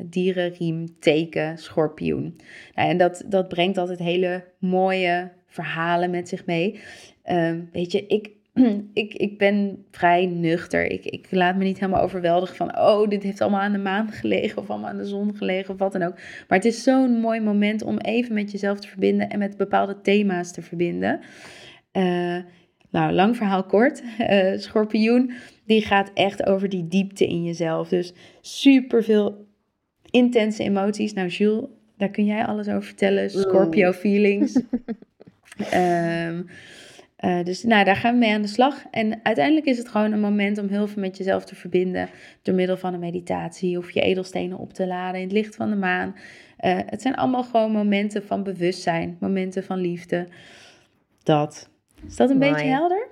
dierenriem 0.02 0.98
teken 1.00 1.58
schorpioen. 1.58 2.36
Nou, 2.74 2.88
en 2.88 2.96
dat, 2.96 3.24
dat 3.26 3.48
brengt 3.48 3.78
altijd 3.78 3.98
hele 3.98 4.44
mooie 4.58 5.32
verhalen 5.46 6.10
met 6.10 6.28
zich 6.28 6.46
mee. 6.46 6.80
Ehm, 7.22 7.60
weet 7.72 7.92
je, 7.92 8.06
ik, 8.06 8.30
ik, 8.92 9.14
ik 9.14 9.38
ben 9.38 9.84
vrij 9.90 10.26
nuchter. 10.26 10.90
Ik, 10.90 11.04
ik 11.04 11.26
laat 11.30 11.56
me 11.56 11.64
niet 11.64 11.78
helemaal 11.78 12.02
overweldigen 12.02 12.56
van... 12.56 12.78
oh, 12.78 13.08
dit 13.08 13.22
heeft 13.22 13.40
allemaal 13.40 13.60
aan 13.60 13.72
de 13.72 13.78
maan 13.78 14.10
gelegen... 14.12 14.58
of 14.58 14.70
allemaal 14.70 14.88
aan 14.88 14.96
de 14.96 15.06
zon 15.06 15.36
gelegen 15.36 15.72
of 15.72 15.78
wat 15.78 15.92
dan 15.92 16.02
ook. 16.02 16.14
Maar 16.14 16.58
het 16.58 16.64
is 16.64 16.82
zo'n 16.82 17.20
mooi 17.20 17.40
moment 17.40 17.82
om 17.82 17.98
even 17.98 18.34
met 18.34 18.50
jezelf 18.50 18.80
te 18.80 18.88
verbinden... 18.88 19.28
en 19.28 19.38
met 19.38 19.56
bepaalde 19.56 20.00
thema's 20.00 20.52
te 20.52 20.62
verbinden. 20.62 21.20
Eh, 21.92 22.38
nou, 22.90 23.12
lang 23.12 23.36
verhaal 23.36 23.64
kort. 23.64 24.02
Eh, 24.18 24.58
schorpioen, 24.58 25.32
die 25.66 25.82
gaat 25.82 26.10
echt 26.14 26.46
over 26.46 26.68
die 26.68 26.88
diepte 26.88 27.26
in 27.26 27.44
jezelf. 27.44 27.88
Dus 27.88 28.12
super 28.40 29.04
veel 29.04 29.46
intense 30.10 30.62
emoties. 30.62 31.12
Nou, 31.12 31.28
Jules, 31.28 31.64
daar 31.96 32.10
kun 32.10 32.24
jij 32.24 32.44
alles 32.44 32.68
over 32.68 32.82
vertellen. 32.82 33.30
Scorpio 33.30 33.92
feelings. 33.92 34.60
Ehm, 35.70 36.42
eh, 37.16 37.44
dus 37.44 37.62
nou, 37.62 37.84
daar 37.84 37.96
gaan 37.96 38.12
we 38.12 38.18
mee 38.18 38.32
aan 38.32 38.42
de 38.42 38.48
slag. 38.48 38.84
En 38.90 39.20
uiteindelijk 39.22 39.66
is 39.66 39.78
het 39.78 39.88
gewoon 39.88 40.12
een 40.12 40.20
moment 40.20 40.58
om 40.58 40.68
heel 40.68 40.86
veel 40.86 41.02
met 41.02 41.16
jezelf 41.16 41.44
te 41.44 41.54
verbinden. 41.54 42.08
Door 42.42 42.54
middel 42.54 42.76
van 42.76 42.94
een 42.94 43.00
meditatie 43.00 43.78
of 43.78 43.90
je 43.90 44.00
edelstenen 44.00 44.58
op 44.58 44.72
te 44.72 44.86
laden 44.86 45.20
in 45.20 45.26
het 45.26 45.36
licht 45.36 45.56
van 45.56 45.70
de 45.70 45.76
maan. 45.76 46.16
Eh, 46.56 46.78
het 46.86 47.02
zijn 47.02 47.14
allemaal 47.14 47.44
gewoon 47.44 47.72
momenten 47.72 48.26
van 48.26 48.42
bewustzijn, 48.42 49.16
momenten 49.20 49.64
van 49.64 49.78
liefde. 49.78 50.28
Dat. 51.22 51.68
Is 52.06 52.16
dat 52.16 52.30
een 52.30 52.38
Mooi. 52.38 52.52
beetje 52.52 52.66
helder? 52.66 53.08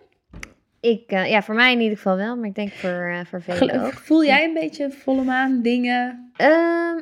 Ik, 0.80 1.11
eh, 1.11 1.30
ja, 1.30 1.42
voor 1.42 1.55
mij 1.55 1.72
in 1.72 1.80
ieder 1.80 1.96
geval 1.96 2.16
wel, 2.16 2.36
maar 2.36 2.48
ik 2.48 2.55
denk 2.55 2.72
voor, 2.72 3.11
eh 3.12 3.24
voor 3.24 3.42
velen 3.42 3.84
ook. 3.84 3.92
Voel 3.92 4.24
jij 4.24 4.44
een 4.44 4.55
beetje 4.55 4.90
volle 4.90 5.22
maan 5.22 5.62
dingen? 5.62 6.30
Ehm, 6.36 6.98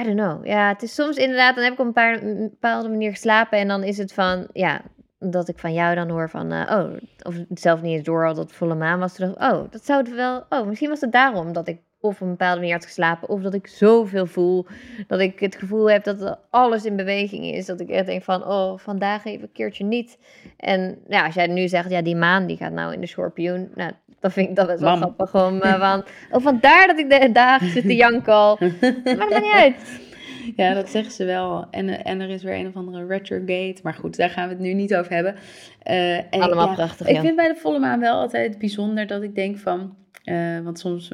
I 0.00 0.04
don't 0.04 0.16
know. 0.16 0.46
Ja, 0.46 0.68
het 0.68 0.82
is 0.82 0.94
soms 0.94 1.16
inderdaad, 1.16 1.54
dan 1.54 1.64
heb 1.64 1.72
ik 1.72 1.78
op 1.78 1.86
een, 1.86 1.92
paar, 1.92 2.22
een 2.22 2.48
bepaalde 2.50 2.88
manier 2.88 3.10
geslapen 3.10 3.58
en 3.58 3.68
dan 3.68 3.82
is 3.82 3.98
het 3.98 4.12
van, 4.12 4.48
ja, 4.52 4.82
dat 5.30 5.48
ik 5.48 5.58
van 5.58 5.72
jou 5.72 5.94
dan 5.94 6.08
hoor 6.08 6.30
van, 6.30 6.52
eh, 6.52 6.78
oh, 6.78 6.92
of 7.22 7.34
zelf 7.54 7.82
niet 7.82 7.96
eens 7.96 8.04
door 8.04 8.24
had 8.24 8.36
dat 8.36 8.52
volle 8.52 8.74
maan 8.74 8.98
was. 8.98 9.14
Toen 9.14 9.26
dacht 9.26 9.52
ik, 9.52 9.52
oh, 9.52 9.70
dat 9.70 9.84
zou 9.84 10.00
het 10.00 10.14
wel, 10.14 10.44
oh, 10.48 10.66
misschien 10.66 10.88
was 10.88 11.00
het 11.00 11.12
daarom 11.12 11.52
dat 11.52 11.68
ik 11.68 11.80
of 12.02 12.20
een 12.20 12.28
bepaalde 12.28 12.60
manier 12.60 12.74
had 12.74 12.84
geslapen, 12.84 13.28
of 13.28 13.42
dat 13.42 13.54
ik 13.54 13.66
zoveel 13.66 14.26
voel, 14.26 14.66
dat 15.06 15.20
ik 15.20 15.40
het 15.40 15.56
gevoel 15.56 15.90
heb 15.90 16.04
dat 16.04 16.38
alles 16.50 16.84
in 16.84 16.96
beweging 16.96 17.44
is. 17.44 17.66
Dat 17.66 17.80
ik 17.80 17.88
echt 17.88 18.06
denk 18.06 18.22
van, 18.22 18.46
oh, 18.46 18.78
vandaag 18.78 19.24
even 19.24 19.42
een 19.42 19.52
keertje 19.52 19.84
niet. 19.84 20.18
En 20.56 20.98
ja, 21.08 21.24
als 21.24 21.34
jij 21.34 21.46
nu 21.46 21.68
zegt, 21.68 21.90
ja, 21.90 22.02
die 22.02 22.16
maan 22.16 22.46
die 22.46 22.56
gaat 22.56 22.72
nou 22.72 22.92
in 22.92 23.00
de 23.00 23.06
schorpioen, 23.06 23.70
nou, 23.74 23.92
dan 24.20 24.30
vind 24.30 24.48
ik 24.48 24.56
dat 24.56 24.66
best 24.66 24.80
wel 24.80 24.96
grappig 24.96 25.34
om, 25.34 25.60
eh, 25.60 25.80
van, 25.80 26.04
oh, 26.30 26.42
vandaar 26.42 26.86
dat 26.86 26.98
ik 26.98 27.10
de 27.10 27.32
dagen 27.32 27.70
zit 27.70 27.82
te 27.82 27.94
janken 27.94 28.32
al. 28.32 28.56
Maar 28.60 28.72
dat 29.04 29.16
maakt 29.16 29.40
niet 29.40 29.52
uit. 29.52 30.10
Ja, 30.56 30.74
dat 30.74 30.88
zeggen 30.88 31.12
ze 31.12 31.24
wel. 31.24 31.66
En, 31.70 31.88
eh, 31.88 32.12
en 32.12 32.20
er 32.20 32.28
is 32.28 32.42
weer 32.42 32.54
een 32.54 32.66
of 32.66 32.76
andere 32.76 33.06
retrograde. 33.06 33.76
Maar 33.82 33.94
goed, 33.94 34.16
daar 34.16 34.30
gaan 34.30 34.48
we 34.48 34.54
het 34.54 34.62
nu 34.62 34.72
niet 34.72 34.94
over 34.94 35.12
hebben. 35.12 35.34
Eh, 35.82 36.16
en 36.16 36.40
Allemaal 36.40 36.68
ja, 36.68 36.74
prachtig, 36.74 37.06
Ik 37.06 37.20
vind 37.20 37.36
bij 37.36 37.48
de 37.48 37.60
volle 37.60 37.78
maan 37.78 38.00
wel 38.00 38.20
altijd 38.20 38.58
bijzonder 38.58 39.06
dat 39.06 39.22
ik 39.22 39.34
denk 39.34 39.58
van... 39.58 39.96
eh, 40.24 40.60
want 40.60 40.78
soms, 40.78 41.12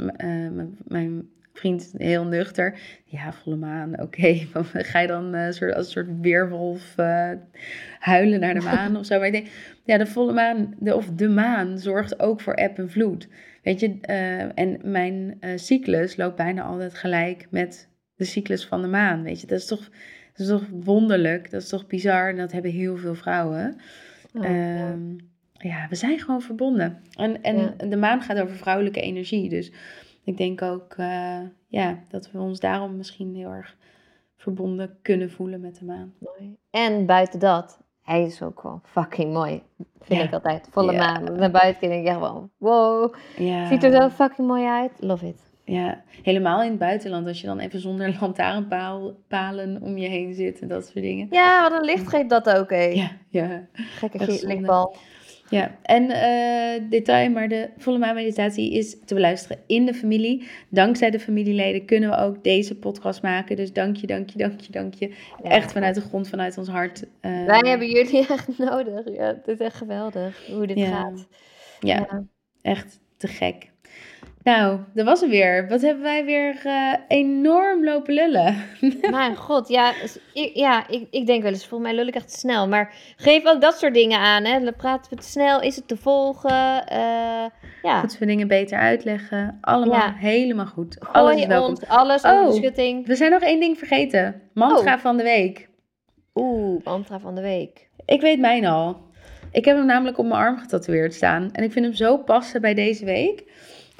mijn, 0.85 1.29
vriend 1.53 1.95
heel 1.97 2.25
nuchter. 2.25 2.79
Ja, 3.05 3.33
volle 3.33 3.57
maan, 3.57 4.01
oké. 4.01 4.35
Ga 4.73 5.01
je 5.01 5.07
dan 5.07 5.53
soort, 5.53 5.75
als 5.75 5.87
een 5.87 5.93
soort 5.93 6.21
weerwolf 6.21 6.95
huilen 7.99 8.41
naar 8.41 8.55
de 8.55 8.61
maan 8.75 8.97
of 8.97 9.07
zo? 9.07 9.19
Maar 9.19 9.27
ik 9.27 9.33
denk, 9.33 9.49
ja, 9.85 9.99
de 9.99 10.07
volle 10.07 10.33
maan, 10.33 10.75
de, 10.79 10.97
of 10.97 11.07
de 11.07 11.29
maan, 11.29 11.79
zorgt 11.79 12.21
ook 12.21 12.41
voor 12.41 12.55
eb 12.55 12.79
en 12.79 12.91
vloed. 12.91 13.29
Weet 13.63 13.81
je, 13.81 14.01
en 14.55 14.79
mijn 14.83 15.39
cyclus 15.55 16.17
loopt 16.17 16.37
bijna 16.37 16.63
altijd 16.63 16.95
gelijk 16.95 17.47
met 17.51 17.89
de 18.19 18.25
cyclus 18.25 18.67
van 18.67 18.83
de 18.83 18.89
maan. 18.89 19.23
Weet 19.23 19.41
je, 19.41 19.47
dat 19.47 19.59
is 19.59 19.67
toch, 19.67 19.81
dat 20.33 20.39
is 20.41 20.49
toch 20.49 20.65
wonderlijk, 20.71 21.51
dat 21.51 21.63
is 21.63 21.69
toch 21.69 21.87
bizar. 21.87 22.29
En 22.29 22.37
dat 22.37 22.53
hebben 22.53 22.71
heel 22.71 22.97
veel 22.97 23.15
vrouwen. 23.15 23.77
Oh, 24.35 24.43
ja. 24.43 24.49
Ehm, 24.49 25.17
ja, 25.53 25.87
we 25.89 25.95
zijn 25.95 26.19
gewoon 26.19 26.41
verbonden. 26.43 27.03
En, 27.17 27.43
en 27.43 27.57
Ja. 27.59 27.87
de 27.87 27.97
maan 27.97 28.23
gaat 28.23 28.41
over 28.41 28.57
vrouwelijke 28.57 29.01
energie. 29.01 29.49
Dus 29.49 29.73
ik 30.25 30.37
denk 30.37 30.63
ook 30.63 30.95
eh, 30.97 31.41
ja, 31.69 31.99
dat 32.09 32.31
we 32.31 32.39
ons 32.39 32.61
daarom 32.61 32.97
misschien 32.97 33.35
heel 33.35 33.51
erg 33.51 33.77
verbonden 34.37 34.99
kunnen 35.03 35.31
voelen 35.31 35.61
met 35.61 35.79
de 35.79 35.85
maan. 35.85 36.15
Mooi. 36.19 36.57
En 36.71 37.07
buiten 37.07 37.39
dat, 37.39 37.81
hij 38.03 38.23
is 38.25 38.43
ook 38.43 38.63
wel 38.63 38.81
fucking 38.85 39.33
mooi. 39.33 39.63
Vind 40.01 40.21
Ja. 40.21 40.27
ik 40.27 40.33
altijd. 40.33 40.69
Volle 40.71 40.93
Ja. 40.93 40.99
maan. 40.99 41.37
Naar 41.37 41.51
buiten 41.51 41.89
kijk 41.89 42.07
ik 42.07 42.19
wel, 42.19 42.51
wow. 42.57 43.15
Ja. 43.37 43.67
Ziet 43.69 43.85
er 43.85 43.93
zo 43.93 44.09
fucking 44.09 44.49
mooi 44.49 44.65
uit. 44.67 44.93
Love 44.99 45.27
it. 45.27 45.48
Ja, 45.71 46.03
helemaal 46.23 46.63
in 46.63 46.71
het 46.71 46.79
buitenland. 46.79 47.27
Als 47.27 47.41
je 47.41 47.47
dan 47.47 47.59
even 47.59 47.81
zonder 47.81 48.17
lantaarnpalen 48.21 49.83
om 49.83 49.99
je 49.99 50.09
heen 50.09 50.35
zit 50.35 50.61
en 50.61 50.69
dat 50.69 50.85
soort 50.85 51.05
dingen. 51.05 51.27
Ja, 51.31 51.69
wat 51.71 51.79
een 51.81 51.85
licht 51.85 52.09
geeft 52.09 52.29
dat 52.31 52.51
ook, 52.51 52.71
hé. 52.71 52.83
Ja, 52.85 53.11
ja. 53.29 53.67
Gekke 53.75 54.39
lichtbal. 54.47 54.97
Ja, 55.51 55.77
en 55.83 56.11
eh, 56.11 56.83
detail, 56.91 57.31
maar 57.31 57.49
de 57.49 57.69
volle 57.77 57.99
maanmeditatie 57.99 58.73
is 58.73 58.97
te 59.05 59.15
beluisteren 59.15 59.59
in 59.67 59.87
de 59.87 59.95
familie. 59.95 60.49
Dankzij 60.71 61.11
de 61.11 61.21
familieleden 61.21 61.85
kunnen 61.85 62.11
we 62.11 62.17
ook 62.17 62.45
deze 62.45 62.79
podcast 62.79 63.23
maken. 63.23 63.57
Dus 63.57 63.73
dank 63.73 63.97
je, 63.97 64.07
dank 64.07 64.31
je, 64.31 64.39
dank 64.39 64.61
je, 64.61 64.73
dank 64.73 64.95
je. 64.95 65.09
Ja. 65.43 65.51
Echt 65.51 65.73
vanuit 65.73 65.95
de 65.95 66.01
grond, 66.01 66.29
vanuit 66.29 66.59
ons 66.59 66.69
hart. 66.69 67.05
eh, 67.21 67.45
Wij 67.47 67.63
hebben 67.69 67.89
jullie 67.91 68.27
echt 68.29 68.59
nodig. 68.59 69.15
Ja, 69.17 69.25
het 69.27 69.49
is 69.49 69.59
echt 69.59 69.77
geweldig 69.77 70.47
hoe 70.47 70.67
dit 70.67 70.79
Ja. 70.79 70.87
gaat. 70.87 71.27
Ja, 71.81 72.25
echt 72.63 73.01
te 73.17 73.27
gek. 73.27 73.71
Nou, 74.43 74.79
dat 74.95 75.05
was 75.07 75.21
het 75.21 75.31
weer. 75.31 75.69
Wat 75.69 75.81
hebben 75.81 76.03
wij 76.03 76.25
weer 76.25 76.61
eh, 76.65 76.93
enorm 77.09 77.85
lopen 77.85 78.15
lullen. 78.15 78.57
Mijn 79.11 79.37
god, 79.37 79.69
ja, 79.69 79.93
ik, 80.33 80.51
ja 80.55 80.89
ik, 80.89 81.07
ik 81.11 81.27
denk 81.27 81.43
wel 81.43 81.53
eens, 81.53 81.67
volgens 81.67 81.91
mij 81.91 81.99
lul 81.99 82.09
ik 82.09 82.15
echt 82.15 82.33
te 82.33 82.39
snel. 82.39 82.69
Maar 82.69 82.95
geef 83.17 83.47
ook 83.47 83.61
dat 83.61 83.79
soort 83.79 83.95
dingen 83.95 84.19
aan, 84.19 84.45
hè. 84.45 84.61
Dan 84.61 84.75
Praten 84.77 85.11
we 85.11 85.17
te 85.21 85.29
snel, 85.29 85.61
is 85.63 85.77
het 85.77 85.89
te 85.89 85.97
volgen? 85.97 86.87
eh, 86.87 87.45
ja, 87.83 88.01
Moeten 88.01 88.19
we 88.19 88.27
dingen 88.27 88.49
beter 88.49 88.79
uitleggen. 88.79 89.59
Allemaal 89.61 89.99
Ja. 89.99 90.15
helemaal 90.19 90.67
goed. 90.67 90.97
Alles 91.13 91.37
is 91.41 91.47
welkom. 91.47 91.71
ons 91.71 91.87
alles 91.87 92.23
Oh. 92.23 92.47
de 92.47 92.53
schutting. 92.55 93.07
We 93.07 93.15
zijn 93.15 93.31
nog 93.31 93.43
één 93.43 93.61
ding 93.61 93.79
vergeten. 93.79 94.43
Mantra 94.55 94.95
Oh. 94.95 95.01
van 95.01 95.17
de 95.17 95.23
week. 95.23 95.69
Oeh, 96.35 96.85
mantra 96.85 97.19
van 97.19 97.35
de 97.35 97.41
week. 97.43 97.89
Ik 98.05 98.21
weet 98.21 98.39
mijn 98.39 98.67
al. 98.67 99.07
Ik 99.53 99.65
heb 99.65 99.77
hem 99.77 99.87
namelijk 99.87 100.19
op 100.19 100.25
mijn 100.27 100.41
arm 100.41 100.59
getatoeëerd 100.59 101.15
staan. 101.15 101.49
En 101.53 101.65
ik 101.65 101.73
vind 101.73 101.85
hem 101.85 101.95
zo 101.95 102.17
passen 102.19 102.61
bij 102.61 102.75
deze 102.75 103.05
week. 103.05 103.45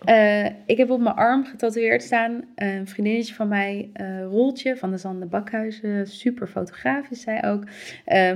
Eh, 0.05 0.45
ik 0.45 0.77
heb 0.77 0.91
op 0.91 1.01
mijn 1.01 1.15
arm 1.15 1.45
getatoeëerd 1.45 2.03
staan 2.03 2.45
eh, 2.55 2.75
een 2.75 2.87
vriendinnetje 2.87 3.35
van 3.35 3.49
mij, 3.49 3.91
eh 3.93 4.23
Roltje 4.23 4.77
van 4.77 4.91
de 4.91 4.97
Zande 4.97 5.27
Bakhuizen. 5.27 6.07
Super 6.07 6.47
fotograaf 6.47 7.11
is 7.11 7.21
zij 7.21 7.45
ook. 7.45 7.65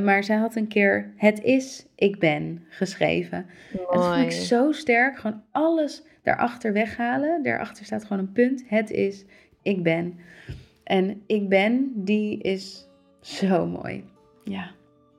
Maar 0.03 0.25
zij 0.25 0.37
had 0.37 0.57
een 0.57 0.69
keer 0.69 1.13
Het 1.17 1.43
is, 1.43 1.87
ik 1.95 2.19
ben 2.19 2.65
geschreven. 2.69 3.47
En 3.73 3.79
dat 3.91 4.07
vond 4.07 4.23
ik 4.23 4.31
zo 4.31 4.73
sterk. 4.73 5.19
Gewoon 5.19 5.43
alles 5.51 6.03
daarachter 6.23 6.73
weghalen. 6.73 7.43
Daarachter 7.43 7.85
staat 7.85 8.05
gewoon 8.05 8.19
een 8.19 8.33
punt. 8.33 8.65
Het 8.67 8.91
is, 8.91 9.25
ik 9.63 9.83
ben. 9.83 10.19
En 10.85 11.23
ik 11.27 11.49
ben, 11.49 11.93
die 11.95 12.39
is 12.39 12.89
zo 13.21 13.67
mooi. 13.67 14.05
Ja. 14.45 14.71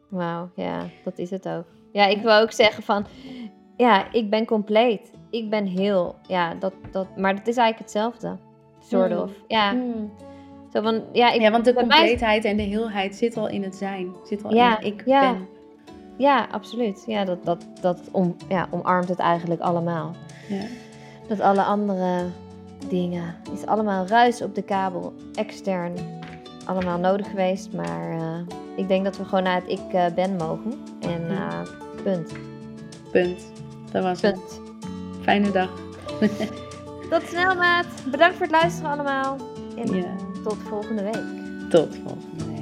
Wauw, 0.10 0.52
ja, 0.56 0.86
dat 1.04 1.18
is 1.18 1.30
het 1.30 1.48
ook. 1.48 1.66
Ja, 1.91 2.06
ik 2.06 2.22
wil 2.22 2.34
ook 2.34 2.52
zeggen 2.52 2.84
van, 2.84 3.06
ja, 3.78 4.11
ik 4.11 4.30
ben 4.30 4.45
compleet. 4.45 5.11
Ik 5.30 5.49
ben 5.49 5.65
heel, 5.65 6.15
ja, 6.28 6.53
dat, 6.55 6.74
dat, 6.91 7.07
maar 7.17 7.36
dat 7.36 7.47
is 7.47 7.57
eigenlijk 7.57 7.91
hetzelfde. 7.91 8.38
Sort 8.80 9.11
Mm. 9.11 9.17
of. 9.17 9.32
Ja, 9.47 9.76
zo 10.74 10.82
van, 10.82 11.01
ja, 11.11 11.32
ik, 11.32 11.41
Ja, 11.41 11.51
want 11.51 11.65
de 11.65 11.74
mij- 11.74 11.82
compleetheid 11.84 12.45
en 12.45 12.57
de 12.57 12.63
heelheid 12.63 13.15
zit 13.15 13.38
al 13.38 13.49
in 13.49 13.63
het 13.63 13.76
zijn. 13.76 14.13
Zit 14.24 14.43
al 14.43 14.53
Ja, 14.53 14.80
in 14.80 14.86
ik 14.88 15.03
ja. 15.05 15.32
ben. 15.32 15.47
ja, 16.17 16.47
absoluut. 16.51 17.03
Ja, 17.07 17.26
dat, 17.26 17.45
dat, 17.45 17.65
dat 17.82 17.99
om, 18.11 18.36
ja, 18.49 18.67
omarmt 18.71 19.09
het 19.09 19.19
eigenlijk 19.19 19.61
allemaal. 19.61 20.11
Ja. 20.49 20.63
Dat 21.28 21.39
alle 21.39 21.61
andere 21.63 22.26
dingen, 22.89 23.36
is 23.53 23.65
allemaal 23.65 24.07
ruis 24.07 24.41
op 24.41 24.55
de 24.55 24.61
kabel, 24.61 25.13
extern, 25.34 25.93
allemaal 26.65 26.97
nodig 26.97 27.30
geweest. 27.30 27.74
Maar 27.74 28.11
eh, 28.11 28.39
ik 28.76 28.88
denk 28.88 29.03
dat 29.03 29.17
we 29.17 29.26
gewoon 29.26 29.43
naar 29.43 29.55
het 29.61 29.69
ik 29.69 29.93
eh, 29.93 30.05
ben 30.15 30.36
mogen. 30.36 30.74
En 30.99 31.26
Ja. 31.34 31.49
eh, 31.49 31.69
punt. 32.03 32.32
Punt. 33.11 33.51
Dat 33.94 34.04
was 34.04 34.22
het. 34.22 34.62
Fijne 35.22 35.52
dag. 35.52 35.70
Tot 37.10 37.22
snel, 37.28 37.56
maat. 37.56 37.86
Bedankt 38.12 38.36
voor 38.36 38.46
het 38.46 38.56
luisteren 38.56 38.91
allemaal. 38.91 39.38
En 39.78 39.96
Ja. 39.96 40.16
tot 40.44 40.58
volgende 40.68 41.04
week. 41.04 41.24
Tot 41.70 41.96
volgende 42.04 42.46
week. 42.46 42.53